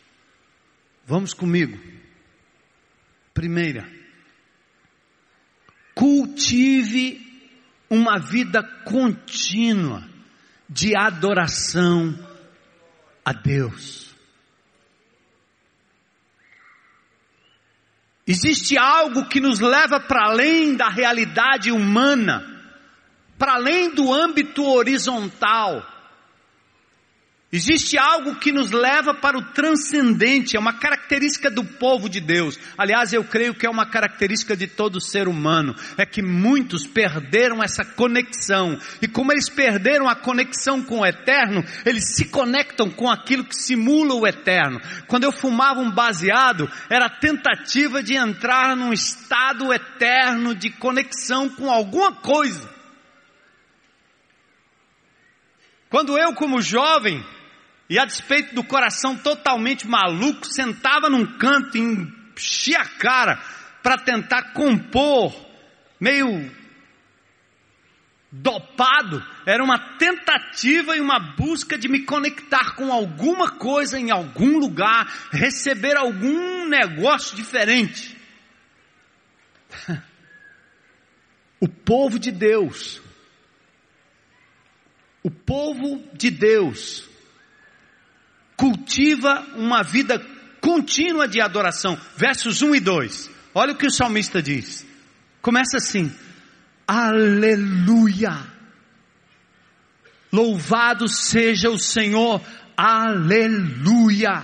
Vamos 1.06 1.34
comigo. 1.34 1.78
Primeira, 3.34 3.99
Cultive 6.00 7.20
uma 7.90 8.18
vida 8.18 8.64
contínua 8.86 10.08
de 10.70 10.96
adoração 10.96 12.18
a 13.26 13.34
Deus. 13.34 14.16
Existe 18.26 18.78
algo 18.78 19.26
que 19.26 19.42
nos 19.42 19.60
leva 19.60 20.00
para 20.00 20.30
além 20.30 20.74
da 20.74 20.88
realidade 20.88 21.70
humana, 21.70 22.46
para 23.38 23.56
além 23.56 23.94
do 23.94 24.14
âmbito 24.14 24.64
horizontal. 24.64 25.86
Existe 27.52 27.98
algo 27.98 28.36
que 28.36 28.54
nos 28.54 28.72
leva 28.72 29.14
para 29.14 29.38
o 29.38 29.52
transcendente, 29.52 30.56
é 30.56 30.60
uma 30.62 30.72
característica 30.72 30.99
do 31.50 31.64
povo 31.64 32.08
de 32.08 32.20
Deus. 32.20 32.60
Aliás, 32.78 33.12
eu 33.14 33.24
creio 33.24 33.56
que 33.56 33.66
é 33.66 33.70
uma 33.70 33.86
característica 33.86 34.56
de 34.56 34.68
todo 34.68 35.02
ser 35.02 35.28
humano. 35.28 35.76
É 35.98 36.06
que 36.06 36.22
muitos 36.22 36.86
perderam 36.86 37.64
essa 37.64 37.84
conexão. 37.84 38.80
E 39.02 39.08
como 39.08 39.32
eles 39.32 39.50
perderam 39.50 40.08
a 40.08 40.16
conexão 40.16 40.84
com 40.84 41.00
o 41.00 41.06
eterno, 41.06 41.64
eles 41.86 42.16
se 42.16 42.26
conectam 42.26 42.92
com 42.92 43.10
aquilo 43.10 43.44
que 43.44 43.56
simula 43.56 44.14
o 44.14 44.28
eterno. 44.28 44.80
Quando 45.08 45.24
eu 45.24 45.32
fumava 45.32 45.80
um 45.80 45.92
baseado, 45.92 46.70
era 46.90 47.06
a 47.06 47.20
tentativa 47.20 48.04
de 48.04 48.16
entrar 48.16 48.76
num 48.76 48.94
estado 48.94 49.74
eterno 49.74 50.54
de 50.54 50.70
conexão 50.70 51.50
com 51.50 51.72
alguma 51.72 52.12
coisa. 52.12 52.70
Quando 55.90 56.18
eu, 56.18 56.34
como 56.36 56.62
jovem, 56.62 57.26
e 57.90 57.98
a 57.98 58.06
despeito 58.06 58.54
do 58.54 58.64
coração 58.64 59.18
totalmente 59.18 59.88
maluco, 59.88 60.46
sentava 60.46 61.10
num 61.10 61.26
canto 61.38 61.76
e 61.76 61.82
enchia 61.82 62.82
a 62.82 62.86
cara 62.88 63.42
para 63.82 63.98
tentar 63.98 64.54
compor, 64.54 65.34
meio 66.00 66.52
dopado, 68.32 69.26
era 69.44 69.64
uma 69.64 69.98
tentativa 69.98 70.96
e 70.96 71.02
uma 71.02 71.20
busca 71.20 71.78
de 71.78 71.88
me 71.88 72.06
conectar 72.06 72.76
com 72.76 72.94
alguma 72.94 73.50
coisa 73.50 74.00
em 74.00 74.12
algum 74.12 74.60
lugar, 74.60 75.12
receber 75.32 75.98
algum 75.98 76.68
negócio 76.68 77.36
diferente. 77.36 78.18
O 81.62 81.68
povo 81.68 82.18
de 82.18 82.32
Deus, 82.32 83.02
o 85.22 85.30
povo 85.30 86.02
de 86.14 86.32
Deus, 86.32 87.09
cultiva 88.60 89.48
uma 89.56 89.82
vida 89.82 90.20
contínua 90.60 91.30
de 91.30 91.40
adoração. 91.40 91.98
Versos 92.18 92.62
1 92.62 92.76
e 92.76 92.80
2. 92.82 93.32
Olha 93.56 93.72
o 93.72 93.78
que 93.78 93.88
o 93.88 93.92
salmista 93.92 94.42
diz. 94.42 94.86
Começa 95.42 95.78
assim: 95.78 96.14
Aleluia. 96.86 98.36
Louvado 100.30 101.08
seja 101.08 101.70
o 101.70 101.80
Senhor. 101.80 102.42
Aleluia. 102.76 104.44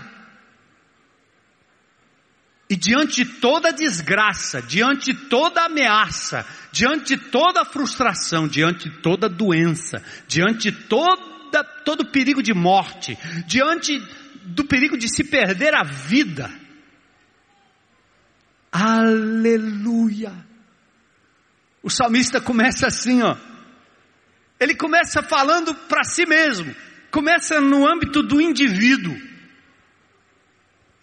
E 2.69 2.75
diante 2.75 3.23
de 3.23 3.33
toda 3.39 3.73
desgraça, 3.73 4.61
diante 4.61 5.13
de 5.13 5.27
toda 5.27 5.65
ameaça, 5.65 6.45
diante 6.71 7.15
de 7.15 7.29
toda 7.29 7.65
frustração, 7.65 8.47
diante 8.47 8.89
de 8.89 9.01
toda 9.01 9.29
doença, 9.29 10.01
diante 10.27 10.71
de 10.71 10.77
todo 11.63 12.11
perigo 12.11 12.41
de 12.41 12.53
morte, 12.53 13.17
diante 13.45 13.99
do 14.43 14.65
perigo 14.65 14.97
de 14.97 15.07
se 15.07 15.23
perder 15.23 15.73
a 15.73 15.83
vida, 15.83 16.51
aleluia 18.71 20.45
o 21.85 21.89
salmista 21.91 22.41
começa 22.41 22.87
assim, 22.87 23.21
ó. 23.21 23.37
Ele 24.59 24.73
começa 24.73 25.21
falando 25.21 25.75
para 25.75 26.03
si 26.03 26.25
mesmo, 26.25 26.75
começa 27.11 27.61
no 27.61 27.87
âmbito 27.87 28.23
do 28.23 28.41
indivíduo. 28.41 29.15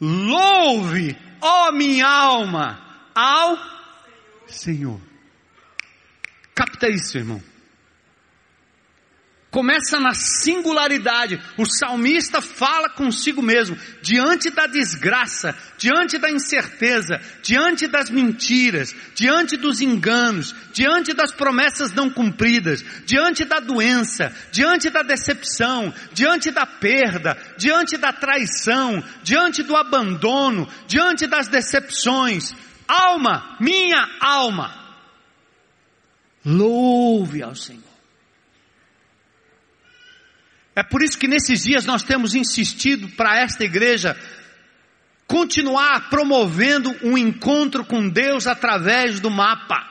Louve, 0.01 1.17
ó 1.41 1.71
minha 1.71 2.09
alma, 2.09 2.81
ao 3.15 3.57
Senhor. 4.49 5.01
Capta 6.53 6.89
isso, 6.89 7.17
irmão 7.17 7.41
começa 9.53 10.01
na 10.01 10.15
singularidade. 10.15 11.39
O 11.59 11.67
salmista 11.67 12.41
fala 12.41 12.89
consigo 12.89 13.43
mesmo, 13.43 13.79
diante 14.01 14.51
da 14.51 14.67
desgraça, 14.67 15.55
diante 15.77 16.19
da 16.19 16.31
incerteza, 16.31 17.21
diante 17.43 17.87
das 17.87 18.09
mentiras, 18.09 18.97
diante 19.15 19.57
dos 19.59 19.81
enganos, 19.83 20.55
diante 20.73 21.13
das 21.13 21.31
promessas 21.31 21.93
não 21.93 22.09
cumpridas, 22.09 22.83
diante 23.05 23.45
da 23.45 23.61
doença, 23.61 24.35
diante 24.51 24.89
da 24.89 25.03
decepção, 25.03 25.93
diante 26.13 26.51
da 26.51 26.65
perda, 26.65 27.37
diante 27.59 27.99
da 27.99 28.11
traição, 28.11 29.05
diante 29.23 29.63
do 29.63 29.77
abandono, 29.77 30.67
diante 30.89 31.27
das 31.27 31.47
decepções. 31.47 32.55
Alma, 32.89 33.57
minha 33.61 34.09
alma, 34.19 34.75
louve 36.43 37.43
ao 37.43 37.55
Senhor. 37.55 37.92
É 40.75 40.83
por 40.83 41.03
isso 41.03 41.19
que 41.19 41.29
nesses 41.29 41.63
dias 41.63 41.85
nós 41.85 42.03
temos 42.03 42.35
insistido 42.35 43.09
para 43.11 43.41
esta 43.41 43.65
igreja 43.65 44.17
continuar 45.27 46.11
promovendo 46.11 46.95
um 47.03 47.17
encontro 47.17 47.85
com 47.85 48.09
Deus 48.09 48.47
através 48.47 49.21
do 49.21 49.31
mapa. 49.31 49.89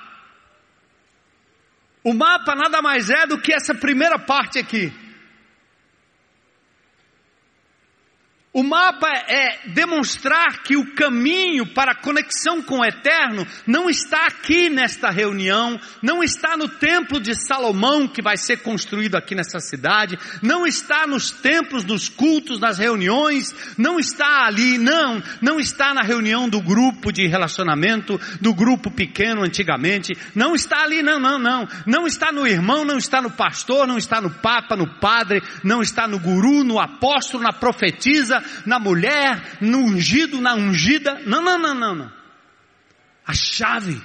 O 2.04 2.14
mapa 2.14 2.56
nada 2.56 2.82
mais 2.82 3.10
é 3.10 3.28
do 3.28 3.40
que 3.40 3.54
essa 3.54 3.76
primeira 3.76 4.18
parte 4.18 4.58
aqui. 4.58 4.92
O 8.54 8.64
mapa 8.64 9.08
é 9.30 9.70
demonstrar 9.70 10.62
que 10.64 10.76
o 10.76 10.94
caminho 10.94 11.66
para 11.66 11.94
a 11.94 11.96
conexão 11.96 12.62
com 12.62 12.80
o 12.80 12.86
eterno 12.86 13.48
não 13.66 13.90
está 13.90 14.26
aqui 14.26 14.70
nesta 14.70 15.10
reunião, 15.10 15.80
não 16.02 16.22
está 16.22 16.58
no 16.58 16.68
templo 16.68 17.18
de 17.18 17.34
Salomão 17.34 18.10
que 18.10 18.22
vai 18.22 18.36
ser 18.36 18.58
construído 18.58 19.16
aqui 19.16 19.34
nessa 19.36 19.62
cidade, 19.62 20.20
não 20.42 20.68
está 20.68 21.08
nos 21.08 21.32
templos, 21.32 21.86
nos 21.86 22.10
cultos, 22.10 22.60
nas 22.60 22.78
reuniões, 22.78 23.56
não 23.78 23.98
está 23.98 24.46
ali, 24.46 24.78
não, 24.78 25.24
não 25.42 25.58
está 25.58 25.94
na 25.94 26.02
reunião 26.02 26.50
do 26.50 26.60
grupo 26.60 27.10
de 27.10 27.28
relacionamento, 27.28 28.20
do 28.42 28.54
grupo 28.54 28.92
pequeno 28.92 29.46
antigamente, 29.46 30.12
não 30.36 30.56
está 30.56 30.84
ali, 30.84 31.02
não, 31.02 31.22
não, 31.22 31.40
não, 31.40 31.66
não 31.86 32.06
está 32.06 32.34
no 32.34 32.46
irmão, 32.46 32.84
não 32.84 32.98
está 32.98 33.22
no 33.22 33.32
pastor, 33.32 33.88
não 33.88 33.98
está 33.98 34.20
no 34.20 34.30
papa, 34.30 34.76
no 34.76 35.00
padre, 35.00 35.42
não 35.64 35.82
está 35.82 36.06
no 36.06 36.20
guru, 36.20 36.66
no 36.66 36.82
apóstolo, 36.82 37.44
na 37.44 37.54
profetisa, 37.54 38.41
na 38.66 38.80
mulher, 38.80 39.58
no 39.62 39.80
ungido, 39.80 40.40
na 40.40 40.54
ungida. 40.56 41.20
Não, 41.26 41.42
não, 41.42 41.58
não, 41.58 41.74
não, 41.74 41.96
não. 41.96 42.12
A 43.26 43.34
chave 43.34 44.02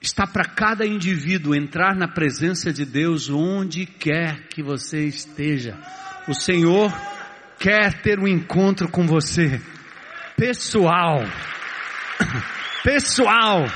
está 0.00 0.26
para 0.26 0.44
cada 0.44 0.86
indivíduo 0.86 1.54
entrar 1.54 1.94
na 1.94 2.08
presença 2.08 2.72
de 2.72 2.84
Deus 2.84 3.28
onde 3.28 3.86
quer 3.86 4.48
que 4.48 4.62
você 4.62 5.04
esteja. 5.04 5.76
O 6.26 6.34
Senhor 6.34 6.92
quer 7.58 8.00
ter 8.02 8.18
um 8.18 8.28
encontro 8.28 8.88
com 8.88 9.06
você, 9.06 9.60
pessoal. 10.36 11.20
Pessoal. 12.84 13.66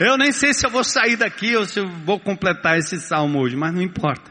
Eu 0.00 0.16
nem 0.16 0.32
sei 0.32 0.54
se 0.54 0.66
eu 0.66 0.70
vou 0.70 0.82
sair 0.82 1.14
daqui 1.16 1.54
ou 1.54 1.66
se 1.66 1.78
eu 1.78 1.88
vou 1.88 2.18
completar 2.18 2.78
esse 2.78 2.98
salmo 2.98 3.38
hoje, 3.38 3.54
mas 3.54 3.72
não 3.74 3.82
importa. 3.82 4.29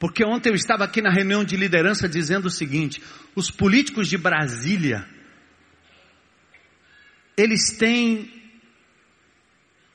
Porque 0.00 0.24
ontem 0.24 0.48
eu 0.48 0.54
estava 0.54 0.82
aqui 0.82 1.02
na 1.02 1.10
reunião 1.10 1.44
de 1.44 1.58
liderança 1.58 2.08
dizendo 2.08 2.46
o 2.46 2.50
seguinte: 2.50 3.02
os 3.36 3.50
políticos 3.50 4.08
de 4.08 4.16
Brasília, 4.16 5.06
eles 7.36 7.76
têm 7.76 8.32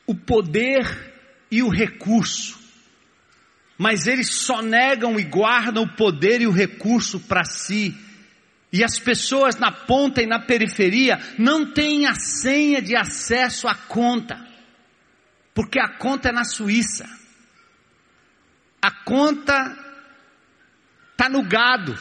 o 0.05 0.13
poder 0.13 0.85
e 1.49 1.63
o 1.63 1.69
recurso, 1.69 2.59
mas 3.79 4.05
eles 4.05 4.29
só 4.29 4.61
negam 4.61 5.19
e 5.19 5.23
guardam 5.23 5.81
o 5.81 5.95
poder 5.95 6.39
e 6.39 6.45
o 6.45 6.51
recurso 6.51 7.19
para 7.21 7.43
si. 7.43 7.97
E 8.71 8.83
as 8.83 8.99
pessoas 8.99 9.55
na 9.55 9.71
ponta 9.71 10.21
e 10.21 10.27
na 10.27 10.37
periferia 10.37 11.17
não 11.39 11.73
têm 11.73 12.05
a 12.05 12.13
senha 12.13 12.79
de 12.79 12.95
acesso 12.95 13.67
à 13.67 13.73
conta, 13.73 14.37
porque 15.51 15.79
a 15.79 15.97
conta 15.97 16.29
é 16.29 16.31
na 16.31 16.43
Suíça. 16.43 17.09
A 18.79 18.91
conta 18.91 19.84
está 21.15 21.29
no 21.29 21.41
gado, 21.43 21.97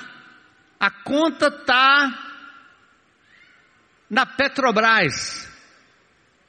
a 0.78 0.90
conta 0.90 1.46
está 1.46 2.42
na 4.10 4.26
Petrobras, 4.26 5.48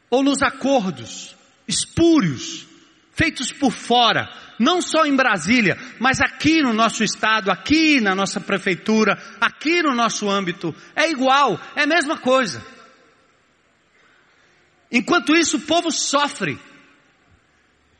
ou 0.09 0.24
nos 0.24 0.41
acordos 0.41 1.36
espúrios, 1.68 2.68
feitos 3.11 3.51
por 3.51 3.72
fora, 3.72 4.30
não 4.59 4.82
só 4.82 5.05
em 5.05 5.16
Brasília, 5.16 5.78
mas 5.99 6.20
aqui 6.22 6.61
no 6.61 6.74
nosso 6.74 7.03
estado, 7.03 7.51
aqui 7.51 7.99
na 8.01 8.16
nossa 8.16 8.39
prefeitura, 8.39 9.18
aqui 9.39 9.82
no 9.82 9.95
nosso 9.95 10.30
âmbito, 10.30 10.76
é 10.95 11.09
igual, 11.09 11.59
é 11.76 11.84
a 11.84 11.88
mesma 11.88 12.18
coisa. 12.18 12.66
Enquanto 14.91 15.36
isso, 15.36 15.57
o 15.57 15.61
povo 15.61 15.91
sofre 15.91 16.59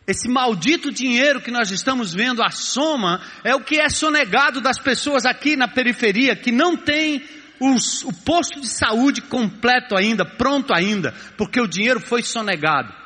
esse 0.08 0.28
maldito 0.30 0.92
dinheiro 0.92 1.42
que 1.42 1.52
nós 1.52 1.72
estamos 1.72 2.14
vendo, 2.14 2.44
a 2.44 2.52
soma, 2.52 3.22
é 3.44 3.56
o 3.56 3.62
que 3.62 3.80
é 3.80 3.90
sonegado 3.90 4.62
das 4.62 4.80
pessoas 4.80 5.26
aqui 5.26 5.56
na 5.56 5.68
periferia, 5.68 6.36
que 6.36 6.52
não 6.52 6.78
tem 6.78 7.24
os, 7.60 8.04
o 8.04 8.14
posto 8.14 8.60
de 8.60 8.68
saúde 8.68 9.22
completo 9.22 9.96
ainda, 9.96 10.24
pronto 10.26 10.74
ainda, 10.74 11.14
porque 11.38 11.60
o 11.60 11.68
dinheiro 11.68 12.00
foi 12.00 12.22
sonegado. 12.22 13.05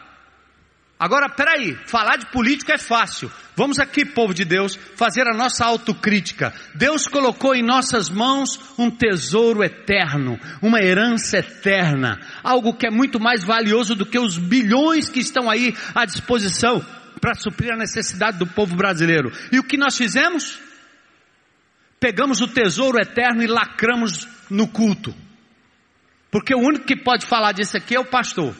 Agora, 0.99 1.29
peraí, 1.29 1.77
falar 1.85 2.17
de 2.17 2.25
política 2.25 2.73
é 2.73 2.77
fácil. 2.77 3.31
Vamos 3.55 3.79
aqui, 3.79 4.03
povo 4.03 4.33
de 4.33 4.43
Deus, 4.43 4.75
fazer 4.97 5.25
a 5.29 5.33
nossa 5.33 5.63
autocrítica. 5.63 6.53
Deus 6.75 7.07
colocou 7.07 7.55
em 7.55 7.63
nossas 7.63 8.09
mãos 8.09 8.59
um 8.77 8.91
tesouro 8.91 9.63
eterno, 9.63 10.37
uma 10.61 10.81
herança 10.81 11.37
eterna, 11.37 12.19
algo 12.43 12.73
que 12.73 12.85
é 12.85 12.91
muito 12.91 13.17
mais 13.17 13.45
valioso 13.45 13.95
do 13.95 14.05
que 14.05 14.19
os 14.19 14.37
bilhões 14.37 15.07
que 15.07 15.21
estão 15.21 15.49
aí 15.49 15.73
à 15.95 16.03
disposição 16.03 16.85
para 17.21 17.33
suprir 17.33 17.71
a 17.71 17.77
necessidade 17.77 18.37
do 18.37 18.47
povo 18.47 18.75
brasileiro. 18.75 19.31
E 19.53 19.59
o 19.59 19.63
que 19.63 19.77
nós 19.77 19.95
fizemos? 19.95 20.59
Pegamos 21.97 22.41
o 22.41 22.47
tesouro 22.47 22.99
eterno 22.99 23.41
e 23.41 23.47
lacramos 23.47 24.27
no 24.49 24.67
culto. 24.67 25.15
Porque 26.29 26.53
o 26.53 26.59
único 26.59 26.85
que 26.85 26.97
pode 26.97 27.25
falar 27.25 27.53
disso 27.53 27.77
aqui 27.77 27.95
é 27.95 27.99
o 27.99 28.05
pastor. 28.05 28.53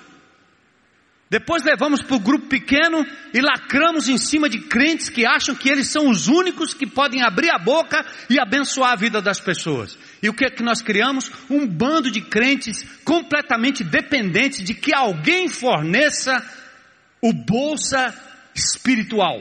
Depois 1.30 1.63
levamos 1.63 2.01
para 2.01 2.15
o 2.15 2.19
grupo 2.19 2.47
pequeno 2.47 3.05
e 3.32 3.39
lacramos 3.39 4.09
em 4.09 4.17
cima 4.17 4.49
de 4.49 4.61
crentes 4.61 5.09
que 5.09 5.27
acham 5.27 5.53
que 5.53 5.69
eles 5.69 5.88
são 5.88 6.09
os 6.09 6.27
únicos 6.27 6.73
que 6.73 6.88
podem 6.88 7.21
abrir 7.21 7.51
a 7.51 7.59
boca 7.59 8.03
e 8.27 8.39
abençoar 8.39 8.93
a 8.93 8.95
vida 8.95 9.21
das 9.21 9.39
pessoas. 9.39 9.95
E 10.23 10.27
o 10.27 10.34
que 10.34 10.45
é 10.45 10.49
que 10.49 10.63
nós 10.63 10.82
criamos? 10.82 11.32
Um 11.47 11.67
bando 11.67 12.09
de 12.09 12.19
crentes 12.19 12.84
completamente 13.03 13.84
dependentes 13.84 14.63
de 14.63 14.73
que 14.73 14.91
alguém 14.91 15.47
forneça 15.47 16.43
o 17.21 17.32
bolsa 17.32 18.11
espiritual. 18.55 19.39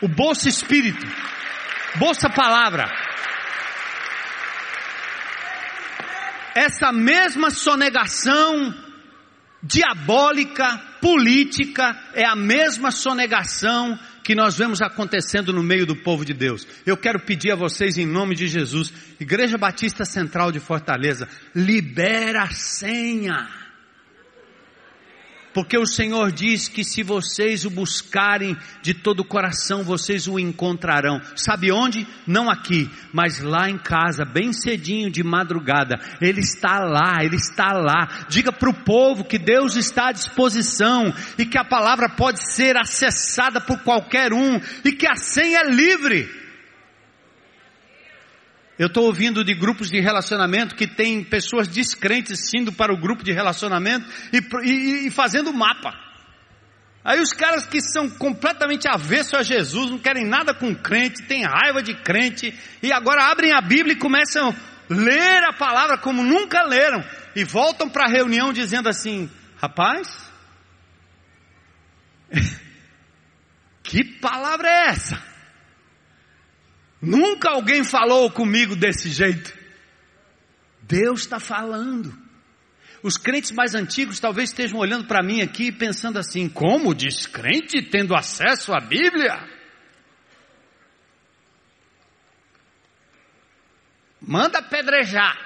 O 0.00 0.08
bolsa 0.08 0.48
espírito. 0.48 1.06
Bolsa 1.94 2.28
palavra. 2.28 2.90
Essa 6.56 6.90
mesma 6.90 7.50
sonegação 7.50 8.81
diabólica, 9.62 10.78
política, 11.00 11.96
é 12.14 12.26
a 12.26 12.34
mesma 12.34 12.90
sonegação 12.90 13.98
que 14.24 14.34
nós 14.34 14.56
vemos 14.56 14.80
acontecendo 14.80 15.52
no 15.52 15.62
meio 15.62 15.86
do 15.86 15.96
povo 15.96 16.24
de 16.24 16.32
Deus. 16.32 16.66
Eu 16.86 16.96
quero 16.96 17.20
pedir 17.20 17.52
a 17.52 17.56
vocês, 17.56 17.98
em 17.98 18.06
nome 18.06 18.34
de 18.34 18.46
Jesus, 18.46 18.92
Igreja 19.20 19.58
Batista 19.58 20.04
Central 20.04 20.50
de 20.52 20.60
Fortaleza, 20.60 21.28
libera 21.54 22.42
a 22.44 22.50
senha. 22.50 23.61
Porque 25.54 25.76
o 25.76 25.86
Senhor 25.86 26.32
diz 26.32 26.68
que 26.68 26.82
se 26.82 27.02
vocês 27.02 27.64
o 27.64 27.70
buscarem 27.70 28.56
de 28.80 28.94
todo 28.94 29.20
o 29.20 29.24
coração, 29.24 29.82
vocês 29.82 30.26
o 30.26 30.38
encontrarão. 30.38 31.20
Sabe 31.36 31.70
onde? 31.70 32.06
Não 32.26 32.50
aqui, 32.50 32.90
mas 33.12 33.40
lá 33.40 33.68
em 33.68 33.78
casa, 33.78 34.24
bem 34.24 34.52
cedinho 34.52 35.10
de 35.10 35.22
madrugada. 35.22 36.00
Ele 36.20 36.40
está 36.40 36.80
lá, 36.80 37.22
ele 37.22 37.36
está 37.36 37.72
lá. 37.72 38.26
Diga 38.28 38.52
para 38.52 38.70
o 38.70 38.84
povo 38.84 39.24
que 39.24 39.38
Deus 39.38 39.76
está 39.76 40.08
à 40.08 40.12
disposição 40.12 41.12
e 41.38 41.44
que 41.44 41.58
a 41.58 41.64
palavra 41.64 42.08
pode 42.08 42.52
ser 42.52 42.76
acessada 42.76 43.60
por 43.60 43.80
qualquer 43.80 44.32
um 44.32 44.60
e 44.84 44.92
que 44.92 45.06
a 45.06 45.16
senha 45.16 45.60
é 45.60 45.70
livre. 45.70 46.41
Eu 48.78 48.86
estou 48.86 49.04
ouvindo 49.04 49.44
de 49.44 49.54
grupos 49.54 49.90
de 49.90 50.00
relacionamento 50.00 50.74
que 50.74 50.86
tem 50.86 51.22
pessoas 51.22 51.68
descrentes 51.68 52.52
indo 52.54 52.72
para 52.72 52.92
o 52.92 52.96
grupo 52.96 53.22
de 53.22 53.32
relacionamento 53.32 54.06
e, 54.32 54.38
e, 54.64 55.06
e 55.06 55.10
fazendo 55.10 55.52
mapa. 55.52 55.92
Aí 57.04 57.20
os 57.20 57.32
caras 57.32 57.66
que 57.66 57.80
são 57.80 58.08
completamente 58.08 58.88
avessos 58.88 59.34
a 59.34 59.42
Jesus, 59.42 59.90
não 59.90 59.98
querem 59.98 60.24
nada 60.24 60.54
com 60.54 60.74
crente, 60.74 61.22
têm 61.24 61.44
raiva 61.44 61.82
de 61.82 61.94
crente, 61.94 62.56
e 62.82 62.92
agora 62.92 63.24
abrem 63.24 63.52
a 63.52 63.60
Bíblia 63.60 63.94
e 63.94 63.98
começam 63.98 64.50
a 64.50 64.54
ler 64.88 65.44
a 65.44 65.52
palavra 65.52 65.98
como 65.98 66.22
nunca 66.22 66.62
leram, 66.62 67.04
e 67.34 67.42
voltam 67.44 67.90
para 67.90 68.04
a 68.04 68.10
reunião 68.10 68.52
dizendo 68.52 68.88
assim: 68.88 69.28
rapaz, 69.60 70.08
que 73.82 74.04
palavra 74.04 74.68
é 74.68 74.86
essa? 74.90 75.31
Nunca 77.02 77.50
alguém 77.50 77.82
falou 77.82 78.30
comigo 78.30 78.76
desse 78.76 79.10
jeito. 79.10 79.52
Deus 80.82 81.22
está 81.22 81.40
falando. 81.40 82.16
Os 83.02 83.16
crentes 83.16 83.50
mais 83.50 83.74
antigos 83.74 84.20
talvez 84.20 84.50
estejam 84.50 84.78
olhando 84.78 85.08
para 85.08 85.20
mim 85.20 85.42
aqui 85.42 85.72
pensando 85.72 86.20
assim: 86.20 86.48
como 86.48 86.94
descrente 86.94 87.82
tendo 87.82 88.14
acesso 88.14 88.72
à 88.72 88.78
Bíblia? 88.78 89.36
Manda 94.20 94.62
pedrejar. 94.62 95.36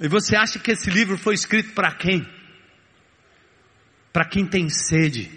E 0.00 0.08
você 0.08 0.34
acha 0.36 0.58
que 0.58 0.72
esse 0.72 0.90
livro 0.90 1.16
foi 1.16 1.34
escrito 1.34 1.72
para 1.74 1.94
quem? 1.94 2.28
Para 4.12 4.28
quem 4.28 4.44
tem 4.44 4.68
sede, 4.68 5.30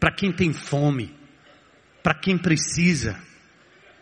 para 0.00 0.12
quem 0.12 0.32
tem 0.32 0.52
fome, 0.52 1.15
para 2.06 2.14
quem 2.14 2.38
precisa. 2.38 3.20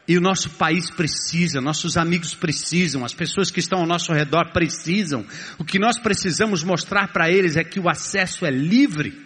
E 0.07 0.19
o 0.19 0.21
nosso 0.21 0.51
país 0.51 0.91
precisa, 0.91 1.59
nossos 1.59 1.97
amigos 1.97 2.35
precisam, 2.35 3.03
as 3.03 3.15
pessoas 3.15 3.51
que 3.51 3.61
estão 3.61 3.81
ao 3.81 3.87
nosso 3.87 4.13
redor 4.13 4.53
precisam. 4.53 5.27
O 5.59 5.65
que 5.65 5.79
nós 5.79 5.99
precisamos 5.99 6.63
mostrar 6.63 7.15
para 7.15 7.31
eles 7.31 7.57
é 7.57 7.65
que 7.65 7.81
o 7.81 7.89
acesso 7.89 8.45
é 8.45 8.51
livre. 8.51 9.19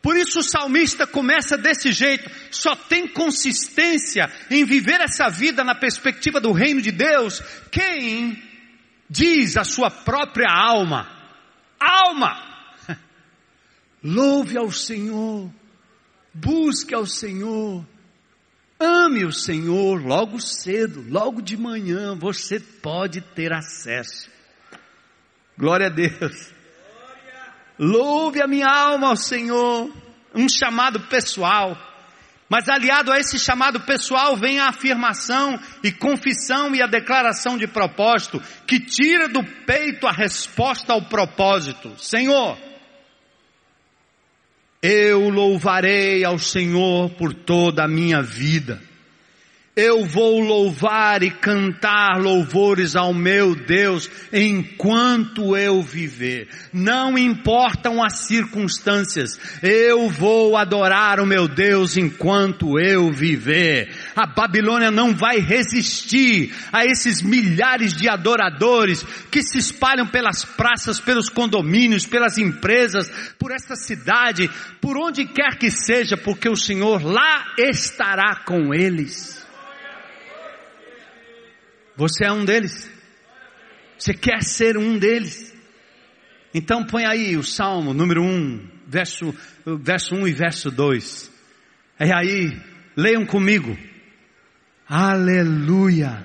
Por 0.00 0.16
isso 0.16 0.38
o 0.38 0.42
salmista 0.42 1.06
começa 1.06 1.58
desse 1.58 1.92
jeito, 1.92 2.30
só 2.50 2.74
tem 2.74 3.06
consistência 3.06 4.32
em 4.50 4.64
viver 4.64 5.02
essa 5.02 5.28
vida 5.28 5.62
na 5.62 5.74
perspectiva 5.74 6.40
do 6.40 6.52
reino 6.52 6.80
de 6.80 6.90
Deus 6.90 7.42
quem 7.70 8.42
diz 9.10 9.58
a 9.58 9.64
sua 9.64 9.90
própria 9.90 10.48
alma: 10.50 11.06
alma, 11.78 12.42
louve 14.02 14.56
ao 14.56 14.72
Senhor 14.72 15.52
busque 16.40 16.94
ao 16.94 17.06
Senhor, 17.06 17.84
ame 18.78 19.24
o 19.24 19.32
Senhor 19.32 20.04
logo 20.04 20.40
cedo, 20.40 21.04
logo 21.08 21.40
de 21.40 21.56
manhã, 21.56 22.14
você 22.14 22.60
pode 22.60 23.20
ter 23.20 23.52
acesso. 23.52 24.30
Glória 25.58 25.86
a 25.86 25.90
Deus. 25.90 26.54
Louve 27.78 28.42
a 28.42 28.46
minha 28.46 28.68
alma 28.68 29.08
ao 29.08 29.16
Senhor, 29.16 29.90
um 30.34 30.48
chamado 30.48 31.00
pessoal. 31.08 31.76
Mas 32.48 32.68
aliado 32.68 33.12
a 33.12 33.18
esse 33.18 33.38
chamado 33.38 33.80
pessoal 33.80 34.36
vem 34.36 34.60
a 34.60 34.68
afirmação 34.68 35.58
e 35.82 35.90
confissão 35.90 36.74
e 36.74 36.80
a 36.80 36.86
declaração 36.86 37.58
de 37.58 37.66
propósito, 37.66 38.40
que 38.66 38.78
tira 38.78 39.28
do 39.28 39.42
peito 39.66 40.06
a 40.06 40.12
resposta 40.12 40.92
ao 40.92 41.02
propósito. 41.02 41.92
Senhor, 41.98 42.56
eu 44.86 45.28
louvarei 45.28 46.24
ao 46.24 46.38
Senhor 46.38 47.10
por 47.10 47.34
toda 47.34 47.82
a 47.82 47.88
minha 47.88 48.22
vida. 48.22 48.80
Eu 49.78 50.06
vou 50.06 50.40
louvar 50.40 51.22
e 51.22 51.30
cantar 51.30 52.18
louvores 52.18 52.96
ao 52.96 53.12
meu 53.12 53.54
Deus 53.54 54.10
enquanto 54.32 55.54
eu 55.54 55.82
viver. 55.82 56.48
Não 56.72 57.18
importam 57.18 58.02
as 58.02 58.20
circunstâncias, 58.20 59.38
eu 59.62 60.08
vou 60.08 60.56
adorar 60.56 61.20
o 61.20 61.26
meu 61.26 61.46
Deus 61.46 61.98
enquanto 61.98 62.80
eu 62.80 63.12
viver. 63.12 63.94
A 64.16 64.26
Babilônia 64.26 64.90
não 64.90 65.14
vai 65.14 65.40
resistir 65.40 66.54
a 66.72 66.86
esses 66.86 67.20
milhares 67.20 67.92
de 67.92 68.08
adoradores 68.08 69.04
que 69.30 69.42
se 69.42 69.58
espalham 69.58 70.06
pelas 70.06 70.42
praças, 70.42 70.98
pelos 70.98 71.28
condomínios, 71.28 72.06
pelas 72.06 72.38
empresas, 72.38 73.10
por 73.38 73.52
esta 73.52 73.76
cidade, 73.76 74.48
por 74.80 74.96
onde 74.96 75.26
quer 75.26 75.58
que 75.58 75.70
seja, 75.70 76.16
porque 76.16 76.48
o 76.48 76.56
Senhor 76.56 77.04
lá 77.04 77.52
estará 77.58 78.36
com 78.36 78.72
eles. 78.72 79.35
Você 81.96 82.24
é 82.24 82.32
um 82.32 82.44
deles. 82.44 82.90
Você 83.98 84.12
quer 84.12 84.42
ser 84.42 84.76
um 84.76 84.98
deles. 84.98 85.54
Então 86.52 86.84
põe 86.84 87.04
aí 87.04 87.36
o 87.36 87.42
Salmo 87.42 87.92
número 87.92 88.22
1, 88.22 88.68
verso, 88.86 89.34
verso 89.64 90.14
1 90.14 90.28
e 90.28 90.32
verso 90.32 90.70
2. 90.70 91.32
É 91.98 92.12
aí, 92.14 92.58
leiam 92.96 93.24
comigo. 93.24 93.76
Aleluia. 94.88 96.24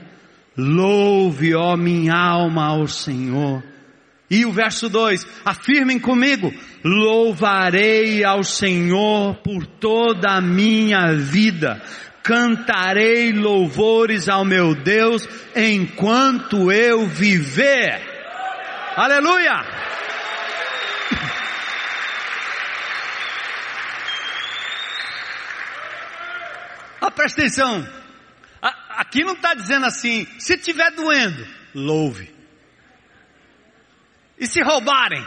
Louve, 0.57 1.55
ó 1.55 1.75
minha 1.77 2.13
alma, 2.13 2.67
ao 2.67 2.87
Senhor. 2.87 3.63
E 4.29 4.45
o 4.45 4.51
verso 4.51 4.87
2, 4.87 5.27
afirmem 5.43 5.99
comigo, 5.99 6.53
louvarei 6.85 8.23
ao 8.23 8.43
Senhor 8.43 9.35
por 9.43 9.65
toda 9.65 10.37
a 10.37 10.41
minha 10.41 11.13
vida, 11.15 11.81
cantarei 12.23 13.31
louvores 13.31 14.29
ao 14.29 14.45
meu 14.45 14.75
Deus 14.75 15.27
enquanto 15.55 16.71
eu 16.71 17.05
viver. 17.05 18.01
Aleluia! 18.95 19.81
Ah, 27.01 27.09
presta 27.09 27.41
atenção. 27.41 27.87
Aqui 28.61 29.23
não 29.23 29.33
está 29.33 29.55
dizendo 29.55 29.87
assim, 29.87 30.27
se 30.37 30.53
estiver 30.53 30.91
doendo, 30.91 31.47
louve. 31.73 32.31
E 34.37 34.45
se 34.45 34.61
roubarem, 34.61 35.25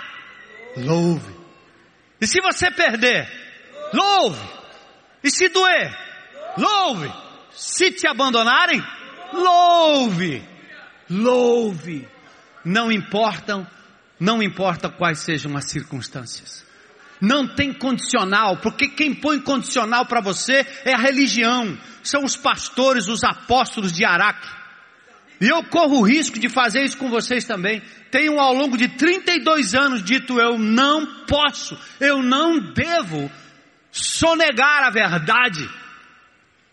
louve. 0.77 1.35
E 2.21 2.27
se 2.27 2.41
você 2.41 2.71
perder, 2.71 3.29
louve. 3.93 4.41
E 5.23 5.31
se 5.31 5.49
doer, 5.49 5.93
louve. 6.57 7.13
Se 7.51 7.93
te 7.93 8.07
abandonarem, 8.07 8.83
louve. 9.33 10.43
Louve. 11.09 12.09
Não 12.65 12.91
importam, 12.91 13.67
não 14.19 14.43
importa 14.43 14.89
quais 14.89 15.21
sejam 15.21 15.57
as 15.57 15.67
circunstâncias. 15.67 16.65
Não 17.21 17.47
tem 17.47 17.73
condicional, 17.73 18.59
porque 18.59 18.89
quem 18.89 19.15
põe 19.15 19.41
condicional 19.41 20.07
para 20.07 20.21
você 20.21 20.67
é 20.85 20.95
a 20.95 20.99
religião, 20.99 21.79
são 22.03 22.25
os 22.25 22.37
pastores, 22.37 23.09
os 23.09 23.23
apóstolos 23.23 23.93
de 23.93 24.05
Araque. 24.05 24.49
E 25.41 25.49
eu 25.49 25.63
corro 25.65 25.99
o 25.99 26.03
risco 26.03 26.39
de 26.39 26.49
fazer 26.49 26.85
isso 26.85 26.97
com 26.97 27.11
vocês 27.11 27.45
também. 27.45 27.83
Tenho 28.11 28.39
ao 28.39 28.55
longo 28.55 28.77
de 28.77 28.89
32 28.89 29.75
anos 29.75 30.03
dito 30.03 30.39
eu 30.39 30.59
não 30.59 31.25
posso, 31.27 31.79
eu 32.01 32.23
não 32.23 32.73
devo 32.73 33.31
sonegar 33.91 34.85
a 34.85 34.91
verdade. 34.91 35.69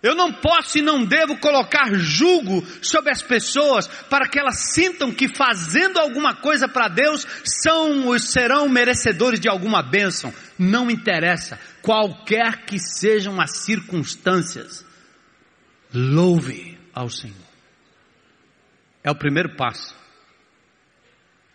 Eu 0.03 0.15
não 0.15 0.33
posso 0.33 0.79
e 0.79 0.81
não 0.81 1.05
devo 1.05 1.37
colocar 1.37 1.93
julgo 1.93 2.65
sobre 2.81 3.11
as 3.11 3.21
pessoas 3.21 3.87
para 3.87 4.27
que 4.27 4.39
elas 4.39 4.73
sintam 4.73 5.13
que 5.13 5.27
fazendo 5.27 5.99
alguma 5.99 6.35
coisa 6.35 6.67
para 6.67 6.87
Deus 6.87 7.25
são 7.45 8.17
serão 8.17 8.67
merecedores 8.67 9.39
de 9.39 9.47
alguma 9.47 9.83
bênção. 9.83 10.33
Não 10.57 10.89
interessa, 10.89 11.59
qualquer 11.83 12.65
que 12.65 12.79
sejam 12.79 13.39
as 13.39 13.57
circunstâncias. 13.59 14.83
Louve 15.93 16.79
ao 16.93 17.09
Senhor. 17.09 17.35
É 19.03 19.11
o 19.11 19.15
primeiro 19.15 19.55
passo. 19.55 19.95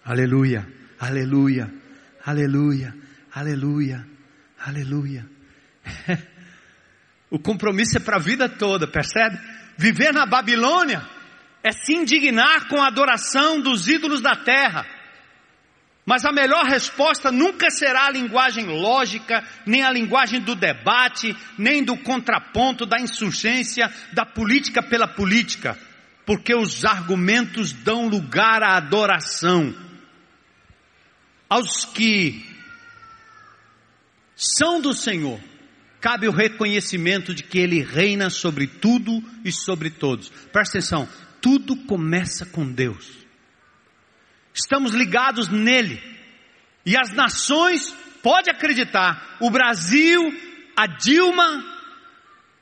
Aleluia, 0.05 0.73
aleluia, 1.01 1.73
aleluia, 2.25 2.95
aleluia, 3.35 4.07
aleluia. 4.57 5.29
O 7.31 7.39
compromisso 7.39 7.99
é 7.99 8.01
para 8.01 8.17
a 8.17 8.21
vida 8.21 8.49
toda, 8.49 8.87
percebe? 8.87 9.39
Viver 9.77 10.13
na 10.13 10.27
Babilônia 10.27 11.07
é 11.63 11.73
se 11.73 11.95
indignar 11.95 12.69
com 12.69 12.81
a 12.81 12.87
adoração 12.87 13.61
dos 13.61 13.89
ídolos 13.89 14.21
da 14.21 14.37
terra. 14.37 14.87
Mas 16.05 16.25
a 16.25 16.31
melhor 16.31 16.65
resposta 16.65 17.33
nunca 17.33 17.69
será 17.69 18.07
a 18.07 18.11
linguagem 18.11 18.67
lógica, 18.67 19.43
nem 19.67 19.83
a 19.83 19.91
linguagem 19.91 20.41
do 20.41 20.55
debate, 20.55 21.37
nem 21.59 21.83
do 21.83 21.97
contraponto, 21.97 22.87
da 22.87 23.01
insurgência, 23.01 23.93
da 24.13 24.25
política 24.25 24.81
pela 24.81 25.09
política, 25.09 25.77
porque 26.25 26.55
os 26.55 26.85
argumentos 26.85 27.73
dão 27.73 28.07
lugar 28.07 28.63
à 28.63 28.77
adoração. 28.77 29.75
Aos 31.49 31.85
que 31.85 32.47
são 34.37 34.81
do 34.81 34.93
Senhor, 34.93 35.41
cabe 36.01 36.29
o 36.29 36.33
reconhecimento 36.33 37.35
de 37.35 37.43
que 37.43 37.59
Ele 37.59 37.83
reina 37.83 38.31
sobre 38.31 38.67
tudo 38.67 39.23
e 39.45 39.53
sobre 39.53 39.91
todos. 39.91 40.29
Presta 40.53 40.79
atenção, 40.79 41.09
tudo 41.41 41.77
começa 41.85 42.47
com 42.47 42.71
Deus. 42.71 43.27
Estamos 44.55 44.93
ligados 44.93 45.49
nele. 45.49 46.03
E 46.85 46.97
as 46.97 47.13
nações, 47.13 47.95
pode 48.23 48.51
acreditar, 48.51 49.37
o 49.41 49.51
Brasil, 49.51 50.33
a 50.77 50.87
Dilma, 50.87 51.65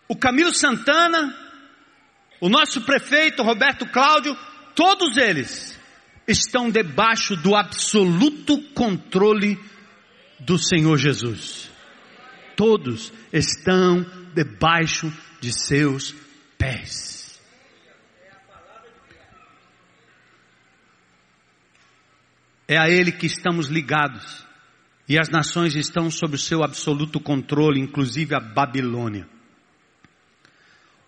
o 0.09 0.17
Camilo 0.17 0.53
Santana, 0.53 1.37
o 2.41 2.49
nosso 2.49 2.81
prefeito 2.83 3.43
Roberto 3.43 3.87
Cláudio, 3.87 4.37
todos 4.75 5.17
eles 5.17 5.79
estão 6.27 6.71
debaixo 6.71 7.37
do 7.37 7.55
absoluto 7.55 8.61
controle 8.73 9.59
do 10.41 10.59
Senhor 10.59 10.97
Jesus 10.97 11.74
todos 12.57 13.13
estão 13.33 14.05
debaixo 14.35 15.13
de 15.41 15.53
seus 15.53 16.15
pés. 16.57 17.41
É 22.67 22.79
a 22.79 22.89
Ele 22.89 23.13
que 23.13 23.27
estamos 23.27 23.69
ligados, 23.69 24.45
e 25.07 25.19
as 25.19 25.29
nações 25.29 25.77
estão 25.77 26.11
sob 26.11 26.35
o 26.37 26.39
seu 26.39 26.65
absoluto 26.65 27.21
controle, 27.21 27.79
inclusive 27.79 28.35
a 28.35 28.41
Babilônia. 28.41 29.29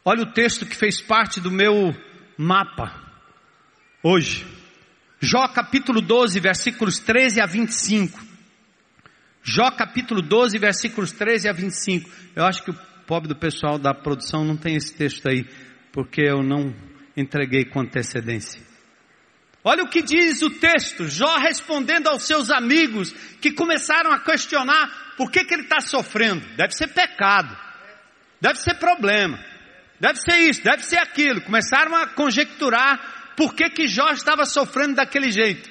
Olha 0.05 0.23
o 0.23 0.33
texto 0.33 0.67
que 0.67 0.77
fez 0.77 1.01
parte 1.01 1.41
do 1.41 1.51
meu 1.51 1.97
mapa 2.37 2.95
hoje. 4.03 4.47
Jó 5.19 5.49
capítulo 5.49 6.01
12, 6.01 6.39
versículos 6.39 6.99
13 6.99 7.41
a 7.41 7.47
25. 7.47 8.26
Jó 9.49 9.71
capítulo 9.71 10.23
12, 10.23 10.59
versículos 10.59 11.13
13 11.13 11.49
a 11.49 11.53
25. 11.53 12.11
Eu 12.35 12.45
acho 12.45 12.65
que 12.65 12.73
o 12.73 12.79
pobre 13.07 13.29
do 13.29 13.37
pessoal 13.37 13.79
da 13.79 13.95
produção 13.95 14.45
não 14.45 14.57
tem 14.57 14.75
esse 14.75 14.93
texto 14.93 15.29
aí, 15.29 15.47
porque 15.93 16.21
eu 16.21 16.43
não 16.43 16.75
entreguei 17.17 17.65
com 17.65 17.79
antecedência. 17.79 18.61
Olha 19.63 19.85
o 19.85 19.89
que 19.89 20.03
diz 20.03 20.43
o 20.43 20.51
texto, 20.51 21.07
Jó 21.07 21.39
respondendo 21.39 22.09
aos 22.09 22.25
seus 22.25 22.51
amigos 22.51 23.13
que 23.41 23.53
começaram 23.53 24.13
a 24.13 24.19
questionar 24.19 25.15
por 25.17 25.31
que, 25.31 25.45
que 25.45 25.55
ele 25.55 25.63
está 25.63 25.81
sofrendo. 25.81 26.45
Deve 26.57 26.73
ser 26.73 26.89
pecado, 26.89 27.57
deve 28.41 28.59
ser 28.59 28.75
problema, 28.75 29.39
deve 30.01 30.19
ser 30.19 30.39
isso, 30.41 30.65
deve 30.65 30.83
ser 30.83 30.99
aquilo. 30.99 31.41
Começaram 31.43 31.95
a 31.95 32.09
conjecturar 32.09 33.35
por 33.37 33.55
que, 33.55 33.71
que 33.71 33.87
Jó 33.87 34.11
estava 34.11 34.45
sofrendo 34.45 34.97
daquele 34.97 35.31
jeito. 35.31 35.71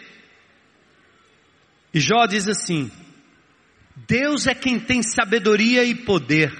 E 1.93 1.99
Jó 1.99 2.25
diz 2.25 2.47
assim: 2.47 2.89
Deus 3.95 4.45
é 4.45 4.53
quem 4.53 4.79
tem 4.79 5.01
sabedoria 5.01 5.83
e 5.83 5.95
poder. 5.95 6.51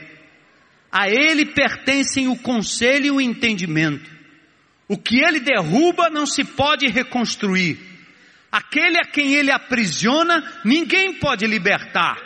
A 0.91 1.09
Ele 1.09 1.45
pertencem 1.47 2.27
o 2.29 2.37
conselho 2.37 3.05
e 3.05 3.11
o 3.11 3.21
entendimento. 3.21 4.09
O 4.87 4.97
que 4.97 5.21
Ele 5.21 5.39
derruba 5.39 6.09
não 6.09 6.25
se 6.25 6.43
pode 6.43 6.87
reconstruir. 6.87 7.77
Aquele 8.51 8.97
a 8.97 9.05
quem 9.05 9.33
Ele 9.33 9.51
aprisiona, 9.51 10.61
ninguém 10.63 11.15
pode 11.19 11.45
libertar. 11.45 12.17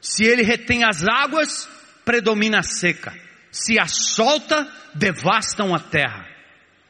Se 0.00 0.24
Ele 0.24 0.42
retém 0.42 0.82
as 0.84 1.06
águas, 1.06 1.68
predomina 2.04 2.58
a 2.58 2.62
seca. 2.62 3.14
Se 3.52 3.78
a 3.78 3.86
solta, 3.86 4.68
devastam 4.94 5.72
a 5.72 5.78
terra. 5.78 6.26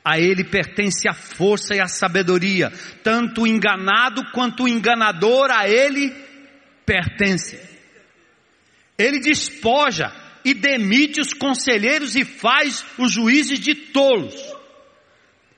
A 0.02 0.18
Ele 0.18 0.44
pertence 0.44 1.06
a 1.08 1.12
força 1.12 1.74
e 1.74 1.80
a 1.80 1.86
sabedoria. 1.86 2.72
Tanto 3.02 3.42
o 3.42 3.46
enganado 3.46 4.24
quanto 4.32 4.64
o 4.64 4.68
enganador, 4.68 5.50
a 5.50 5.68
Ele 5.68 6.10
pertence. 6.84 7.58
Ele 8.96 9.18
despoja 9.18 10.12
e 10.44 10.54
demite 10.54 11.20
os 11.20 11.32
conselheiros 11.32 12.14
e 12.14 12.24
faz 12.24 12.84
os 12.98 13.12
juízes 13.12 13.58
de 13.58 13.74
tolos. 13.74 14.34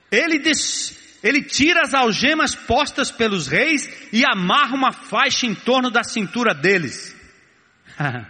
Ele, 0.09 0.39
des, 0.39 1.19
ele 1.23 1.43
tira 1.43 1.81
as 1.81 1.93
algemas 1.93 2.55
postas 2.55 3.11
pelos 3.11 3.47
reis 3.47 3.89
e 4.13 4.23
amarra 4.25 4.73
uma 4.73 4.91
faixa 4.91 5.45
em 5.45 5.53
torno 5.53 5.91
da 5.91 6.03
cintura 6.03 6.53
deles. 6.53 7.15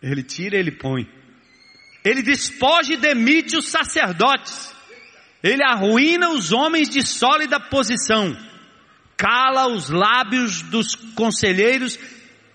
ele 0.00 0.22
tira 0.22 0.56
e 0.56 0.60
ele 0.60 0.72
põe. 0.72 1.08
Ele 2.04 2.22
despoja 2.22 2.94
e 2.94 2.96
demite 2.96 3.56
os 3.56 3.68
sacerdotes. 3.68 4.72
Ele 5.42 5.62
arruína 5.64 6.30
os 6.30 6.52
homens 6.52 6.88
de 6.88 7.02
sólida 7.06 7.58
posição 7.58 8.47
cala 9.18 9.66
os 9.66 9.90
lábios 9.90 10.62
dos 10.62 10.94
conselheiros 10.94 11.98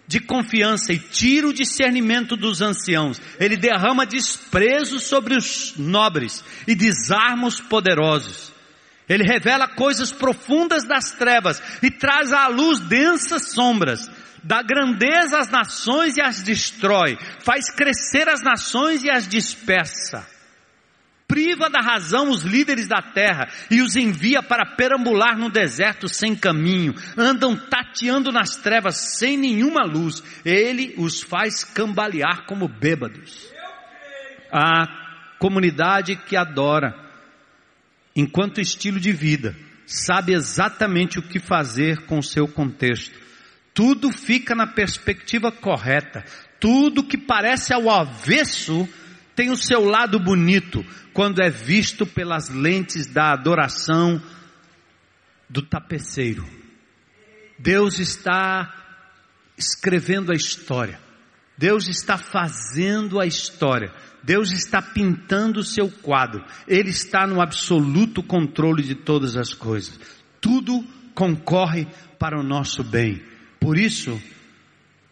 de 0.07 0.21
confiança 0.21 0.93
e 0.93 0.97
tira 0.97 1.47
o 1.47 1.53
discernimento 1.53 2.37
dos 2.37 2.61
anciãos. 2.61 3.21
Ele 3.37 3.57
derrama 3.57 4.05
desprezo 4.05 4.99
sobre 4.99 5.35
os 5.35 5.73
nobres 5.77 6.43
e 6.65 6.73
desarma 6.73 7.47
os 7.47 7.59
poderosos. 7.59 8.53
Ele 9.07 9.23
revela 9.23 9.67
coisas 9.67 10.13
profundas 10.13 10.87
das 10.87 11.11
trevas 11.11 11.61
e 11.83 11.91
traz 11.91 12.31
à 12.31 12.47
luz 12.47 12.79
densas 12.79 13.51
sombras. 13.51 14.09
Dá 14.41 14.61
grandeza 14.61 15.39
às 15.39 15.49
nações 15.49 16.15
e 16.15 16.21
as 16.21 16.41
destrói. 16.41 17.17
Faz 17.39 17.69
crescer 17.69 18.29
as 18.29 18.41
nações 18.41 19.03
e 19.03 19.09
as 19.09 19.27
dispersa 19.27 20.32
priva 21.27 21.69
da 21.69 21.79
razão 21.79 22.29
os 22.29 22.43
líderes 22.43 22.87
da 22.87 23.01
terra 23.01 23.49
e 23.69 23.81
os 23.81 23.95
envia 23.95 24.41
para 24.41 24.65
perambular 24.65 25.37
no 25.37 25.49
deserto 25.49 26.07
sem 26.07 26.35
caminho, 26.35 26.93
andam 27.17 27.55
tateando 27.55 28.31
nas 28.31 28.57
trevas 28.57 29.17
sem 29.17 29.37
nenhuma 29.37 29.83
luz, 29.83 30.23
ele 30.45 30.93
os 30.97 31.21
faz 31.21 31.63
cambalear 31.63 32.45
como 32.45 32.67
bêbados. 32.67 33.51
A 34.51 35.37
comunidade 35.39 36.15
que 36.15 36.35
adora, 36.35 36.95
enquanto 38.15 38.61
estilo 38.61 38.99
de 38.99 39.11
vida, 39.11 39.55
sabe 39.85 40.33
exatamente 40.33 41.19
o 41.19 41.23
que 41.23 41.39
fazer 41.39 42.05
com 42.05 42.21
seu 42.21 42.47
contexto. 42.47 43.19
Tudo 43.73 44.11
fica 44.11 44.53
na 44.53 44.67
perspectiva 44.67 45.51
correta. 45.51 46.23
Tudo 46.59 47.03
que 47.03 47.17
parece 47.17 47.73
ao 47.73 47.89
avesso 47.89 48.87
tem 49.35 49.49
o 49.49 49.57
seu 49.57 49.83
lado 49.85 50.19
bonito 50.19 50.85
quando 51.13 51.41
é 51.41 51.49
visto 51.49 52.05
pelas 52.05 52.49
lentes 52.49 53.07
da 53.07 53.31
adoração 53.31 54.21
do 55.49 55.61
tapeceiro. 55.61 56.45
Deus 57.57 57.99
está 57.99 58.73
escrevendo 59.57 60.31
a 60.31 60.35
história. 60.35 60.99
Deus 61.57 61.87
está 61.87 62.17
fazendo 62.17 63.19
a 63.19 63.25
história. 63.25 63.93
Deus 64.23 64.51
está 64.51 64.81
pintando 64.81 65.59
o 65.59 65.63
seu 65.63 65.89
quadro. 65.89 66.43
Ele 66.67 66.89
está 66.89 67.27
no 67.27 67.41
absoluto 67.41 68.23
controle 68.23 68.83
de 68.83 68.95
todas 68.95 69.35
as 69.35 69.53
coisas. 69.53 69.99
Tudo 70.41 70.83
concorre 71.13 71.87
para 72.17 72.39
o 72.39 72.43
nosso 72.43 72.83
bem. 72.83 73.21
Por 73.59 73.77
isso, 73.77 74.19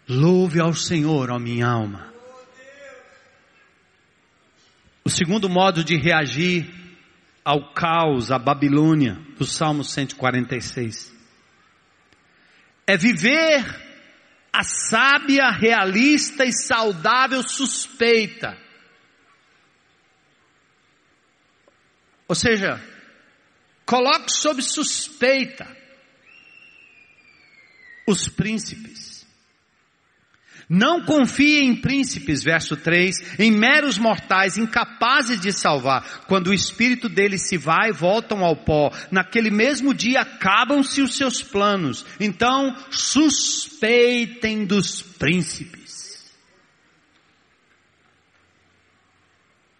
louve 0.08 0.60
ao 0.60 0.74
Senhor, 0.74 1.30
ó 1.30 1.38
minha 1.40 1.68
alma. 1.68 2.11
O 5.04 5.10
segundo 5.10 5.49
modo 5.49 5.84
de 5.84 5.97
reagir 5.97 6.70
ao 7.43 7.74
caos, 7.74 8.32
à 8.32 8.38
Babilônia, 8.38 9.16
do 9.38 9.45
Salmo 9.45 9.84
146. 9.84 11.12
É 12.86 12.95
viver 12.95 13.64
a 14.54 14.64
sábia, 14.64 15.49
realista 15.49 16.45
e 16.45 16.52
saudável 16.52 17.41
suspeita. 17.41 18.58
Ou 22.28 22.36
seja, 22.36 22.82
coloque 23.86 24.32
sob 24.32 24.62
suspeita 24.62 25.68
os 28.08 28.30
príncipes. 28.30 29.11
Não 30.74 31.02
confie 31.04 31.60
em 31.60 31.76
príncipes, 31.76 32.42
verso 32.42 32.78
3, 32.78 33.38
em 33.38 33.52
meros 33.52 33.98
mortais 33.98 34.58
incapazes 34.58 35.38
de 35.42 35.52
salvar. 35.52 36.22
Quando 36.28 36.48
o 36.48 36.54
espírito 36.54 37.10
deles 37.10 37.42
se 37.42 37.58
vai, 37.58 37.92
voltam 37.92 38.42
ao 38.42 38.56
pó. 38.56 38.90
Naquele 39.12 39.50
mesmo 39.50 39.94
dia 39.94 40.22
acabam-se 40.22 41.02
os 41.02 41.18
seus 41.18 41.44
planos. 41.44 42.06
Então, 42.22 42.74
suspeitem 42.90 44.66
dos 44.66 45.02
príncipes. 45.02 46.32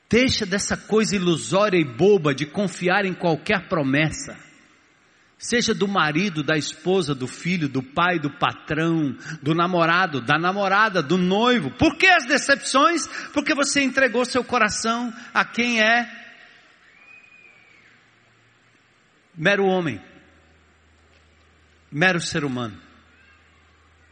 Deixa 0.10 0.46
dessa 0.46 0.76
coisa 0.76 1.16
ilusória 1.16 1.80
e 1.80 1.86
boba 1.86 2.36
de 2.36 2.46
confiar 2.46 3.06
em 3.06 3.14
qualquer 3.14 3.70
promessa 3.70 4.51
seja 5.42 5.74
do 5.74 5.88
marido, 5.88 6.44
da 6.44 6.56
esposa, 6.56 7.16
do 7.16 7.28
filho, 7.28 7.68
do 7.68 7.82
pai, 7.82 8.20
do 8.20 8.30
patrão, 8.30 9.18
do 9.42 9.56
namorado, 9.56 10.22
da 10.22 10.38
namorada, 10.38 11.02
do 11.02 11.18
noivo. 11.18 11.72
Por 11.72 11.98
que 11.98 12.06
as 12.06 12.26
decepções? 12.28 13.08
Porque 13.34 13.56
você 13.56 13.82
entregou 13.82 14.24
seu 14.24 14.44
coração 14.44 15.12
a 15.34 15.44
quem 15.44 15.82
é 15.82 16.10
mero 19.36 19.66
homem, 19.66 20.00
mero 21.92 22.22
ser 22.22 22.46
humano. 22.46 22.91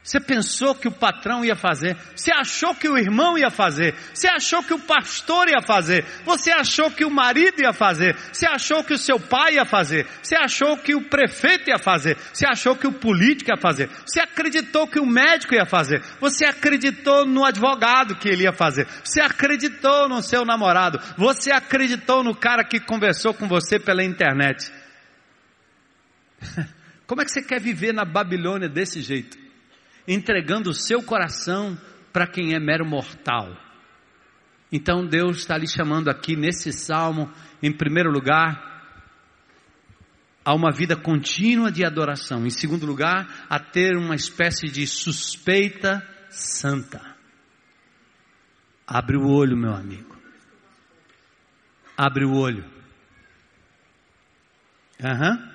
Você 0.09 0.19
pensou 0.19 0.73
que 0.73 0.87
o 0.87 0.91
patrão 0.91 1.45
ia 1.45 1.55
fazer, 1.55 1.95
você 2.15 2.31
achou 2.33 2.73
que 2.73 2.89
o 2.89 2.97
irmão 2.97 3.37
ia 3.37 3.51
fazer, 3.51 3.93
você 4.11 4.27
achou 4.27 4.63
que 4.63 4.73
o 4.73 4.79
pastor 4.79 5.47
ia 5.47 5.61
fazer, 5.61 6.03
você 6.25 6.49
achou 6.49 6.89
que 6.89 7.05
o 7.05 7.11
marido 7.11 7.61
ia 7.61 7.71
fazer, 7.71 8.15
você 8.33 8.47
achou 8.47 8.83
que 8.83 8.95
o 8.95 8.97
seu 8.97 9.19
pai 9.19 9.57
ia 9.57 9.65
fazer, 9.65 10.07
você 10.19 10.35
achou 10.35 10.75
que 10.77 10.95
o 10.95 11.07
prefeito 11.07 11.69
ia 11.69 11.77
fazer, 11.77 12.17
você 12.33 12.47
achou 12.47 12.75
que 12.75 12.87
o 12.87 12.91
político 12.91 13.51
ia 13.51 13.61
fazer, 13.61 13.87
você 14.03 14.19
acreditou 14.19 14.87
que 14.87 14.99
o 14.99 15.05
médico 15.05 15.53
ia 15.53 15.67
fazer, 15.67 16.01
você 16.19 16.43
acreditou 16.43 17.23
no 17.27 17.45
advogado 17.45 18.15
que 18.15 18.29
ele 18.29 18.45
ia 18.45 18.51
fazer, 18.51 18.87
você 19.03 19.21
acreditou 19.21 20.09
no 20.09 20.23
seu 20.23 20.43
namorado, 20.43 20.99
você 21.19 21.51
acreditou 21.51 22.23
no 22.23 22.35
cara 22.35 22.63
que 22.63 22.79
conversou 22.79 23.31
com 23.31 23.47
você 23.47 23.77
pela 23.79 24.03
internet. 24.03 24.71
Como 27.05 27.21
é 27.21 27.25
que 27.25 27.31
você 27.31 27.43
quer 27.43 27.61
viver 27.61 27.93
na 27.93 28.05
Babilônia 28.05 28.67
desse 28.67 29.03
jeito? 29.03 29.48
Entregando 30.09 30.71
o 30.71 30.73
seu 30.73 31.03
coração 31.03 31.77
para 32.11 32.25
quem 32.25 32.55
é 32.55 32.59
mero 32.59 32.83
mortal. 32.83 33.55
Então 34.71 35.05
Deus 35.05 35.37
está 35.37 35.55
lhe 35.55 35.67
chamando 35.67 36.09
aqui 36.09 36.35
nesse 36.35 36.73
salmo, 36.73 37.31
em 37.61 37.71
primeiro 37.71 38.11
lugar, 38.11 38.67
a 40.43 40.53
uma 40.55 40.71
vida 40.71 40.95
contínua 40.95 41.71
de 41.71 41.85
adoração. 41.85 42.45
Em 42.45 42.49
segundo 42.49 42.85
lugar, 42.87 43.45
a 43.47 43.59
ter 43.59 43.95
uma 43.95 44.15
espécie 44.15 44.67
de 44.67 44.87
suspeita 44.87 46.03
santa. 46.29 47.15
Abre 48.87 49.15
o 49.15 49.27
olho, 49.27 49.55
meu 49.55 49.73
amigo. 49.75 50.17
Abre 51.95 52.25
o 52.25 52.33
olho. 52.33 52.65
Aham. 55.03 55.31
Uhum. 55.31 55.48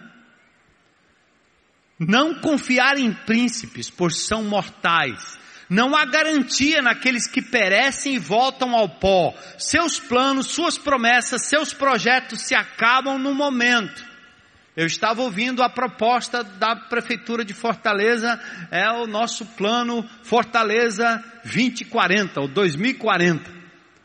Não 1.99 2.34
confiar 2.34 2.99
em 2.99 3.12
príncipes, 3.12 3.88
pois 3.88 4.26
são 4.26 4.45
mortais. 4.45 5.38
Não 5.68 5.97
há 5.97 6.05
garantia 6.05 6.82
naqueles 6.82 7.26
que 7.26 7.40
perecem 7.40 8.14
e 8.14 8.18
voltam 8.18 8.74
ao 8.74 8.88
pó. 8.88 9.34
Seus 9.59 9.99
planos, 9.99 10.49
suas 10.49 10.76
promessas, 10.76 11.47
seus 11.47 11.72
projetos 11.72 12.42
se 12.42 12.55
acabam 12.55 13.18
no 13.18 13.34
momento. 13.34 14.05
Eu 14.76 14.86
estava 14.86 15.22
ouvindo 15.22 15.62
a 15.62 15.70
proposta 15.70 16.42
da 16.42 16.74
Prefeitura 16.74 17.45
de 17.45 17.55
Fortaleza, 17.55 18.40
é 18.72 18.90
o 18.90 19.07
nosso 19.07 19.47
plano 19.47 20.05
Fortaleza 20.24 21.22
2040, 21.45 22.40
ou 22.40 22.49
2040. 22.49 23.53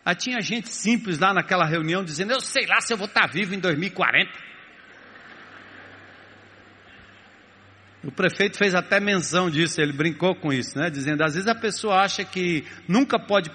Aí 0.05 0.15
tinha 0.15 0.39
gente 0.41 0.69
simples 0.69 1.17
lá 1.17 1.33
naquela 1.33 1.65
reunião 1.65 2.03
dizendo: 2.03 2.33
Eu 2.33 2.39
sei 2.39 2.67
lá 2.67 2.81
se 2.81 2.93
eu 2.93 2.97
vou 2.97 3.07
estar 3.07 3.27
vivo 3.27 3.55
em 3.55 3.59
2040. 3.59 4.48
O 8.03 8.11
prefeito 8.11 8.57
fez 8.57 8.73
até 8.73 8.99
menção 8.99 9.49
disso, 9.49 9.81
ele 9.81 9.91
brincou 9.91 10.33
com 10.33 10.53
isso, 10.53 10.77
né? 10.77 10.89
Dizendo, 10.89 11.21
às 11.21 11.33
vezes 11.33 11.49
a 11.49 11.55
pessoa 11.55 12.01
acha 12.01 12.23
que 12.23 12.65
nunca 12.87 13.19
pode 13.19 13.49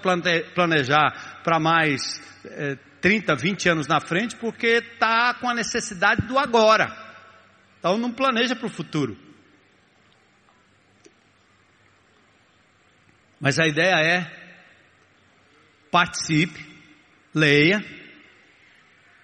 planejar 0.53 1.41
para 1.43 1.59
mais 1.59 2.21
é, 2.45 2.77
30, 3.01 3.35
20 3.35 3.69
anos 3.69 3.87
na 3.87 3.99
frente, 3.99 4.35
porque 4.35 4.67
está 4.67 5.33
com 5.33 5.49
a 5.49 5.53
necessidade 5.53 6.27
do 6.27 6.37
agora. 6.37 6.95
Então 7.79 7.97
não 7.97 8.11
planeja 8.11 8.55
para 8.55 8.67
o 8.67 8.69
futuro. 8.69 9.17
Mas 13.39 13.59
a 13.59 13.67
ideia 13.67 13.95
é 13.95 14.45
participe, 15.89 16.63
leia, 17.33 17.83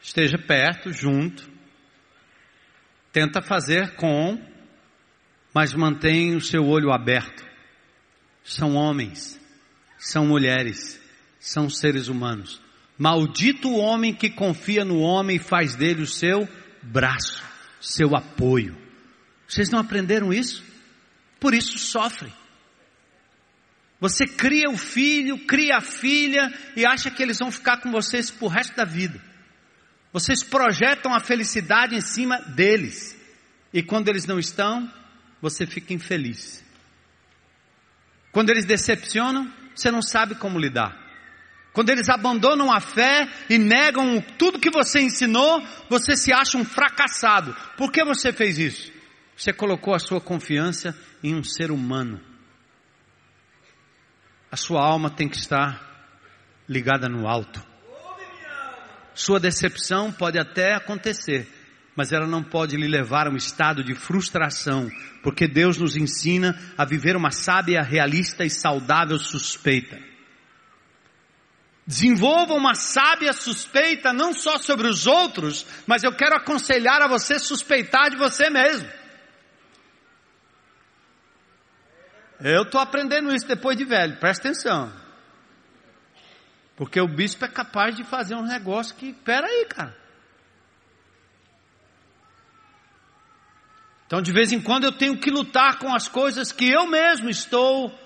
esteja 0.01 0.37
perto, 0.37 0.91
junto, 0.91 1.47
tenta 3.11 3.41
fazer 3.41 3.95
com 3.95 4.50
mas 5.53 5.73
mantém 5.73 6.35
o 6.35 6.41
seu 6.41 6.65
olho 6.65 6.91
aberto. 6.91 7.45
São 8.43 8.75
homens, 8.75 9.39
são 9.97 10.25
mulheres, 10.25 10.99
são 11.39 11.69
seres 11.69 12.07
humanos. 12.07 12.61
Maldito 12.97 13.69
o 13.69 13.77
homem 13.77 14.13
que 14.13 14.29
confia 14.29 14.85
no 14.85 14.99
homem 14.99 15.37
e 15.37 15.39
faz 15.39 15.75
dele 15.75 16.03
o 16.03 16.07
seu 16.07 16.47
braço, 16.81 17.43
seu 17.79 18.15
apoio. 18.15 18.77
Vocês 19.47 19.69
não 19.69 19.79
aprenderam 19.79 20.31
isso? 20.31 20.63
Por 21.39 21.53
isso 21.53 21.77
sofrem. 21.77 22.31
Você 23.99 24.25
cria 24.25 24.69
o 24.69 24.77
filho, 24.77 25.45
cria 25.45 25.77
a 25.77 25.81
filha 25.81 26.51
e 26.75 26.85
acha 26.85 27.11
que 27.11 27.21
eles 27.21 27.37
vão 27.37 27.51
ficar 27.51 27.77
com 27.77 27.91
vocês 27.91 28.31
por 28.31 28.47
resto 28.47 28.75
da 28.75 28.85
vida. 28.85 29.21
Vocês 30.11 30.43
projetam 30.43 31.13
a 31.13 31.19
felicidade 31.19 31.95
em 31.95 32.01
cima 32.01 32.39
deles. 32.39 33.15
E 33.73 33.83
quando 33.83 34.09
eles 34.09 34.25
não 34.25 34.39
estão, 34.39 34.91
você 35.41 35.65
fica 35.65 35.93
infeliz. 35.93 36.63
Quando 38.31 38.49
eles 38.49 38.65
decepcionam, 38.65 39.51
você 39.75 39.91
não 39.91 40.01
sabe 40.01 40.35
como 40.35 40.59
lidar. 40.59 40.97
Quando 41.73 41.89
eles 41.89 42.09
abandonam 42.09 42.71
a 42.71 42.81
fé 42.81 43.29
e 43.49 43.57
negam 43.57 44.21
tudo 44.37 44.59
que 44.59 44.69
você 44.69 44.99
ensinou, 45.01 45.65
você 45.89 46.15
se 46.15 46.33
acha 46.33 46.57
um 46.57 46.65
fracassado. 46.65 47.55
Por 47.77 47.91
que 47.91 48.03
você 48.03 48.33
fez 48.33 48.57
isso? 48.57 48.91
Você 49.35 49.53
colocou 49.53 49.95
a 49.95 49.99
sua 49.99 50.19
confiança 50.19 50.97
em 51.23 51.33
um 51.33 51.43
ser 51.43 51.71
humano. 51.71 52.21
A 54.51 54.57
sua 54.57 54.85
alma 54.85 55.09
tem 55.09 55.29
que 55.29 55.37
estar 55.37 55.89
ligada 56.67 57.07
no 57.07 57.27
alto. 57.27 57.65
Sua 59.13 59.39
decepção 59.39 60.11
pode 60.11 60.37
até 60.37 60.73
acontecer, 60.73 61.47
mas 61.95 62.11
ela 62.11 62.25
não 62.25 62.43
pode 62.43 62.77
lhe 62.77 62.87
levar 62.87 63.27
a 63.27 63.29
um 63.29 63.35
estado 63.35 63.83
de 63.83 63.93
frustração, 63.93 64.89
porque 65.21 65.47
Deus 65.47 65.77
nos 65.77 65.95
ensina 65.95 66.57
a 66.77 66.85
viver 66.85 67.15
uma 67.15 67.31
sábia, 67.31 67.81
realista 67.81 68.45
e 68.45 68.49
saudável 68.49 69.17
suspeita. 69.17 69.99
Desenvolva 71.85 72.53
uma 72.53 72.73
sábia 72.73 73.33
suspeita 73.33 74.13
não 74.13 74.33
só 74.33 74.57
sobre 74.57 74.87
os 74.87 75.07
outros, 75.07 75.65
mas 75.85 76.03
eu 76.03 76.15
quero 76.15 76.35
aconselhar 76.35 77.01
a 77.01 77.07
você 77.07 77.37
suspeitar 77.37 78.09
de 78.09 78.17
você 78.17 78.49
mesmo. 78.49 78.87
Eu 82.39 82.63
estou 82.63 82.79
aprendendo 82.79 83.33
isso 83.33 83.47
depois 83.47 83.77
de 83.77 83.83
velho, 83.83 84.17
presta 84.17 84.47
atenção. 84.47 84.91
Porque 86.75 86.99
o 86.99 87.07
bispo 87.07 87.45
é 87.45 87.47
capaz 87.47 87.95
de 87.95 88.03
fazer 88.03 88.35
um 88.35 88.45
negócio 88.45 88.95
que, 88.95 89.13
peraí, 89.13 89.65
cara. 89.65 90.00
Então, 94.11 94.21
de 94.21 94.33
vez 94.33 94.51
em 94.51 94.59
quando, 94.59 94.83
eu 94.83 94.91
tenho 94.91 95.17
que 95.17 95.31
lutar 95.31 95.79
com 95.79 95.95
as 95.95 96.09
coisas 96.09 96.51
que 96.51 96.69
eu 96.69 96.85
mesmo 96.85 97.29
estou 97.29 97.97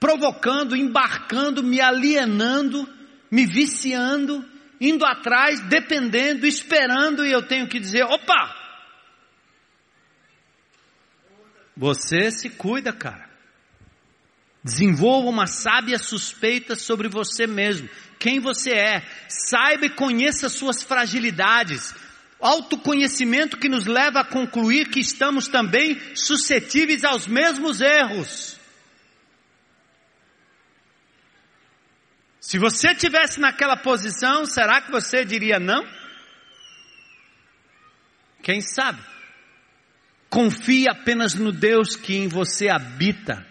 provocando, 0.00 0.74
embarcando, 0.74 1.62
me 1.62 1.82
alienando, 1.82 2.88
me 3.30 3.44
viciando, 3.44 4.42
indo 4.80 5.04
atrás, 5.04 5.60
dependendo, 5.68 6.46
esperando, 6.46 7.26
e 7.26 7.30
eu 7.30 7.42
tenho 7.42 7.68
que 7.68 7.78
dizer: 7.78 8.04
opa! 8.04 8.56
Você 11.76 12.30
se 12.30 12.48
cuida, 12.48 12.90
cara. 12.90 13.28
Desenvolva 14.64 15.28
uma 15.28 15.46
sábia 15.46 15.98
suspeita 15.98 16.74
sobre 16.74 17.06
você 17.06 17.46
mesmo, 17.46 17.86
quem 18.18 18.40
você 18.40 18.70
é. 18.72 19.06
Saiba 19.28 19.84
e 19.84 19.90
conheça 19.90 20.48
suas 20.48 20.82
fragilidades. 20.82 21.94
Autoconhecimento 22.40 23.58
que 23.58 23.68
nos 23.68 23.86
leva 23.86 24.20
a 24.20 24.24
concluir 24.24 24.88
que 24.88 25.00
estamos 25.00 25.46
também 25.46 26.00
suscetíveis 26.14 27.04
aos 27.04 27.26
mesmos 27.26 27.80
erros. 27.80 28.58
Se 32.40 32.58
você 32.58 32.94
tivesse 32.94 33.38
naquela 33.38 33.76
posição, 33.76 34.46
será 34.46 34.80
que 34.80 34.90
você 34.90 35.24
diria 35.24 35.60
não? 35.60 35.86
Quem 38.42 38.60
sabe? 38.60 39.00
Confie 40.30 40.88
apenas 40.88 41.34
no 41.34 41.52
Deus 41.52 41.94
que 41.94 42.14
em 42.16 42.26
você 42.26 42.68
habita 42.68 43.46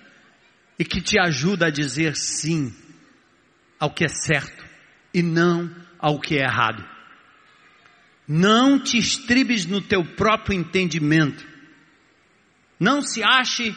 e 0.79 0.83
que 0.83 1.01
te 1.01 1.19
ajuda 1.19 1.67
a 1.67 1.71
dizer 1.71 2.15
sim 2.15 2.73
ao 3.79 3.93
que 3.93 4.05
é 4.05 4.09
certo 4.09 4.65
e 5.13 5.21
não 5.21 5.73
ao 5.99 6.19
que 6.19 6.37
é 6.37 6.43
errado. 6.43 6.98
Não 8.31 8.77
te 8.77 8.99
estribes 8.99 9.65
no 9.65 9.81
teu 9.81 10.05
próprio 10.05 10.55
entendimento. 10.55 11.43
Não 12.79 13.01
se 13.01 13.23
ache 13.23 13.75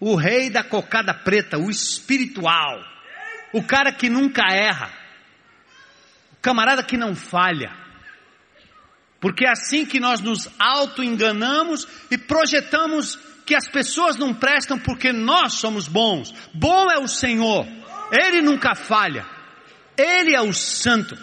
o 0.00 0.16
rei 0.16 0.50
da 0.50 0.64
cocada 0.64 1.14
preta, 1.14 1.56
o 1.56 1.70
espiritual, 1.70 2.82
o 3.52 3.62
cara 3.62 3.92
que 3.92 4.10
nunca 4.10 4.52
erra, 4.52 4.90
o 6.32 6.36
camarada 6.42 6.82
que 6.82 6.96
não 6.96 7.14
falha. 7.14 7.72
Porque 9.20 9.46
é 9.46 9.50
assim 9.50 9.86
que 9.86 10.00
nós 10.00 10.20
nos 10.20 10.50
auto-enganamos 10.58 11.86
e 12.10 12.18
projetamos 12.18 13.16
que 13.46 13.54
as 13.54 13.68
pessoas 13.68 14.16
não 14.16 14.34
prestam 14.34 14.76
porque 14.76 15.12
nós 15.12 15.54
somos 15.54 15.86
bons. 15.86 16.34
Bom 16.52 16.90
é 16.90 16.98
o 16.98 17.06
Senhor, 17.06 17.64
Ele 18.10 18.42
nunca 18.42 18.74
falha, 18.74 19.24
Ele 19.96 20.34
é 20.34 20.40
o 20.40 20.52
Santo. 20.52 21.16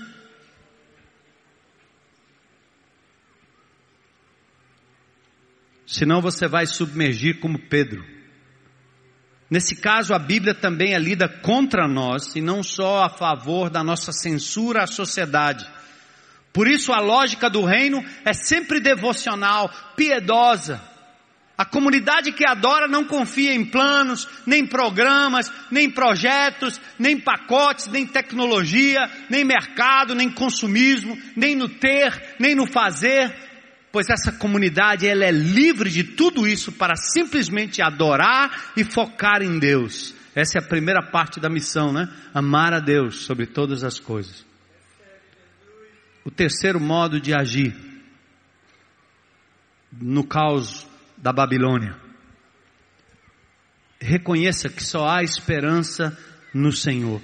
Senão 5.92 6.22
você 6.22 6.48
vai 6.48 6.66
submergir 6.66 7.42
como 7.42 7.60
Pedro. 7.60 8.02
Nesse 9.50 9.76
caso, 9.76 10.14
a 10.14 10.20
Bíblia 10.20 10.56
também 10.56 10.94
é 10.94 10.98
lida 10.98 11.28
contra 11.28 11.86
nós 11.86 12.34
e 12.34 12.40
não 12.40 12.64
só 12.64 13.04
a 13.04 13.10
favor 13.10 13.70
da 13.70 13.84
nossa 13.84 14.14
censura 14.14 14.84
à 14.84 14.88
sociedade. 14.88 15.70
Por 16.54 16.66
isso 16.66 16.94
a 16.94 17.02
lógica 17.02 17.50
do 17.50 17.66
reino 17.66 18.02
é 18.24 18.32
sempre 18.32 18.80
devocional, 18.80 19.70
piedosa. 19.98 20.82
A 21.58 21.66
comunidade 21.66 22.32
que 22.32 22.48
adora 22.48 22.88
não 22.88 23.04
confia 23.04 23.54
em 23.54 23.66
planos, 23.66 24.26
nem 24.48 24.66
programas, 24.66 25.52
nem 25.70 25.92
projetos, 25.92 26.80
nem 26.98 27.20
pacotes, 27.20 27.88
nem 27.88 28.08
tecnologia, 28.08 29.12
nem 29.30 29.44
mercado, 29.44 30.16
nem 30.16 30.32
consumismo, 30.32 31.22
nem 31.36 31.54
no 31.54 31.68
ter, 31.68 32.36
nem 32.40 32.56
no 32.56 32.66
fazer, 32.66 33.51
pois 33.92 34.10
essa 34.10 34.32
comunidade 34.32 35.08
ela 35.08 35.26
é 35.26 35.32
livre 35.32 35.90
de 35.90 36.04
tudo 36.04 36.48
isso 36.48 36.72
para 36.72 36.96
simplesmente 36.96 37.82
adorar 37.82 38.72
e 38.76 38.84
focar 38.84 39.42
em 39.42 39.60
Deus. 39.60 40.16
Essa 40.34 40.60
é 40.60 40.62
a 40.64 40.68
primeira 40.68 41.02
parte 41.02 41.40
da 41.40 41.50
missão, 41.50 41.92
né? 41.92 42.10
Amar 42.34 42.74
a 42.74 42.80
Deus 42.80 43.26
sobre 43.26 43.46
todas 43.46 43.84
as 43.84 44.00
coisas. 44.00 44.46
O 46.24 46.32
terceiro 46.32 46.80
modo 46.80 47.20
de 47.20 47.34
agir 47.34 47.76
no 49.92 50.24
caos 50.24 50.88
da 51.18 51.34
Babilônia. 51.34 51.98
Reconheça 54.00 54.70
que 54.70 54.84
só 54.84 55.08
há 55.08 55.22
esperança 55.22 56.18
no 56.54 56.72
Senhor. 56.72 57.22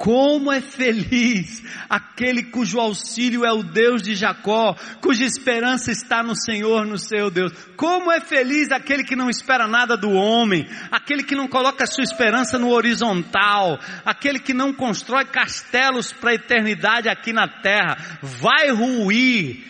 Como 0.00 0.50
é 0.50 0.62
feliz 0.62 1.62
aquele 1.86 2.44
cujo 2.44 2.80
auxílio 2.80 3.44
é 3.44 3.52
o 3.52 3.62
Deus 3.62 4.00
de 4.00 4.14
Jacó, 4.14 4.74
cuja 4.98 5.26
esperança 5.26 5.92
está 5.92 6.22
no 6.22 6.34
Senhor, 6.34 6.86
no 6.86 6.96
seu 6.96 7.30
Deus. 7.30 7.52
Como 7.76 8.10
é 8.10 8.18
feliz 8.18 8.72
aquele 8.72 9.04
que 9.04 9.14
não 9.14 9.28
espera 9.28 9.68
nada 9.68 9.98
do 9.98 10.10
homem, 10.10 10.66
aquele 10.90 11.22
que 11.22 11.34
não 11.34 11.46
coloca 11.46 11.86
sua 11.86 12.02
esperança 12.02 12.58
no 12.58 12.70
horizontal, 12.70 13.78
aquele 14.02 14.38
que 14.38 14.54
não 14.54 14.72
constrói 14.72 15.26
castelos 15.26 16.14
para 16.14 16.30
a 16.30 16.34
eternidade 16.34 17.06
aqui 17.06 17.30
na 17.30 17.46
terra. 17.46 17.98
Vai 18.22 18.70
ruir, 18.70 19.66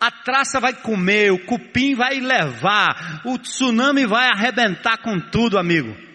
a 0.00 0.10
traça 0.10 0.58
vai 0.58 0.72
comer, 0.72 1.30
o 1.30 1.46
cupim 1.46 1.94
vai 1.94 2.18
levar, 2.18 3.22
o 3.24 3.38
tsunami 3.38 4.06
vai 4.06 4.28
arrebentar 4.28 4.98
com 4.98 5.20
tudo, 5.20 5.56
amigo. 5.56 6.07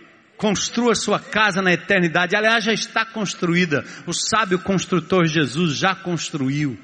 Construa 0.44 0.94
sua 0.94 1.22
casa 1.22 1.62
na 1.62 1.72
eternidade. 1.72 2.36
Aliás, 2.36 2.66
já 2.66 2.74
está 2.74 3.06
construída. 3.06 3.86
O 4.06 4.12
sábio 4.12 4.60
construtor 4.60 5.26
Jesus 5.26 5.78
já 5.78 5.96
construiu. 5.96 6.78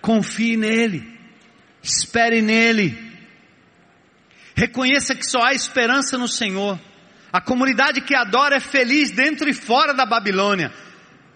Confie 0.00 0.56
nele. 0.56 1.12
Espere 1.82 2.40
nele. 2.40 2.96
Reconheça 4.54 5.12
que 5.16 5.26
só 5.26 5.42
há 5.42 5.54
esperança 5.54 6.16
no 6.16 6.28
Senhor. 6.28 6.78
A 7.32 7.40
comunidade 7.40 8.00
que 8.02 8.14
adora 8.14 8.54
é 8.54 8.60
feliz 8.60 9.10
dentro 9.10 9.50
e 9.50 9.52
fora 9.52 9.92
da 9.92 10.06
Babilônia. 10.06 10.72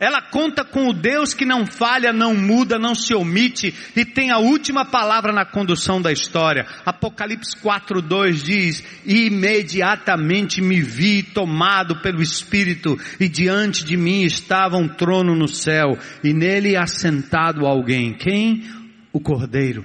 Ela 0.00 0.22
conta 0.22 0.64
com 0.64 0.88
o 0.88 0.94
Deus 0.94 1.34
que 1.34 1.44
não 1.44 1.66
falha, 1.66 2.10
não 2.10 2.34
muda, 2.34 2.78
não 2.78 2.94
se 2.94 3.12
omite 3.12 3.74
e 3.94 4.02
tem 4.02 4.30
a 4.30 4.38
última 4.38 4.82
palavra 4.82 5.30
na 5.30 5.44
condução 5.44 6.00
da 6.00 6.10
história. 6.10 6.66
Apocalipse 6.86 7.54
4:2 7.58 8.42
diz: 8.42 8.82
"Imediatamente 9.04 10.62
me 10.62 10.80
vi 10.80 11.22
tomado 11.22 12.00
pelo 12.00 12.22
Espírito 12.22 12.98
e 13.20 13.28
diante 13.28 13.84
de 13.84 13.94
mim 13.94 14.22
estava 14.22 14.78
um 14.78 14.88
trono 14.88 15.36
no 15.36 15.46
céu 15.46 15.98
e 16.24 16.32
nele 16.32 16.78
assentado 16.78 17.66
alguém. 17.66 18.14
Quem? 18.14 18.64
O 19.12 19.20
Cordeiro, 19.20 19.84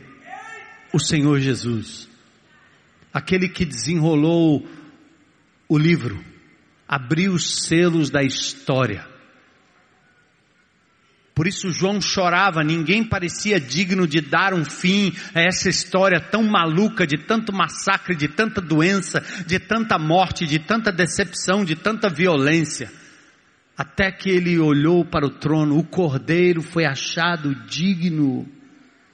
o 0.93 0.99
Senhor 0.99 1.41
Jesus. 1.41 2.07
Aquele 3.13 3.49
que 3.49 3.65
desenrolou 3.65 4.65
o 5.67 5.77
livro, 5.77 6.23
abriu 6.87 7.33
os 7.33 7.65
selos 7.65 8.09
da 8.09 8.23
história 8.23 9.13
por 11.35 11.47
isso 11.47 11.69
João 11.69 11.99
chorava, 11.99 12.63
ninguém 12.63 13.03
parecia 13.03 13.59
digno 13.59 14.07
de 14.07 14.21
dar 14.21 14.53
um 14.53 14.63
fim 14.63 15.13
a 15.33 15.41
essa 15.41 15.67
história 15.67 16.21
tão 16.21 16.41
maluca, 16.41 17.05
de 17.05 17.17
tanto 17.17 17.51
massacre, 17.51 18.15
de 18.15 18.29
tanta 18.29 18.61
doença, 18.61 19.21
de 19.45 19.59
tanta 19.59 19.99
morte, 19.99 20.47
de 20.47 20.59
tanta 20.59 20.93
decepção, 20.93 21.65
de 21.65 21.75
tanta 21.75 22.07
violência. 22.07 22.89
Até 23.77 24.13
que 24.13 24.29
ele 24.29 24.57
olhou 24.57 25.03
para 25.03 25.25
o 25.25 25.29
trono, 25.29 25.77
o 25.77 25.83
cordeiro 25.83 26.61
foi 26.61 26.85
achado 26.85 27.53
digno. 27.65 28.47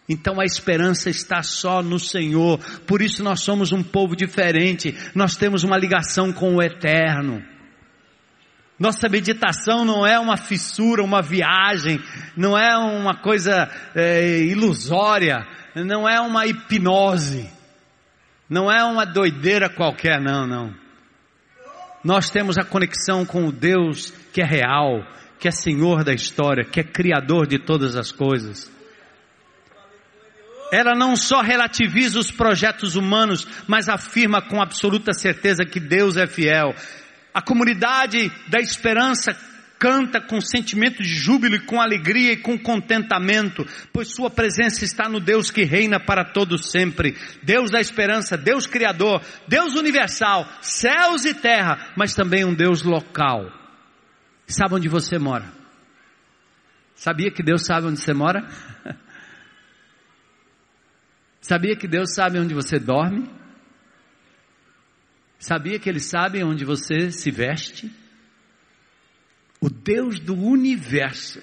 Então 0.07 0.39
a 0.39 0.45
esperança 0.45 1.09
está 1.09 1.41
só 1.41 1.81
no 1.81 1.97
Senhor, 1.97 2.59
por 2.85 3.01
isso 3.01 3.23
nós 3.23 3.41
somos 3.41 3.71
um 3.71 3.81
povo 3.81 4.15
diferente, 4.15 4.95
nós 5.15 5.35
temos 5.35 5.63
uma 5.63 5.77
ligação 5.77 6.31
com 6.31 6.57
o 6.57 6.61
eterno. 6.61 7.50
Nossa 8.81 9.07
meditação 9.07 9.85
não 9.85 10.07
é 10.07 10.17
uma 10.17 10.35
fissura, 10.35 11.03
uma 11.03 11.21
viagem, 11.21 12.01
não 12.35 12.57
é 12.57 12.75
uma 12.75 13.13
coisa 13.13 13.69
é, 13.93 14.39
ilusória, 14.39 15.45
não 15.75 16.09
é 16.09 16.19
uma 16.19 16.47
hipnose, 16.47 17.47
não 18.49 18.71
é 18.71 18.83
uma 18.83 19.05
doideira 19.05 19.69
qualquer, 19.69 20.19
não, 20.19 20.47
não. 20.47 20.73
Nós 22.03 22.31
temos 22.31 22.57
a 22.57 22.63
conexão 22.63 23.23
com 23.23 23.45
o 23.45 23.51
Deus 23.51 24.11
que 24.33 24.41
é 24.41 24.45
real, 24.45 25.05
que 25.39 25.47
é 25.47 25.51
Senhor 25.51 26.03
da 26.03 26.11
história, 26.11 26.65
que 26.65 26.79
é 26.79 26.83
Criador 26.83 27.45
de 27.45 27.59
todas 27.59 27.95
as 27.95 28.11
coisas. 28.11 28.67
Ela 30.73 30.95
não 30.95 31.15
só 31.15 31.41
relativiza 31.41 32.17
os 32.17 32.31
projetos 32.31 32.95
humanos, 32.95 33.47
mas 33.67 33.87
afirma 33.87 34.41
com 34.41 34.59
absoluta 34.59 35.13
certeza 35.13 35.65
que 35.65 35.79
Deus 35.79 36.17
é 36.17 36.25
fiel. 36.25 36.73
A 37.33 37.41
comunidade 37.41 38.31
da 38.49 38.59
esperança 38.59 39.35
canta 39.81 40.21
com 40.21 40.39
sentimento 40.39 41.01
de 41.01 41.09
júbilo 41.09 41.55
e 41.55 41.65
com 41.65 41.81
alegria 41.81 42.33
e 42.33 42.37
com 42.37 42.55
contentamento, 42.55 43.65
pois 43.91 44.13
sua 44.13 44.29
presença 44.29 44.85
está 44.85 45.09
no 45.09 45.19
Deus 45.19 45.49
que 45.49 45.63
reina 45.63 45.99
para 45.99 46.23
todos 46.23 46.69
sempre, 46.69 47.17
Deus 47.41 47.71
da 47.71 47.81
esperança, 47.81 48.37
Deus 48.37 48.67
criador, 48.67 49.23
Deus 49.47 49.73
universal, 49.73 50.47
céus 50.61 51.25
e 51.25 51.33
terra, 51.33 51.93
mas 51.97 52.13
também 52.13 52.45
um 52.45 52.53
Deus 52.53 52.83
local. 52.83 53.51
Sabe 54.45 54.75
onde 54.75 54.87
você 54.87 55.17
mora? 55.17 55.51
Sabia 56.93 57.31
que 57.31 57.41
Deus 57.41 57.65
sabe 57.65 57.87
onde 57.87 57.99
você 57.99 58.13
mora? 58.13 58.47
Sabia 61.41 61.75
que 61.75 61.87
Deus 61.87 62.13
sabe 62.13 62.37
onde 62.37 62.53
você 62.53 62.77
dorme? 62.77 63.40
Sabia 65.41 65.79
que 65.79 65.89
Ele 65.89 65.99
sabe 65.99 66.43
onde 66.43 66.63
você 66.63 67.11
se 67.11 67.31
veste? 67.31 67.91
O 69.59 69.71
Deus 69.71 70.19
do 70.19 70.35
universo 70.35 71.41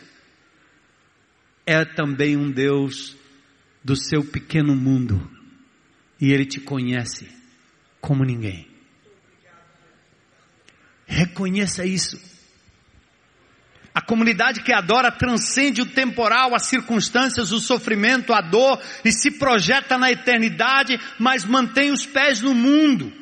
é 1.66 1.84
também 1.84 2.36
um 2.36 2.48
Deus 2.48 3.16
do 3.82 3.96
seu 3.96 4.24
pequeno 4.24 4.76
mundo 4.76 5.28
e 6.20 6.32
Ele 6.32 6.46
te 6.46 6.60
conhece 6.60 7.28
como 8.00 8.24
ninguém. 8.24 8.68
Reconheça 11.04 11.84
isso. 11.84 12.20
A 13.92 14.00
comunidade 14.00 14.62
que 14.62 14.72
adora 14.72 15.10
transcende 15.10 15.82
o 15.82 15.86
temporal, 15.86 16.54
as 16.54 16.66
circunstâncias, 16.66 17.50
o 17.50 17.58
sofrimento, 17.58 18.32
a 18.32 18.40
dor 18.40 18.80
e 19.04 19.10
se 19.10 19.32
projeta 19.32 19.98
na 19.98 20.12
eternidade, 20.12 21.00
mas 21.18 21.44
mantém 21.44 21.90
os 21.90 22.06
pés 22.06 22.40
no 22.40 22.54
mundo. 22.54 23.17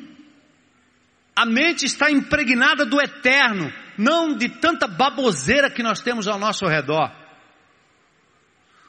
A 1.37 1.45
mente 1.45 1.85
está 1.85 2.09
impregnada 2.09 2.83
do 2.83 2.99
eterno, 2.99 3.71
não 3.95 4.35
de 4.35 4.49
tanta 4.49 4.87
baboseira 4.87 5.69
que 5.69 5.83
nós 5.83 6.01
temos 6.01 6.27
ao 6.27 6.39
nosso 6.39 6.65
redor. 6.65 7.11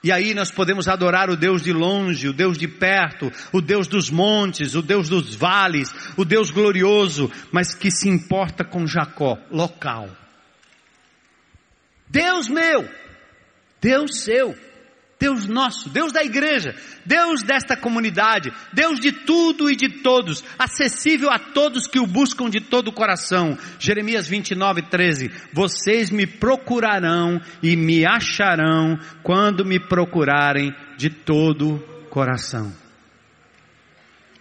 E 0.03 0.11
aí 0.11 0.33
nós 0.33 0.51
podemos 0.51 0.89
adorar 0.89 1.29
o 1.29 1.37
Deus 1.37 1.61
de 1.61 1.75
longe, 1.75 2.27
o 2.27 2.33
Deus 2.33 2.57
de 2.57 2.67
perto, 2.67 3.31
o 3.53 3.61
Deus 3.61 3.87
dos 3.87 4.09
montes, 4.09 4.75
o 4.75 4.81
Deus 4.81 5.11
dos 5.11 5.35
vales, 5.35 5.93
o 6.17 6.25
Deus 6.25 6.51
glorioso, 6.51 7.31
mas 7.53 7.75
que 7.75 7.91
se 7.91 8.09
importa 8.09 8.65
com 8.65 8.87
Jacó, 8.87 9.37
local. 9.51 10.09
Deus 12.09 12.49
meu, 12.49 12.89
Deus 13.79 14.23
seu. 14.23 14.57
Deus 15.19 15.47
nosso, 15.47 15.89
Deus 15.89 16.13
da 16.13 16.23
igreja, 16.23 16.77
Deus 17.05 17.43
desta 17.43 17.77
comunidade, 17.77 18.53
Deus 18.73 19.01
de 19.01 19.11
tudo 19.11 19.69
e 19.69 19.75
de 19.75 20.01
todos, 20.01 20.45
acessível 20.57 21.29
a 21.29 21.41
todos 21.41 21.89
que 21.89 21.99
o 21.99 22.07
buscam 22.07 22.49
de 22.49 22.61
todo 22.61 22.89
o 22.89 22.93
coração. 22.93 23.59
Jeremias 23.81 24.29
29, 24.29 24.83
13. 24.83 25.31
Vocês 25.53 26.11
me 26.11 26.25
procurarão 26.25 27.41
e 27.61 27.75
me 27.75 28.07
acharão 28.07 28.97
quando 29.25 29.65
me 29.65 29.81
procurarem 29.81 30.73
de 30.97 31.11
todo 31.11 31.75
o 31.75 32.09
coração. 32.09 32.73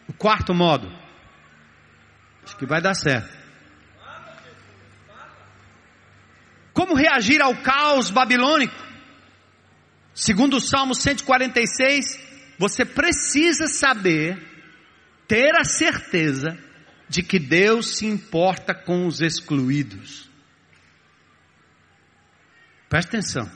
O 0.08 0.14
quarto 0.14 0.54
modo, 0.54 0.88
acho 2.46 2.56
que 2.56 2.68
vai 2.68 2.82
dar 2.82 2.94
certo. 2.94 3.36
Como 6.72 6.94
reagir 6.94 7.42
ao 7.42 7.56
caos 7.56 8.12
babilônico? 8.12 8.87
Segundo 10.18 10.58
o 10.58 10.60
Salmo 10.60 10.96
146, 10.96 12.20
você 12.58 12.84
precisa 12.84 13.68
saber, 13.68 14.36
ter 15.28 15.56
a 15.56 15.64
certeza 15.64 16.58
de 17.08 17.22
que 17.22 17.38
Deus 17.38 17.98
se 17.98 18.08
importa 18.08 18.74
com 18.74 19.06
os 19.06 19.22
excluídos. 19.22 20.28
Preste 22.90 23.10
atenção. 23.10 23.48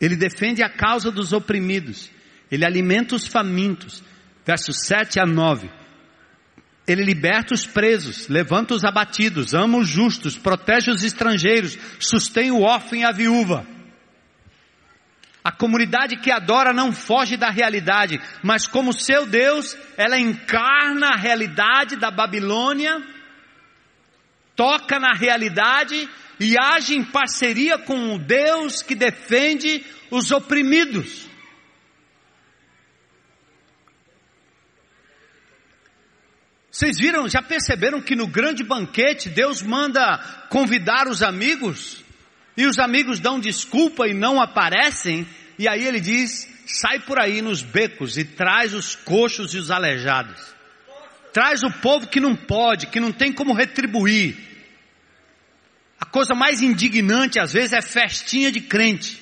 Ele 0.00 0.16
defende 0.16 0.64
a 0.64 0.68
causa 0.68 1.12
dos 1.12 1.32
oprimidos. 1.32 2.10
Ele 2.50 2.66
alimenta 2.66 3.14
os 3.14 3.24
famintos. 3.24 4.02
Versos 4.44 4.84
7 4.84 5.20
a 5.20 5.26
9. 5.26 5.70
Ele 6.88 7.04
liberta 7.04 7.54
os 7.54 7.64
presos, 7.64 8.26
levanta 8.26 8.74
os 8.74 8.84
abatidos, 8.84 9.54
ama 9.54 9.78
os 9.78 9.86
justos, 9.86 10.36
protege 10.36 10.90
os 10.90 11.04
estrangeiros, 11.04 11.78
sustém 12.00 12.50
o 12.50 12.62
órfão 12.62 12.98
e 12.98 13.04
a 13.04 13.12
viúva. 13.12 13.64
A 15.42 15.50
comunidade 15.50 16.16
que 16.16 16.30
adora 16.30 16.72
não 16.72 16.92
foge 16.92 17.36
da 17.36 17.48
realidade, 17.48 18.20
mas 18.42 18.66
como 18.66 18.92
seu 18.92 19.24
Deus, 19.24 19.76
ela 19.96 20.18
encarna 20.18 21.08
a 21.14 21.16
realidade 21.16 21.96
da 21.96 22.10
Babilônia, 22.10 23.02
toca 24.54 24.98
na 24.98 25.14
realidade 25.14 26.08
e 26.38 26.56
age 26.58 26.94
em 26.94 27.02
parceria 27.02 27.78
com 27.78 28.14
o 28.14 28.18
Deus 28.18 28.82
que 28.82 28.94
defende 28.94 29.82
os 30.10 30.30
oprimidos. 30.30 31.30
Vocês 36.70 36.98
viram, 36.98 37.28
já 37.28 37.42
perceberam 37.42 38.00
que 38.00 38.14
no 38.14 38.26
grande 38.26 38.62
banquete 38.62 39.28
Deus 39.28 39.60
manda 39.60 40.18
convidar 40.48 41.08
os 41.08 41.22
amigos? 41.22 42.04
E 42.60 42.66
os 42.66 42.78
amigos 42.78 43.20
dão 43.20 43.40
desculpa 43.40 44.06
e 44.06 44.14
não 44.14 44.40
aparecem, 44.40 45.26
e 45.58 45.68
aí 45.68 45.86
ele 45.86 46.00
diz: 46.00 46.48
sai 46.66 47.00
por 47.00 47.18
aí 47.18 47.40
nos 47.40 47.62
becos 47.62 48.16
e 48.16 48.24
traz 48.24 48.74
os 48.74 48.94
coxos 48.94 49.54
e 49.54 49.58
os 49.58 49.70
aleijados. 49.70 50.54
Traz 51.32 51.62
o 51.62 51.70
povo 51.70 52.08
que 52.08 52.20
não 52.20 52.34
pode, 52.36 52.88
que 52.88 53.00
não 53.00 53.12
tem 53.12 53.32
como 53.32 53.54
retribuir. 53.54 54.36
A 55.98 56.04
coisa 56.04 56.34
mais 56.34 56.60
indignante 56.60 57.38
às 57.38 57.52
vezes 57.52 57.72
é 57.72 57.80
festinha 57.80 58.50
de 58.50 58.60
crente, 58.60 59.20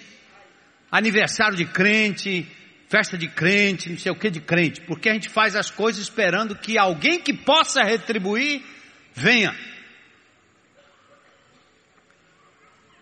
aniversário 0.91 1.57
de 1.57 1.65
crente, 1.65 2.47
festa 2.89 3.19
de 3.19 3.29
crente, 3.29 3.91
não 3.91 3.99
sei 3.99 4.11
o 4.11 4.17
que 4.17 4.31
de 4.31 4.41
crente, 4.41 4.81
porque 4.81 5.09
a 5.09 5.13
gente 5.13 5.29
faz 5.29 5.55
as 5.55 5.71
coisas 5.71 6.03
esperando 6.03 6.57
que 6.57 6.79
alguém 6.79 7.21
que 7.21 7.35
possa 7.35 7.83
retribuir 7.83 8.63
venha. 9.15 9.55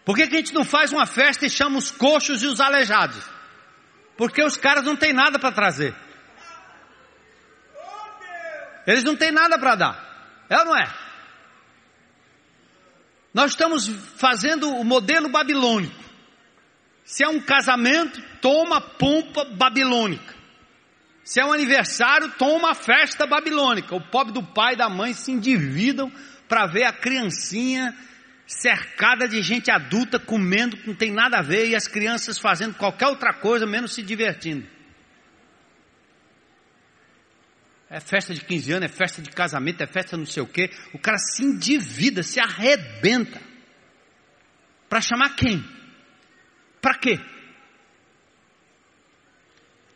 Por 0.07 0.15
que, 0.15 0.29
que 0.29 0.37
a 0.37 0.39
gente 0.39 0.55
não 0.55 0.65
faz 0.65 0.93
uma 0.93 1.05
festa 1.05 1.47
e 1.47 1.51
chama 1.51 1.79
os 1.79 1.91
coxos 1.91 2.41
e 2.41 2.47
os 2.47 2.61
aleijados? 2.61 3.29
Porque 4.17 4.41
os 4.41 4.57
caras 4.57 4.85
não 4.85 4.95
têm 4.95 5.13
nada 5.13 5.37
para 5.37 5.51
trazer. 5.51 5.93
Eles 8.87 9.03
não 9.03 9.17
têm 9.17 9.33
nada 9.33 9.59
para 9.59 9.75
dar. 9.75 10.47
É 10.49 10.59
ou 10.61 10.65
não 10.65 10.77
é? 10.77 10.95
Nós 13.35 13.51
estamos 13.51 13.89
fazendo 14.17 14.71
o 14.77 14.85
modelo 14.85 15.29
babilônico. 15.29 16.05
Se 17.05 17.25
é 17.25 17.29
um 17.29 17.41
casamento, 17.41 18.23
toma 18.41 18.81
pompa 18.81 19.45
babilônica. 19.57 20.37
Se 21.25 21.41
é 21.41 21.45
um 21.45 21.53
aniversário, 21.53 22.31
toma 22.39 22.77
festa 22.77 23.27
babilônica. 23.27 23.93
O 23.97 24.01
pobre 24.01 24.33
do 24.33 24.43
pai 24.45 24.75
e 24.75 24.77
da 24.77 24.89
mãe 24.89 25.13
se 25.15 25.33
endividam 25.33 26.13
para 26.49 26.69
ver 26.69 26.85
a 26.85 26.93
criancinha 26.93 27.93
cercada 28.47 29.26
de 29.26 29.42
gente 29.42 29.70
adulta 29.70 30.18
comendo 30.18 30.76
que 30.76 30.86
não 30.86 30.94
tem 30.94 31.11
nada 31.11 31.38
a 31.38 31.42
ver 31.42 31.68
e 31.68 31.74
as 31.74 31.88
crianças 31.88 32.38
fazendo 32.38 32.74
qualquer 32.74 33.09
outra 33.09 33.34
coisa 33.34 33.66
menos 33.66 33.92
se 33.92 34.03
divertindo. 34.03 34.66
É 37.88 38.01
festa 38.01 38.34
de 38.34 38.40
15 38.40 38.72
anos, 38.72 38.90
é 38.90 38.92
festa 38.92 39.22
de 39.22 39.30
casamento, 39.30 39.82
é 39.82 39.86
festa 39.86 40.16
não 40.16 40.26
sei 40.26 40.42
o 40.42 40.47
quê. 40.47 40.70
O 40.92 40.99
cara 40.99 41.18
se 41.18 41.44
endivida, 41.44 42.22
se 42.22 42.40
arrebenta. 42.40 43.40
Para 44.88 45.01
chamar 45.01 45.34
quem? 45.36 45.64
Para 46.80 46.99
quê? 46.99 47.20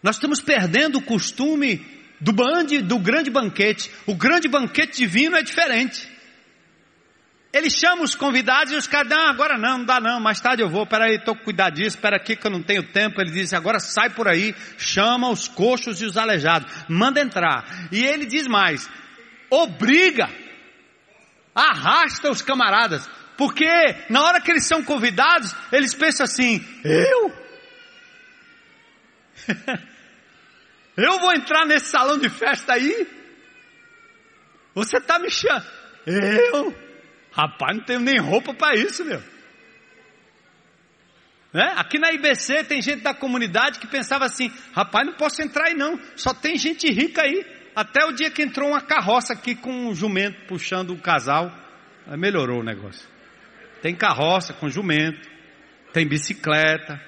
Nós 0.03 0.17
estamos 0.17 0.41
perdendo 0.41 0.99
o 0.99 1.03
costume 1.03 1.85
do, 2.21 2.33
bande, 2.33 2.81
do 2.81 2.99
grande 2.99 3.31
banquete. 3.31 3.91
O 4.07 4.15
grande 4.15 4.49
banquete 4.49 4.97
divino 4.97 5.37
é 5.37 5.43
diferente. 5.43 6.09
Ele 7.53 7.69
chama 7.69 8.05
os 8.05 8.15
convidados 8.15 8.73
e 8.73 8.77
os 8.77 8.87
caras, 8.87 9.09
não, 9.09 9.27
agora 9.27 9.59
não, 9.59 9.79
não 9.79 9.85
dá 9.85 9.99
não, 10.01 10.21
mais 10.21 10.41
tarde 10.41 10.63
eu 10.63 10.69
vou, 10.69 10.87
peraí, 10.87 11.17
estou 11.17 11.35
com 11.35 11.43
cuidar 11.43 11.71
disso, 11.71 11.97
espera 11.97 12.17
aqui 12.17 12.37
que 12.37 12.47
eu 12.47 12.51
não 12.51 12.63
tenho 12.63 12.85
tempo. 12.85 13.21
Ele 13.21 13.33
diz, 13.33 13.53
agora 13.53 13.81
sai 13.81 14.11
por 14.11 14.29
aí, 14.29 14.55
chama 14.79 15.29
os 15.29 15.49
coxos 15.49 16.01
e 16.01 16.05
os 16.05 16.17
aleijados, 16.17 16.73
manda 16.89 17.21
entrar. 17.21 17.89
E 17.91 18.05
ele 18.05 18.25
diz 18.25 18.47
mais, 18.47 18.89
obriga, 19.51 20.31
arrasta 21.53 22.31
os 22.31 22.41
camaradas, 22.41 23.11
porque 23.37 23.67
na 24.09 24.23
hora 24.23 24.41
que 24.41 24.53
eles 24.53 24.67
são 24.67 24.85
convidados, 24.85 25.53
eles 25.73 25.93
pensam 25.93 26.25
assim, 26.25 26.65
eu? 26.85 27.35
eu 30.97 31.19
vou 31.19 31.33
entrar 31.33 31.67
nesse 31.67 31.87
salão 31.87 32.17
de 32.17 32.29
festa 32.29 32.75
aí? 32.75 33.09
Você 34.73 34.99
está 34.99 35.19
me 35.19 35.29
chamando? 35.29 35.67
Eu? 36.07 36.90
Rapaz, 37.33 37.77
não 37.77 37.85
tenho 37.85 38.01
nem 38.01 38.19
roupa 38.19 38.53
para 38.53 38.75
isso, 38.75 39.05
meu. 39.05 39.23
Né? 41.53 41.73
Aqui 41.77 41.99
na 41.99 42.13
IBC 42.13 42.65
tem 42.65 42.81
gente 42.81 43.03
da 43.03 43.15
comunidade 43.15 43.79
que 43.79 43.87
pensava 43.87 44.25
assim: 44.25 44.53
rapaz, 44.73 45.07
não 45.07 45.15
posso 45.15 45.43
entrar 45.43 45.67
aí 45.67 45.75
não, 45.75 46.01
só 46.17 46.33
tem 46.33 46.57
gente 46.57 46.91
rica 46.91 47.23
aí. 47.23 47.45
Até 47.75 48.05
o 48.05 48.13
dia 48.13 48.31
que 48.31 48.43
entrou 48.43 48.71
uma 48.71 48.81
carroça 48.81 49.33
aqui 49.33 49.55
com 49.55 49.71
um 49.71 49.95
jumento 49.95 50.47
puxando 50.47 50.91
o 50.91 50.95
um 50.95 50.99
casal, 50.99 51.53
melhorou 52.19 52.61
o 52.61 52.65
negócio. 52.65 53.09
Tem 53.81 53.95
carroça 53.95 54.53
com 54.53 54.69
jumento, 54.69 55.29
tem 55.93 56.07
bicicleta, 56.07 57.01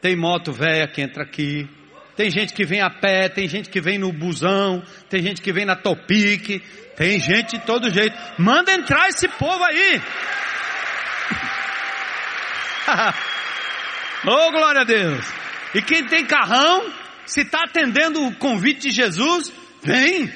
tem 0.00 0.16
moto 0.16 0.52
velha 0.52 0.88
que 0.88 1.00
entra 1.00 1.22
aqui, 1.22 1.68
tem 2.16 2.30
gente 2.30 2.52
que 2.52 2.64
vem 2.64 2.80
a 2.80 2.90
pé, 2.90 3.28
tem 3.28 3.48
gente 3.48 3.70
que 3.70 3.80
vem 3.80 3.98
no 3.98 4.12
busão, 4.12 4.82
tem 5.08 5.22
gente 5.22 5.40
que 5.40 5.52
vem 5.52 5.64
na 5.64 5.74
Topic, 5.74 6.62
tem 6.96 7.18
gente 7.18 7.58
de 7.58 7.64
todo 7.64 7.90
jeito. 7.90 8.16
Manda 8.38 8.72
entrar 8.72 9.08
esse 9.08 9.26
povo 9.28 9.64
aí. 9.64 10.02
oh, 14.26 14.50
glória 14.50 14.82
a 14.82 14.84
Deus. 14.84 15.24
E 15.74 15.80
quem 15.80 16.04
tem 16.04 16.26
carrão, 16.26 16.92
se 17.24 17.40
está 17.40 17.60
atendendo 17.64 18.26
o 18.26 18.34
convite 18.36 18.88
de 18.88 18.90
Jesus, 18.90 19.50
vem. 19.82 20.30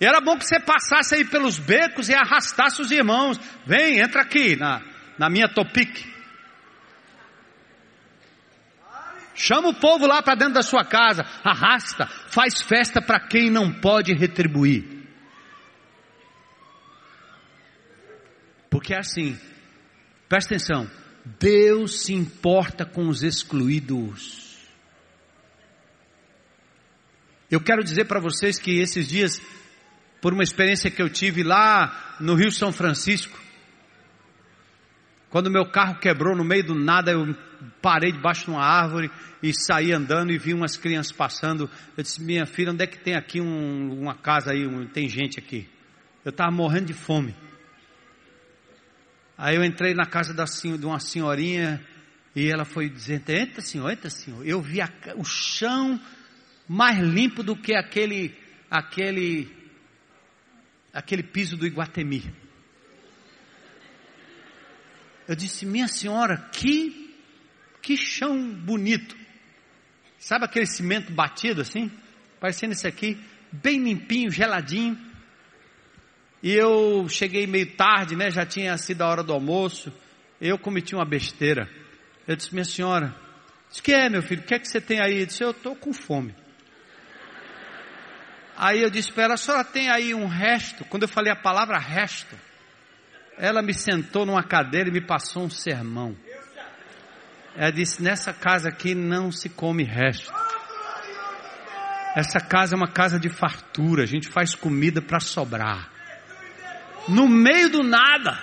E 0.00 0.04
era 0.04 0.20
bom 0.20 0.36
que 0.36 0.44
você 0.44 0.58
passasse 0.58 1.14
aí 1.14 1.24
pelos 1.24 1.60
becos 1.60 2.08
e 2.08 2.14
arrastasse 2.14 2.82
os 2.82 2.90
irmãos. 2.90 3.38
Vem, 3.64 4.00
entra 4.00 4.22
aqui 4.22 4.56
na, 4.56 4.82
na 5.16 5.30
minha 5.30 5.48
Topic. 5.48 6.11
Chama 9.34 9.68
o 9.68 9.74
povo 9.74 10.06
lá 10.06 10.22
para 10.22 10.34
dentro 10.34 10.54
da 10.54 10.62
sua 10.62 10.84
casa, 10.84 11.22
arrasta, 11.42 12.06
faz 12.06 12.60
festa 12.60 13.00
para 13.00 13.18
quem 13.18 13.50
não 13.50 13.72
pode 13.72 14.12
retribuir. 14.12 14.84
Porque 18.68 18.94
é 18.94 18.98
assim, 18.98 19.38
presta 20.28 20.54
atenção, 20.54 20.90
Deus 21.38 22.02
se 22.02 22.12
importa 22.14 22.84
com 22.84 23.08
os 23.08 23.22
excluídos. 23.22 24.56
Eu 27.50 27.60
quero 27.60 27.84
dizer 27.84 28.06
para 28.06 28.18
vocês 28.18 28.58
que 28.58 28.80
esses 28.80 29.06
dias, 29.06 29.40
por 30.20 30.32
uma 30.32 30.42
experiência 30.42 30.90
que 30.90 31.02
eu 31.02 31.10
tive 31.10 31.42
lá 31.42 32.16
no 32.18 32.34
Rio 32.34 32.50
São 32.50 32.72
Francisco, 32.72 33.41
quando 35.32 35.50
meu 35.50 35.64
carro 35.64 35.98
quebrou 35.98 36.36
no 36.36 36.44
meio 36.44 36.62
do 36.62 36.74
nada, 36.74 37.10
eu 37.10 37.34
parei 37.80 38.12
debaixo 38.12 38.44
de 38.44 38.50
uma 38.50 38.62
árvore 38.62 39.10
e 39.42 39.50
saí 39.54 39.90
andando 39.90 40.30
e 40.30 40.36
vi 40.36 40.52
umas 40.52 40.76
crianças 40.76 41.10
passando. 41.10 41.70
Eu 41.96 42.02
disse, 42.02 42.22
minha 42.22 42.44
filha, 42.44 42.70
onde 42.70 42.84
é 42.84 42.86
que 42.86 42.98
tem 42.98 43.14
aqui 43.14 43.40
um, 43.40 43.98
uma 43.98 44.14
casa 44.14 44.52
aí, 44.52 44.66
um, 44.66 44.86
tem 44.86 45.08
gente 45.08 45.38
aqui? 45.38 45.66
Eu 46.22 46.32
estava 46.32 46.50
morrendo 46.50 46.88
de 46.88 46.92
fome. 46.92 47.34
Aí 49.38 49.56
eu 49.56 49.64
entrei 49.64 49.94
na 49.94 50.04
casa 50.04 50.34
da, 50.34 50.44
de 50.44 50.84
uma 50.84 51.00
senhorinha 51.00 51.82
e 52.36 52.50
ela 52.50 52.66
foi 52.66 52.90
dizendo, 52.90 53.30
entra 53.30 53.62
senhor, 53.62 53.90
entra 53.90 54.10
senhor. 54.10 54.46
Eu 54.46 54.60
vi 54.60 54.82
a, 54.82 54.88
o 55.16 55.24
chão 55.24 55.98
mais 56.68 56.98
limpo 56.98 57.42
do 57.42 57.56
que 57.56 57.74
aquele, 57.74 58.36
aquele, 58.70 59.50
aquele 60.92 61.22
piso 61.22 61.56
do 61.56 61.66
Iguatemi. 61.66 62.41
Eu 65.28 65.36
disse, 65.36 65.64
minha 65.64 65.88
senhora, 65.88 66.36
que, 66.52 67.14
que 67.80 67.96
chão 67.96 68.52
bonito. 68.52 69.16
Sabe 70.18 70.44
aquele 70.44 70.66
cimento 70.66 71.12
batido 71.12 71.60
assim? 71.60 71.90
Parecendo 72.40 72.72
esse 72.72 72.86
aqui, 72.86 73.18
bem 73.50 73.82
limpinho, 73.82 74.30
geladinho. 74.30 74.98
E 76.42 76.52
eu 76.52 77.08
cheguei 77.08 77.46
meio 77.46 77.76
tarde, 77.76 78.16
né? 78.16 78.30
Já 78.30 78.44
tinha 78.44 78.76
sido 78.76 79.02
a 79.02 79.08
hora 79.08 79.22
do 79.22 79.32
almoço. 79.32 79.92
Eu 80.40 80.58
cometi 80.58 80.94
uma 80.94 81.04
besteira. 81.04 81.68
Eu 82.26 82.34
disse, 82.34 82.52
minha 82.52 82.64
senhora, 82.64 83.14
disse, 83.68 83.82
que 83.82 83.92
é 83.92 84.08
meu 84.08 84.22
filho? 84.22 84.42
O 84.42 84.44
que 84.44 84.54
é 84.54 84.58
que 84.58 84.68
você 84.68 84.80
tem 84.80 85.00
aí? 85.00 85.20
Eu 85.20 85.26
disse, 85.26 85.42
eu 85.42 85.52
estou 85.52 85.76
com 85.76 85.92
fome. 85.92 86.34
Aí 88.56 88.82
eu 88.82 88.90
disse 88.90 89.12
para 89.12 89.24
ela, 89.24 89.34
a 89.34 89.36
senhora 89.36 89.64
tem 89.64 89.90
aí 89.90 90.14
um 90.14 90.26
resto? 90.26 90.84
Quando 90.84 91.04
eu 91.04 91.08
falei 91.08 91.32
a 91.32 91.36
palavra 91.36 91.78
resto, 91.78 92.36
ela 93.38 93.62
me 93.62 93.72
sentou 93.72 94.26
numa 94.26 94.42
cadeira 94.42 94.88
e 94.88 94.92
me 94.92 95.00
passou 95.00 95.44
um 95.44 95.50
sermão. 95.50 96.16
Ela 97.56 97.70
disse: 97.70 98.02
Nessa 98.02 98.32
casa 98.32 98.68
aqui 98.68 98.94
não 98.94 99.30
se 99.30 99.48
come 99.48 99.84
resto. 99.84 100.32
Essa 102.14 102.40
casa 102.40 102.74
é 102.74 102.76
uma 102.76 102.90
casa 102.90 103.18
de 103.18 103.28
fartura. 103.28 104.02
A 104.02 104.06
gente 104.06 104.28
faz 104.28 104.54
comida 104.54 105.00
para 105.00 105.18
sobrar. 105.18 105.90
No 107.08 107.28
meio 107.28 107.70
do 107.70 107.82
nada. 107.82 108.38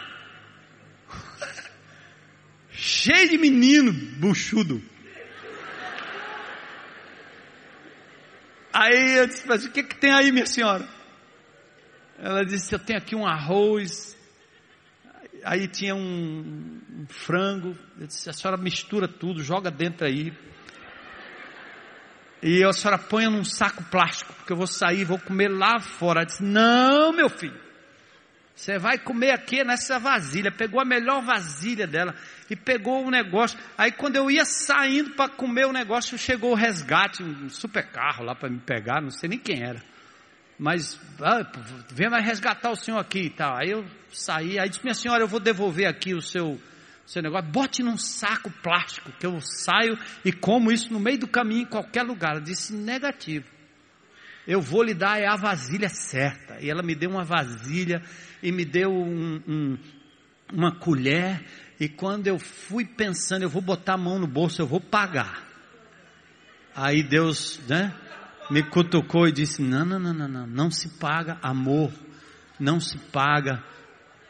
Cheio 2.72 3.30
de 3.30 3.38
menino 3.38 3.94
buchudo. 3.94 4.82
Aí 8.74 9.18
eu 9.18 9.28
disse: 9.28 9.48
Mas 9.48 9.66
o 9.66 9.72
que, 9.72 9.84
que 9.84 9.96
tem 9.96 10.12
aí, 10.12 10.32
minha 10.32 10.46
senhora? 10.46 10.88
Ela 12.18 12.44
disse: 12.44 12.74
Eu 12.74 12.80
tenho 12.80 13.00
aqui 13.00 13.16
um 13.16 13.26
arroz, 13.26 14.18
aí 15.44 15.68
tinha 15.68 15.96
um, 15.96 16.80
um 16.92 17.06
frango. 17.08 17.78
Eu 18.00 18.08
disse, 18.08 18.30
a 18.30 18.34
senhora 18.34 18.58
mistura 18.62 19.08
tudo, 19.08 19.44
joga 19.44 19.70
dentro 19.72 20.06
aí. 20.06 20.34
E 22.42 22.64
a 22.64 22.72
senhora 22.72 22.98
põe 22.98 23.26
num 23.26 23.44
saco 23.44 23.84
plástico, 23.86 24.34
porque 24.34 24.54
eu 24.54 24.58
vou 24.58 24.68
sair, 24.68 25.04
vou 25.04 25.20
comer 25.20 25.50
lá 25.50 25.80
fora. 25.80 26.22
Ela 26.22 26.26
disse, 26.26 26.44
não, 26.44 27.12
meu 27.12 27.30
filho. 27.30 27.60
Você 28.56 28.78
vai 28.78 28.98
comer 28.98 29.32
aqui 29.32 29.64
nessa 29.64 30.00
vasilha. 30.00 30.52
Pegou 30.52 30.82
a 30.82 30.86
melhor 30.86 31.22
vasilha 31.22 31.88
dela 31.88 32.14
e 32.50 32.56
pegou 32.56 33.06
o 33.06 33.12
negócio. 33.12 33.58
Aí 33.78 33.92
quando 33.92 34.18
eu 34.18 34.30
ia 34.30 34.44
saindo 34.44 35.12
para 35.12 35.30
comer 35.30 35.66
o 35.66 35.72
negócio, 35.72 36.18
chegou 36.18 36.52
o 36.52 36.56
resgate, 36.56 37.24
um 37.24 37.50
super 37.50 37.90
carro 37.90 38.26
lá 38.26 38.36
para 38.36 38.50
me 38.50 38.60
pegar, 38.60 39.02
não 39.02 39.12
sei 39.12 39.30
nem 39.30 39.40
quem 39.40 39.64
era 39.64 39.82
mas 40.60 41.00
ah, 41.22 41.50
vem 41.90 42.10
mais 42.10 42.26
resgatar 42.26 42.70
o 42.70 42.76
senhor 42.76 43.00
aqui 43.00 43.28
e 43.28 43.30
tal. 43.30 43.56
Aí 43.58 43.72
eu 43.72 43.86
saí, 44.12 44.60
aí 44.60 44.68
disse, 44.68 44.84
minha 44.84 44.94
senhora, 44.94 45.24
eu 45.24 45.28
vou 45.28 45.40
devolver 45.40 45.88
aqui 45.88 46.14
o 46.14 46.22
seu, 46.22 46.60
seu 47.06 47.22
negócio, 47.22 47.50
bote 47.50 47.82
num 47.82 47.98
saco 47.98 48.52
plástico, 48.62 49.10
que 49.18 49.26
eu 49.26 49.40
saio 49.40 49.98
e 50.26 50.34
como 50.34 50.70
isso 50.70 50.92
no 50.92 51.00
meio 51.00 51.18
do 51.18 51.28
caminho, 51.30 51.62
em 51.62 51.66
qualquer 51.66 52.04
lugar. 52.04 52.32
Ela 52.32 52.42
disse, 52.42 52.74
negativo. 52.74 53.46
Eu 54.46 54.60
vou 54.60 54.84
lhe 54.84 54.94
dar 54.94 55.18
é 55.18 55.28
a 55.28 55.38
vasilha 55.38 55.88
certa. 55.88 56.58
E 56.60 56.70
ela 56.70 56.84
me 56.84 56.94
deu 56.94 57.10
uma 57.10 57.24
vasilha 57.24 58.02
e 58.44 58.52
me 58.52 58.66
deu 58.66 58.90
um, 58.90 59.42
um, 59.48 59.78
uma 60.52 60.76
colher. 60.76 61.42
E 61.80 61.88
quando 61.88 62.28
eu 62.28 62.38
fui 62.38 62.84
pensando, 62.84 63.44
eu 63.44 63.50
vou 63.50 63.62
botar 63.62 63.94
a 63.94 63.98
mão 63.98 64.20
no 64.20 64.28
bolso, 64.28 64.62
eu 64.62 64.68
vou 64.68 64.82
pagar. 64.82 65.48
Aí 66.76 67.02
Deus, 67.02 67.60
né? 67.68 67.94
Me 68.50 68.64
cutucou 68.64 69.28
e 69.28 69.32
disse: 69.32 69.62
não, 69.62 69.86
não, 69.86 70.00
não, 70.00 70.14
não, 70.14 70.28
não, 70.28 70.48
não 70.48 70.72
se 70.72 70.90
paga 71.00 71.38
amor, 71.42 71.92
não 72.60 72.80
se 72.80 72.98
paga 72.98 73.64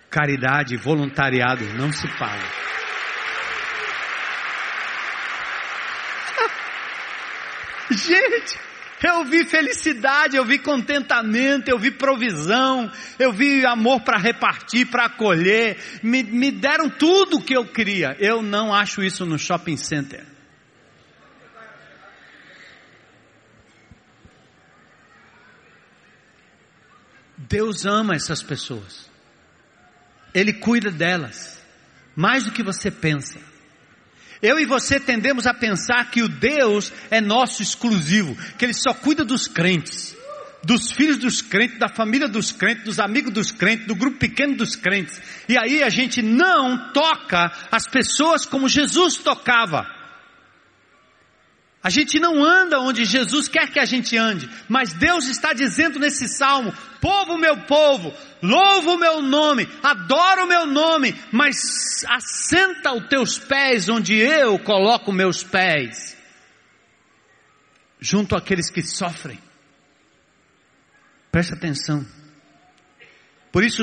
caridade, 0.10 0.76
voluntariado, 0.76 1.64
não 1.76 1.92
se 1.92 2.08
paga. 2.18 2.46
Gente, 7.92 8.60
eu 9.02 9.24
vi 9.24 9.46
felicidade, 9.46 10.36
eu 10.36 10.44
vi 10.44 10.60
contentamento, 10.60 11.70
eu 11.70 11.80
vi 11.80 11.90
provisão, 11.92 12.92
eu 13.18 13.32
vi 13.32 13.66
amor 13.66 14.02
para 14.02 14.18
repartir, 14.18 14.88
para 14.88 15.06
acolher, 15.06 15.78
me, 16.04 16.22
me 16.24 16.52
deram 16.52 16.90
tudo 16.90 17.38
o 17.38 17.42
que 17.42 17.56
eu 17.56 17.66
queria. 17.66 18.18
Eu 18.20 18.42
não 18.42 18.74
acho 18.74 19.02
isso 19.02 19.26
no 19.26 19.40
shopping 19.40 19.78
center. 19.78 20.26
Deus 27.50 27.86
ama 27.86 28.16
essas 28.16 28.44
pessoas. 28.44 29.10
Ele 30.34 30.54
cuida 30.54 30.92
delas. 30.92 31.60
Mais 32.16 32.46
do 32.46 32.52
que 32.52 32.62
você 32.62 32.92
pensa. 32.92 33.40
Eu 34.42 34.60
e 34.60 34.66
você 34.66 35.00
tendemos 35.00 35.48
a 35.48 35.54
pensar 35.54 36.12
que 36.12 36.22
o 36.22 36.30
Deus 36.30 36.94
é 37.10 37.20
nosso 37.20 37.62
exclusivo, 37.62 38.38
que 38.58 38.66
Ele 38.66 38.74
só 38.74 38.94
cuida 38.94 39.26
dos 39.26 39.48
crentes, 39.48 40.16
dos 40.64 40.92
filhos 40.92 41.18
dos 41.18 41.42
crentes, 41.42 41.78
da 41.78 41.90
família 41.90 42.28
dos 42.28 42.52
crentes, 42.52 42.86
dos 42.86 43.00
amigos 43.00 43.34
dos 43.34 43.52
crentes, 43.52 43.88
do 43.88 43.96
grupo 43.96 44.18
pequeno 44.18 44.56
dos 44.56 44.76
crentes. 44.76 45.20
E 45.48 45.58
aí 45.58 45.84
a 45.84 45.90
gente 45.90 46.22
não 46.22 46.92
toca 46.94 47.52
as 47.72 47.86
pessoas 47.86 48.46
como 48.46 48.70
Jesus 48.70 49.18
tocava. 49.18 49.99
A 51.90 51.92
gente 51.92 52.20
não 52.20 52.46
anda 52.46 52.80
onde 52.80 53.04
Jesus 53.04 53.48
quer 53.48 53.72
que 53.72 53.80
a 53.80 53.84
gente 53.84 54.16
ande, 54.16 54.48
mas 54.68 54.94
Deus 54.94 55.28
está 55.28 55.54
dizendo 55.54 55.98
nesse 55.98 56.28
salmo: 56.28 56.72
povo 57.02 57.36
meu 57.36 57.66
povo, 57.66 58.14
louva 58.44 58.92
o 58.92 58.98
meu 59.00 59.24
nome, 59.24 59.68
adora 59.82 60.44
o 60.44 60.48
meu 60.48 60.68
nome, 60.68 61.20
mas 61.32 62.06
assenta 62.08 62.94
os 62.94 63.08
teus 63.08 63.40
pés 63.40 63.90
onde 63.90 64.16
eu 64.16 64.60
coloco 64.60 65.12
meus 65.12 65.42
pés, 65.42 66.16
junto 68.00 68.36
àqueles 68.36 68.70
que 68.70 68.84
sofrem. 68.84 69.40
Presta 71.32 71.56
atenção. 71.56 72.06
Por 73.52 73.64
isso, 73.64 73.82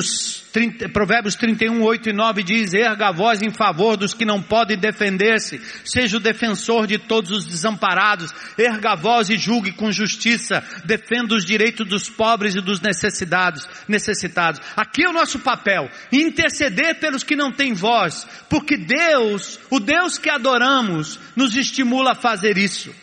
30, 0.53 0.89
Provérbios 0.91 1.35
31, 1.35 1.83
8 1.83 2.11
e 2.11 2.13
9 2.13 2.43
diz: 2.45 2.73
Erga 2.73 3.09
a 3.09 3.13
voz 3.13 3.43
em 3.43 3.51
favor 3.51 3.97
dos 3.97 4.15
que 4.15 4.25
não 4.25 4.41
podem 4.41 4.79
defender-se, 4.79 5.61
seja 5.85 6.19
o 6.19 6.21
defensor 6.21 6.87
de 6.87 6.99
todos 6.99 7.33
os 7.33 7.45
desamparados, 7.45 8.33
erga 8.57 8.93
a 8.93 8.95
voz 8.95 9.29
e 9.29 9.37
julgue 9.37 9.73
com 9.73 9.91
justiça, 9.91 10.63
defenda 10.85 11.35
os 11.35 11.45
direitos 11.45 11.87
dos 11.89 12.09
pobres 12.09 12.55
e 12.55 12.61
dos 12.61 12.81
necessitados. 12.81 13.69
necessitados. 13.89 14.61
Aqui 14.77 15.03
é 15.03 15.09
o 15.09 15.13
nosso 15.13 15.41
papel, 15.41 15.91
interceder 16.13 17.01
pelos 17.01 17.25
que 17.25 17.35
não 17.35 17.51
têm 17.51 17.75
voz, 17.75 18.25
porque 18.49 18.77
Deus, 18.77 19.59
o 19.69 19.81
Deus 19.81 20.17
que 20.17 20.31
adoramos, 20.31 21.19
nos 21.35 21.57
estimula 21.57 22.13
a 22.13 22.15
fazer 22.15 22.57
isso. 22.57 22.95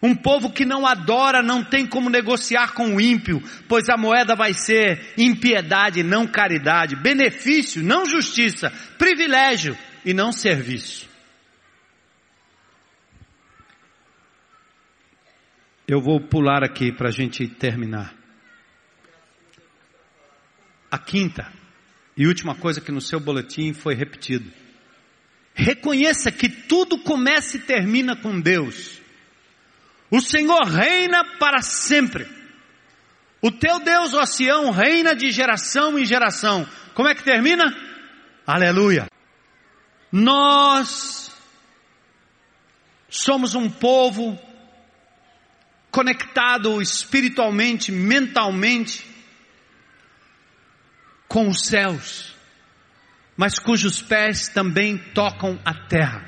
Um 0.00 0.14
povo 0.14 0.52
que 0.52 0.64
não 0.64 0.86
adora 0.86 1.42
não 1.42 1.64
tem 1.64 1.84
como 1.84 2.08
negociar 2.08 2.72
com 2.72 2.94
o 2.94 3.00
ímpio, 3.00 3.42
pois 3.68 3.88
a 3.88 3.96
moeda 3.96 4.36
vai 4.36 4.54
ser 4.54 5.12
impiedade, 5.18 6.04
não 6.04 6.26
caridade, 6.26 6.94
benefício, 6.94 7.82
não 7.82 8.06
justiça, 8.06 8.70
privilégio 8.96 9.76
e 10.04 10.14
não 10.14 10.30
serviço. 10.30 11.08
Eu 15.86 16.00
vou 16.00 16.20
pular 16.20 16.62
aqui 16.62 16.92
para 16.92 17.08
a 17.08 17.12
gente 17.12 17.48
terminar. 17.48 18.14
A 20.90 20.98
quinta 20.98 21.50
e 22.16 22.26
última 22.26 22.54
coisa 22.54 22.80
que 22.80 22.92
no 22.92 23.00
seu 23.00 23.18
boletim 23.18 23.72
foi 23.72 23.94
repetido. 23.94 24.50
Reconheça 25.54 26.30
que 26.30 26.48
tudo 26.48 26.98
começa 26.98 27.56
e 27.56 27.60
termina 27.60 28.14
com 28.14 28.38
Deus. 28.38 28.97
O 30.10 30.20
Senhor 30.20 30.64
reina 30.64 31.24
para 31.38 31.60
sempre. 31.60 32.26
O 33.40 33.50
teu 33.50 33.78
Deus, 33.80 34.14
ó 34.14 34.24
Sião, 34.24 34.70
reina 34.70 35.14
de 35.14 35.30
geração 35.30 35.98
em 35.98 36.04
geração. 36.04 36.66
Como 36.94 37.08
é 37.08 37.14
que 37.14 37.22
termina? 37.22 37.64
Aleluia. 38.46 39.06
Nós 40.10 41.30
somos 43.08 43.54
um 43.54 43.70
povo 43.70 44.38
conectado 45.90 46.80
espiritualmente, 46.80 47.92
mentalmente 47.92 49.06
com 51.28 51.48
os 51.48 51.66
céus, 51.66 52.34
mas 53.36 53.58
cujos 53.58 54.00
pés 54.02 54.48
também 54.48 54.98
tocam 55.12 55.60
a 55.64 55.74
terra. 55.86 56.27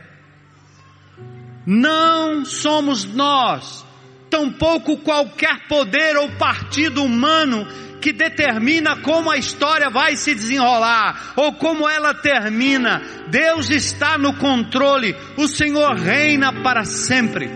Não 1.66 2.44
somos 2.44 3.04
nós, 3.04 3.84
tampouco 4.30 4.96
qualquer 4.98 5.66
poder 5.68 6.16
ou 6.16 6.30
partido 6.32 7.04
humano 7.04 7.66
que 8.00 8.12
determina 8.12 8.96
como 8.96 9.30
a 9.30 9.36
história 9.36 9.90
vai 9.90 10.16
se 10.16 10.34
desenrolar 10.34 11.34
ou 11.36 11.52
como 11.52 11.88
ela 11.88 12.14
termina. 12.14 13.02
Deus 13.28 13.70
está 13.70 14.16
no 14.16 14.34
controle, 14.36 15.14
o 15.36 15.46
Senhor 15.46 15.94
reina 15.96 16.52
para 16.62 16.84
sempre. 16.84 17.50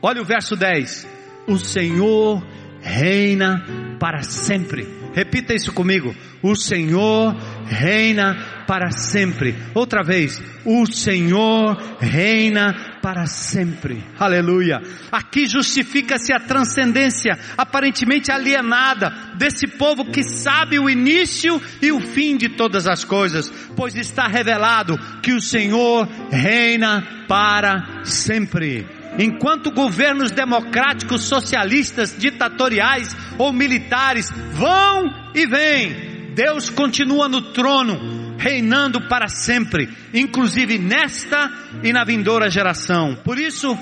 Olha 0.00 0.22
o 0.22 0.24
verso 0.24 0.54
10: 0.54 1.06
O 1.48 1.58
Senhor 1.58 2.46
reina 2.80 3.64
para 3.98 4.22
sempre. 4.22 4.86
Repita 5.12 5.54
isso 5.54 5.72
comigo. 5.72 6.14
O 6.46 6.54
Senhor 6.54 7.34
reina 7.66 8.62
para 8.68 8.92
sempre. 8.92 9.52
Outra 9.74 10.04
vez. 10.04 10.40
O 10.64 10.86
Senhor 10.86 11.76
reina 11.98 13.00
para 13.02 13.26
sempre. 13.26 14.04
Aleluia. 14.16 14.80
Aqui 15.10 15.48
justifica-se 15.48 16.32
a 16.32 16.38
transcendência 16.38 17.36
aparentemente 17.58 18.30
alienada 18.30 19.10
desse 19.34 19.66
povo 19.66 20.04
que 20.04 20.22
sabe 20.22 20.78
o 20.78 20.88
início 20.88 21.60
e 21.82 21.90
o 21.90 21.98
fim 21.98 22.36
de 22.36 22.50
todas 22.50 22.86
as 22.86 23.02
coisas, 23.02 23.50
pois 23.74 23.96
está 23.96 24.28
revelado 24.28 24.96
que 25.20 25.32
o 25.32 25.40
Senhor 25.40 26.06
reina 26.30 27.24
para 27.26 28.04
sempre. 28.04 28.86
Enquanto 29.18 29.72
governos 29.72 30.30
democráticos, 30.30 31.22
socialistas, 31.22 32.14
ditatoriais 32.16 33.16
ou 33.36 33.52
militares 33.52 34.30
vão 34.52 35.32
e 35.34 35.44
vêm, 35.44 36.15
Deus 36.36 36.68
continua 36.68 37.28
no 37.30 37.40
trono, 37.54 38.36
reinando 38.36 39.08
para 39.08 39.26
sempre, 39.26 39.88
inclusive 40.12 40.78
nesta 40.78 41.50
e 41.82 41.94
na 41.94 42.04
vindoura 42.04 42.50
geração. 42.50 43.16
Por 43.24 43.38
isso, 43.38 43.74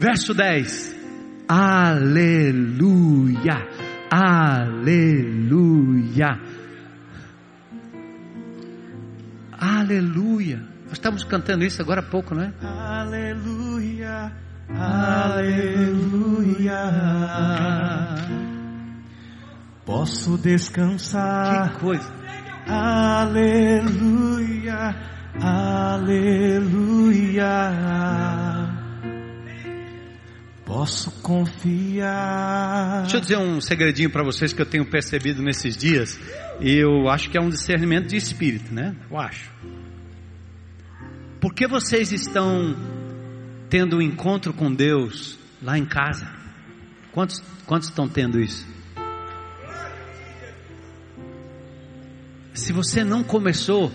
verso 0.00 0.34
10. 0.34 0.96
Aleluia, 1.48 2.48
aleluia, 4.10 4.80
aleluia. 9.52 10.56
Nós 10.86 10.94
estamos 10.94 11.22
cantando 11.22 11.64
isso 11.64 11.80
agora 11.80 12.00
há 12.00 12.04
pouco, 12.04 12.34
não 12.34 12.42
é? 12.42 12.52
Aleluia. 12.64 14.32
Aleluia. 14.76 15.86
Posso 19.86 20.36
descansar. 20.36 21.72
Que 21.72 21.78
coisa. 21.78 22.12
Aleluia. 22.66 23.74
Aleluia. 25.40 26.34
Posso 30.64 31.10
confiar. 31.22 33.02
Deixa 33.02 33.16
eu 33.16 33.20
dizer 33.20 33.38
um 33.38 33.60
segredinho 33.60 34.10
para 34.10 34.22
vocês 34.22 34.52
que 34.52 34.60
eu 34.60 34.66
tenho 34.66 34.84
percebido 34.84 35.40
nesses 35.42 35.76
dias. 35.76 36.20
E 36.60 36.76
eu 36.76 37.08
acho 37.08 37.30
que 37.30 37.38
é 37.38 37.40
um 37.40 37.48
discernimento 37.48 38.08
de 38.08 38.16
espírito, 38.16 38.74
né? 38.74 38.94
Eu 39.10 39.16
acho. 39.18 39.48
Por 41.40 41.54
que 41.54 41.66
vocês 41.68 42.12
estão 42.12 42.74
tendo 43.68 43.96
um 43.96 44.02
encontro 44.02 44.52
com 44.52 44.72
Deus 44.72 45.38
lá 45.62 45.78
em 45.78 45.84
casa. 45.84 46.30
Quantos, 47.12 47.42
quantos 47.66 47.88
estão 47.88 48.08
tendo 48.08 48.40
isso? 48.40 48.66
Se 52.56 52.72
você 52.72 53.04
não 53.04 53.22
começou 53.22 53.92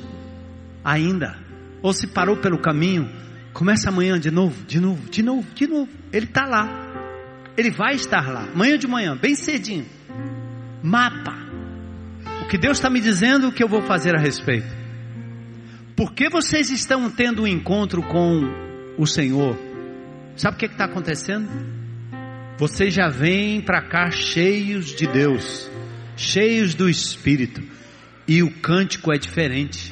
ainda, 0.84 1.36
ou 1.82 1.92
se 1.92 2.06
parou 2.06 2.38
pelo 2.38 2.60
caminho, 2.60 3.10
começa 3.54 3.90
amanhã 3.90 4.20
de 4.20 4.30
novo, 4.30 4.64
de 4.66 4.80
novo, 4.80 5.10
de 5.10 5.24
novo, 5.24 5.48
de 5.54 5.68
novo. 5.68 5.90
Ele 6.14 6.28
está 6.28 6.46
lá. 6.46 6.70
Ele 7.58 7.72
vai 7.72 7.96
estar 7.96 8.32
lá. 8.32 8.44
Amanhã 8.54 8.78
de 8.78 8.88
manhã, 8.88 9.18
bem 9.18 9.34
cedinho. 9.34 9.88
Mapa. 10.84 11.36
O 12.44 12.48
que 12.48 12.58
Deus 12.58 12.78
está 12.78 12.88
me 12.88 13.02
dizendo, 13.02 13.48
o 13.48 13.52
que 13.52 13.64
eu 13.64 13.68
vou 13.68 13.82
fazer 13.82 14.16
a 14.16 14.20
respeito. 14.20 14.68
Por 15.96 16.14
que 16.14 16.30
vocês 16.30 16.70
estão 16.70 17.10
tendo 17.10 17.42
um 17.42 17.48
encontro 17.48 18.04
com 18.04 18.42
o 18.96 19.08
Senhor. 19.08 19.58
Sabe 20.36 20.56
o 20.56 20.60
que 20.60 20.68
está 20.68 20.86
acontecendo? 20.86 21.50
Vocês 22.60 22.94
já 22.94 23.08
vêm 23.08 23.60
para 23.60 23.82
cá 23.82 24.12
cheios 24.12 24.96
de 24.96 25.08
Deus, 25.08 25.68
cheios 26.16 26.76
do 26.76 26.88
Espírito, 26.88 27.64
e 28.28 28.44
o 28.44 28.52
cântico 28.52 29.14
é 29.14 29.18
diferente. 29.18 29.92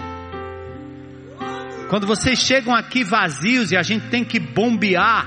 Quando 1.89 2.05
vocês 2.05 2.39
chegam 2.39 2.75
aqui 2.75 3.03
vazios 3.03 3.71
e 3.71 3.77
a 3.77 3.81
gente 3.81 4.07
tem 4.09 4.23
que 4.23 4.39
bombear 4.39 5.25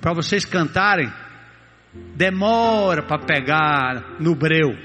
para 0.00 0.12
vocês 0.12 0.44
cantarem, 0.44 1.10
demora 2.14 3.02
para 3.02 3.18
pegar 3.18 4.16
no 4.20 4.34
breu, 4.34 4.76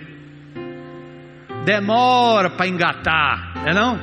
demora 1.65 2.49
para 2.49 2.68
engatar, 2.68 3.53
é 3.65 3.73
não? 3.73 3.99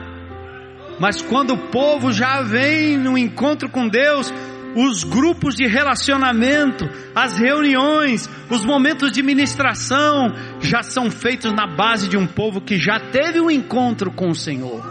Mas 1.01 1.23
quando 1.23 1.55
o 1.55 1.69
povo 1.71 2.13
já 2.13 2.43
vem 2.43 2.99
no 2.99 3.17
encontro 3.17 3.69
com 3.69 3.89
Deus, 3.89 4.33
os 4.75 5.05
grupos 5.05 5.55
de 5.55 5.67
relacionamento, 5.67 6.89
as 7.15 7.37
reuniões, 7.37 8.29
os 8.51 8.65
momentos 8.65 9.13
de 9.13 9.23
ministração 9.23 10.35
já 10.61 10.83
são 10.83 11.11
feitos 11.11 11.53
na 11.53 11.67
base 11.67 12.09
de 12.09 12.17
um 12.17 12.27
povo 12.27 12.61
que 12.61 12.79
já 12.79 12.99
teve 12.99 13.41
um 13.41 13.51
encontro 13.51 14.11
com 14.11 14.31
o 14.31 14.35
Senhor. 14.35 14.83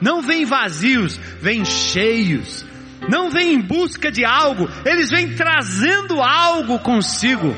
Não 0.00 0.22
vêm 0.22 0.44
vazios, 0.44 1.18
vêm 1.40 1.64
cheios. 1.64 2.66
Não 3.08 3.30
vêm 3.30 3.54
em 3.54 3.60
busca 3.60 4.10
de 4.10 4.24
algo, 4.24 4.68
eles 4.84 5.10
vêm 5.10 5.34
trazendo 5.34 6.20
algo 6.20 6.80
consigo. 6.80 7.54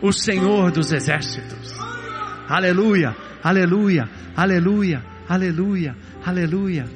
O 0.00 0.12
Senhor 0.12 0.70
dos 0.70 0.92
exércitos. 0.92 1.74
Aleluia, 2.48 3.14
aleluia, 3.42 4.08
aleluia, 4.36 5.04
aleluia, 5.28 5.94
Aleluia. 6.24 6.86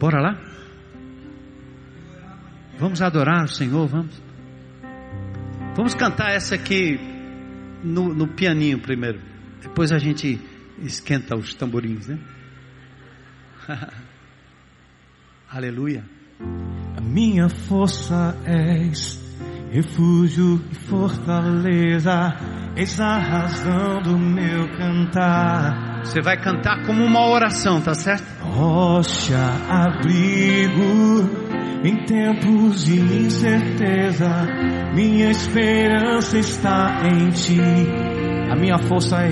Bora 0.00 0.20
lá? 0.20 0.51
Vamos 2.82 3.00
adorar 3.00 3.44
o 3.44 3.48
Senhor, 3.48 3.86
vamos. 3.86 4.20
Vamos 5.76 5.94
cantar 5.94 6.32
essa 6.32 6.56
aqui 6.56 6.98
no, 7.80 8.12
no 8.12 8.26
pianinho 8.26 8.80
primeiro. 8.80 9.20
Depois 9.62 9.92
a 9.92 9.98
gente 9.98 10.40
esquenta 10.80 11.36
os 11.36 11.54
tamborins, 11.54 12.08
né? 12.08 12.18
Aleluia. 15.48 16.04
A 16.96 17.00
minha 17.00 17.48
força 17.48 18.36
és 18.44 19.22
refúgio 19.70 20.60
e 20.72 20.74
fortaleza, 20.74 22.34
és 22.74 23.00
a 23.00 23.16
razão 23.16 24.02
do 24.02 24.18
meu 24.18 24.68
cantar. 24.76 26.00
Você 26.04 26.20
vai 26.20 26.36
cantar 26.36 26.84
como 26.84 27.04
uma 27.04 27.28
oração, 27.28 27.80
tá 27.80 27.94
certo? 27.94 28.26
Rocha, 28.42 29.38
abrigo 29.68 31.51
em 31.84 32.04
tempos 32.04 32.84
de 32.84 33.00
incerteza, 33.00 34.46
minha 34.94 35.30
esperança 35.30 36.38
está 36.38 37.02
em 37.04 37.30
ti. 37.30 37.60
A 38.50 38.56
minha 38.56 38.78
força 38.78 39.16
é 39.22 39.30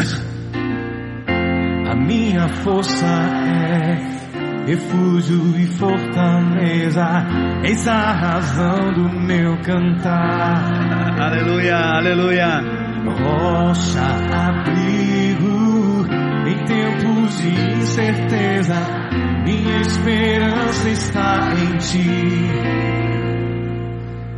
a 1.91 1.95
minha 1.97 2.49
força 2.49 3.07
é 3.07 4.21
refúgio 4.67 5.59
e 5.59 5.67
fortaleza, 5.67 7.27
eis 7.65 7.89
a 7.89 8.13
razão 8.13 8.93
do 8.93 9.09
meu 9.09 9.61
cantar. 9.63 11.21
Aleluia, 11.21 11.77
aleluia. 11.77 12.63
Rocha, 13.05 14.07
abrigo 14.33 16.07
em 16.47 16.65
tempos 16.65 17.39
de 17.39 17.79
incerteza, 17.81 18.77
minha 19.61 19.81
esperança 19.81 20.89
está 20.89 21.51
em 21.55 21.77
ti. 21.79 22.09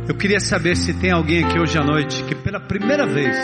Eu 0.07 0.15
queria 0.15 0.39
saber 0.39 0.75
se 0.75 0.93
tem 0.93 1.11
alguém 1.11 1.45
aqui 1.45 1.57
hoje 1.57 1.77
à 1.77 1.83
noite 1.83 2.23
que 2.23 2.35
pela 2.35 2.59
primeira 2.59 3.07
vez 3.07 3.35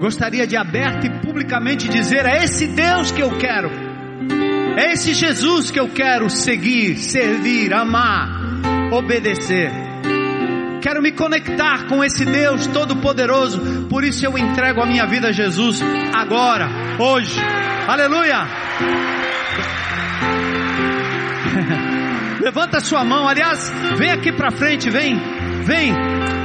gostaria 0.00 0.46
de 0.46 0.56
aberto 0.56 1.06
e 1.06 1.10
publicamente 1.20 1.88
dizer: 1.88 2.24
É 2.24 2.42
esse 2.42 2.66
Deus 2.68 3.12
que 3.12 3.22
eu 3.22 3.36
quero. 3.38 3.70
É 4.76 4.92
esse 4.92 5.14
Jesus 5.14 5.70
que 5.70 5.78
eu 5.78 5.88
quero 5.88 6.28
seguir, 6.30 6.96
servir, 6.96 7.72
amar, 7.72 8.28
obedecer. 8.90 9.70
quero 10.80 11.00
me 11.00 11.12
conectar 11.12 11.86
com 11.86 12.02
esse 12.02 12.24
Deus 12.24 12.66
Todo-Poderoso, 12.66 13.86
por 13.88 14.02
isso 14.02 14.26
eu 14.26 14.36
entrego 14.36 14.82
a 14.82 14.86
minha 14.86 15.06
vida 15.06 15.28
a 15.28 15.32
Jesus 15.32 15.80
agora, 16.12 16.68
hoje. 16.98 17.38
Aleluia! 17.86 19.13
Levanta 22.40 22.80
sua 22.80 23.04
mão, 23.04 23.28
aliás, 23.28 23.72
vem 23.96 24.10
aqui 24.10 24.32
para 24.32 24.50
frente, 24.50 24.90
vem, 24.90 25.16
vem, 25.62 25.92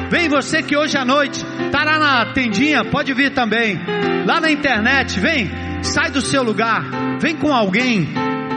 vem 0.09 0.29
você 0.29 0.61
que 0.61 0.77
hoje 0.77 0.97
à 0.97 1.03
noite 1.03 1.43
está 1.65 1.83
lá 1.83 1.99
na 1.99 2.33
tendinha, 2.33 2.85
pode 2.85 3.13
vir 3.13 3.33
também, 3.33 3.79
lá 4.25 4.39
na 4.39 4.51
internet, 4.51 5.19
vem, 5.19 5.49
sai 5.81 6.11
do 6.11 6.21
seu 6.21 6.43
lugar, 6.43 6.83
vem 7.19 7.35
com 7.35 7.53
alguém, 7.53 8.07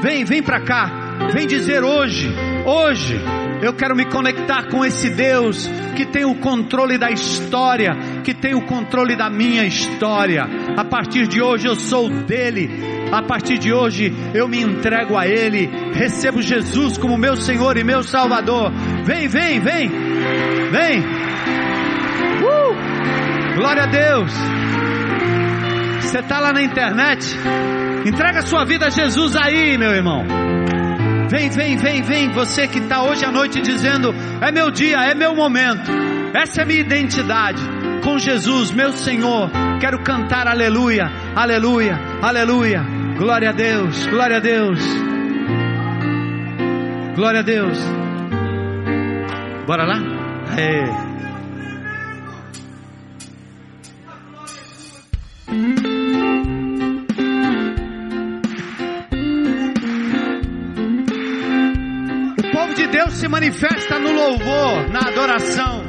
vem, 0.03 0.24
vem 0.24 0.43
para 0.43 0.61
cá, 0.61 0.91
vem 1.33 1.47
dizer 1.47 1.83
hoje, 1.83 2.33
hoje, 2.65 3.20
eu 3.62 3.72
quero 3.72 3.94
me 3.94 4.05
conectar 4.05 4.68
com 4.68 4.84
esse 4.84 5.09
Deus 5.09 5.70
que 5.94 6.05
tem 6.05 6.24
o 6.24 6.34
controle 6.34 6.98
da 6.98 7.12
história, 7.12 7.93
que 8.24 8.34
tem 8.34 8.55
o 8.55 8.66
controle 8.66 9.14
da 9.14 9.30
minha 9.30 9.64
história. 9.64 10.44
A 10.76 10.84
partir 10.84 11.28
de 11.28 11.40
hoje 11.40 11.68
eu 11.68 11.76
sou 11.76 12.10
dele. 12.10 12.68
A 13.12 13.22
partir 13.22 13.59
de 13.59 13.72
hoje 13.72 14.12
eu 14.34 14.48
me 14.48 14.60
entrego 14.60 15.16
a 15.16 15.28
ele. 15.28 15.70
Recebo 15.94 16.43
Jesus 16.43 16.98
como 16.98 17.16
meu 17.16 17.36
Senhor 17.36 17.76
e 17.76 17.84
meu 17.84 18.02
Salvador. 18.02 18.72
Vem, 19.05 19.28
vem, 19.28 19.60
vem. 19.60 19.89
Vem. 20.70 21.01
Uh! 22.43 23.55
Glória 23.55 23.84
a 23.84 23.86
Deus. 23.86 24.32
Você 26.01 26.18
está 26.18 26.40
lá 26.40 26.52
na 26.52 26.62
internet? 26.62 27.36
Entrega 28.05 28.43
sua 28.43 28.64
vida 28.64 28.86
a 28.86 28.90
Jesus 28.90 29.36
aí, 29.36 29.78
meu 29.78 29.93
irmão. 29.93 30.41
Vem, 31.33 31.49
vem, 31.49 31.79
vem, 31.79 32.03
vem, 32.03 32.29
você 32.29 32.69
que 32.69 32.79
está 32.79 33.03
hoje 33.03 33.25
à 33.25 33.33
noite 33.33 33.63
dizendo: 33.63 34.15
é 34.43 34.53
meu 34.53 34.71
dia, 34.71 34.99
é 34.99 35.15
meu 35.15 35.35
momento, 35.35 35.91
essa 36.35 36.61
é 36.61 36.65
minha 36.67 36.81
identidade 36.81 37.63
com 38.05 38.19
Jesus, 38.19 38.71
meu 38.71 38.93
Senhor. 38.93 39.51
Quero 39.81 40.03
cantar 40.03 40.47
aleluia, 40.47 41.11
aleluia, 41.35 41.99
aleluia. 42.21 42.85
Glória 43.17 43.49
a 43.49 43.53
Deus, 43.53 44.07
glória 44.09 44.37
a 44.37 44.41
Deus, 44.41 44.79
glória 47.17 47.41
a 47.41 47.43
Deus. 47.43 47.79
Bora 49.67 49.85
lá? 49.85 50.03
É. 50.59 50.85
Deus 62.74 63.15
se 63.15 63.28
manifesta 63.28 63.99
no 63.99 64.12
louvor, 64.12 64.89
na 64.90 65.01
adoração. 65.01 65.82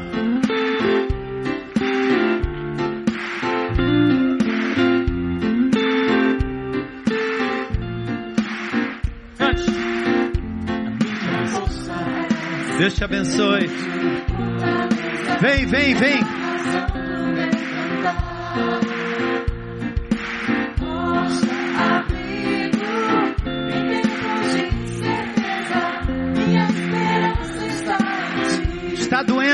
Deus 12.78 12.94
te 12.96 13.04
abençoe. 13.04 13.68
Vem, 15.40 15.66
vem, 15.66 15.96
vem. 15.96 16.20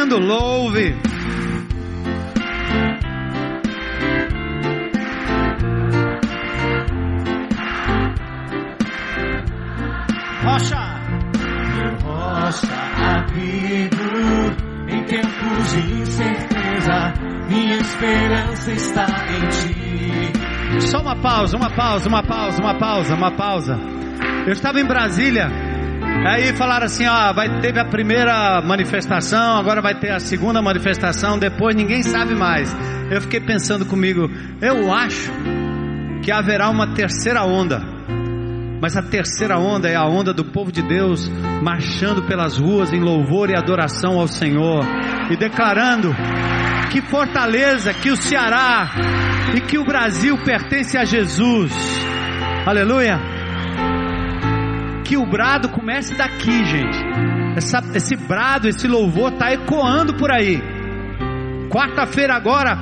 Doendo, 0.10 0.20
louve. 0.20 0.96
Rocha, 10.44 11.00
rocha, 12.04 12.68
abrigo 13.18 13.98
em 14.88 15.04
tempos 15.04 15.72
de 15.72 16.02
incerteza. 16.02 17.14
Minha 17.48 17.78
esperança 17.78 18.72
está 18.72 19.06
em 19.06 19.48
ti. 19.50 20.82
Só 20.88 21.02
uma 21.02 21.16
pausa, 21.16 21.58
uma 21.58 21.70
pausa, 21.70 22.10
uma 22.10 22.24
pausa, 22.24 22.62
uma 22.62 22.78
pausa, 22.78 23.16
uma 23.16 23.32
pausa. 23.32 23.80
Eu 24.46 24.54
estava 24.54 24.80
em 24.80 24.86
Brasília 24.86 25.69
Aí 26.26 26.54
falaram 26.54 26.86
assim, 26.86 27.08
ó, 27.08 27.34
vai 27.34 27.62
teve 27.62 27.80
a 27.80 27.86
primeira 27.86 28.62
manifestação, 28.62 29.58
agora 29.58 29.82
vai 29.82 29.98
ter 29.98 30.12
a 30.12 30.20
segunda 30.20 30.62
manifestação, 30.62 31.40
depois 31.40 31.76
ninguém 31.76 32.04
sabe 32.04 32.36
mais. 32.36 32.76
Eu 33.10 33.22
fiquei 33.22 33.40
pensando 33.40 33.86
comigo, 33.86 34.30
eu 34.62 34.94
acho 34.94 35.32
que 36.22 36.32
haverá 36.32 36.70
uma 36.70 36.94
terceira 36.94 37.44
onda. 37.46 37.82
Mas 38.82 38.96
a 38.96 39.02
terceira 39.02 39.58
onda 39.58 39.90
é 39.90 39.96
a 39.96 40.06
onda 40.06 40.34
do 40.34 40.46
povo 40.46 40.72
de 40.72 40.82
Deus 40.82 41.30
marchando 41.62 42.24
pelas 42.24 42.58
ruas 42.58 42.94
em 42.94 43.00
louvor 43.00 43.50
e 43.50 43.56
adoração 43.56 44.20
ao 44.20 44.28
Senhor 44.28 44.86
e 45.30 45.38
declarando 45.38 46.14
que 46.92 47.02
Fortaleza, 47.02 47.94
que 47.94 48.10
o 48.10 48.16
Ceará 48.16 48.90
e 49.56 49.62
que 49.62 49.78
o 49.78 49.86
Brasil 49.86 50.38
pertence 50.44 50.98
a 50.98 51.06
Jesus. 51.06 51.72
Aleluia 52.66 53.40
que 55.10 55.18
o 55.18 55.26
brado 55.26 55.69
comece 55.80 56.14
daqui, 56.16 56.66
gente. 56.66 56.98
Essa, 57.56 57.82
esse 57.96 58.16
brado, 58.16 58.68
esse 58.68 58.86
louvor 58.86 59.32
está 59.32 59.54
ecoando 59.54 60.14
por 60.16 60.30
aí. 60.30 60.62
Quarta-feira 61.70 62.36
agora, 62.36 62.78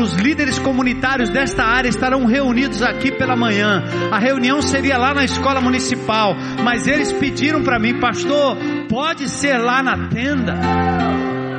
os 0.00 0.14
líderes 0.14 0.58
comunitários 0.58 1.30
desta 1.30 1.64
área 1.64 1.88
estarão 1.88 2.24
reunidos 2.26 2.80
aqui 2.80 3.10
pela 3.10 3.36
manhã. 3.36 3.82
A 4.12 4.18
reunião 4.20 4.62
seria 4.62 4.96
lá 4.96 5.12
na 5.12 5.24
escola 5.24 5.60
municipal, 5.60 6.36
mas 6.62 6.86
eles 6.86 7.12
pediram 7.12 7.64
para 7.64 7.78
mim, 7.78 7.98
pastor, 7.98 8.56
pode 8.88 9.28
ser 9.28 9.58
lá 9.58 9.82
na 9.82 10.08
tenda. 10.08 10.54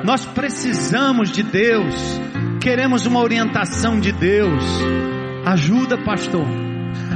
Nós 0.06 0.26
precisamos 0.26 1.30
de 1.30 1.43
Deus, 1.43 1.93
queremos 2.61 3.06
uma 3.06 3.19
orientação 3.19 3.99
de 3.99 4.14
Deus. 4.14 4.64
Ajuda, 5.45 5.97
pastor. 5.97 6.68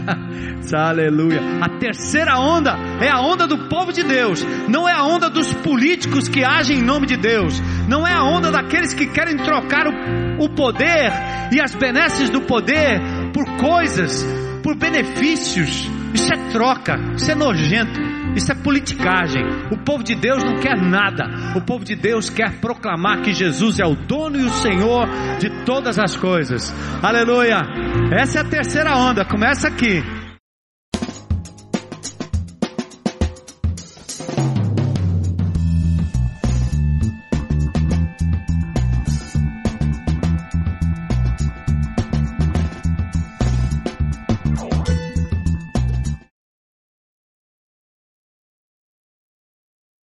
Aleluia. 0.74 1.40
A 1.62 1.70
terceira 1.70 2.40
onda 2.40 2.76
é 3.00 3.10
a 3.10 3.20
onda 3.20 3.46
do 3.46 3.70
povo 3.70 3.94
de 3.94 4.04
Deus. 4.04 4.44
Não 4.68 4.88
é 4.88 4.94
a 4.94 5.04
onda 5.04 5.30
dos 5.30 5.54
políticos 5.54 6.28
que 6.28 6.44
agem 6.44 6.80
em 6.80 6.84
nome 6.84 7.06
de 7.06 7.18
Deus. 7.18 7.62
Não 7.88 8.08
é 8.08 8.14
a 8.14 8.24
onda 8.24 8.52
daqueles 8.52 8.94
que 8.94 9.08
querem 9.08 9.38
trocar 9.38 9.88
o, 9.88 10.44
o 10.44 10.50
poder 10.50 11.12
e 11.52 11.62
as 11.62 11.76
benesses 11.76 12.30
do 12.30 12.42
poder 12.42 13.00
por 13.34 13.46
coisas, 13.58 14.26
por 14.64 14.76
benefícios. 14.76 15.90
Isso 16.14 16.34
é 16.34 16.52
troca, 16.52 16.96
isso 17.16 17.32
é 17.32 17.36
nojento, 17.36 18.00
isso 18.36 18.52
é 18.52 18.56
politicagem. 18.56 19.44
O 19.72 19.78
povo 19.78 20.04
de 20.04 20.16
Deus 20.16 20.44
não 20.44 20.60
quer 20.60 20.80
nada. 20.80 21.26
O 21.56 21.62
povo 21.62 21.84
de 21.84 21.96
Deus 21.96 22.30
quer 22.30 22.60
proclamar 22.60 23.22
que 23.22 23.34
Jesus 23.34 23.80
é 23.80 23.86
o 23.86 23.96
dono 23.96 24.40
e 24.40 24.46
o 24.46 24.50
Senhor 24.50 25.08
de 25.40 25.50
todas 25.66 26.00
as 26.00 26.16
coisas. 26.16 26.74
Aleluia. 27.02 27.62
Essa 28.12 28.40
é 28.40 28.42
a 28.42 28.46
terceira 28.46 28.96
onda, 28.96 29.26
começa 29.26 29.68
aqui. 29.68 30.23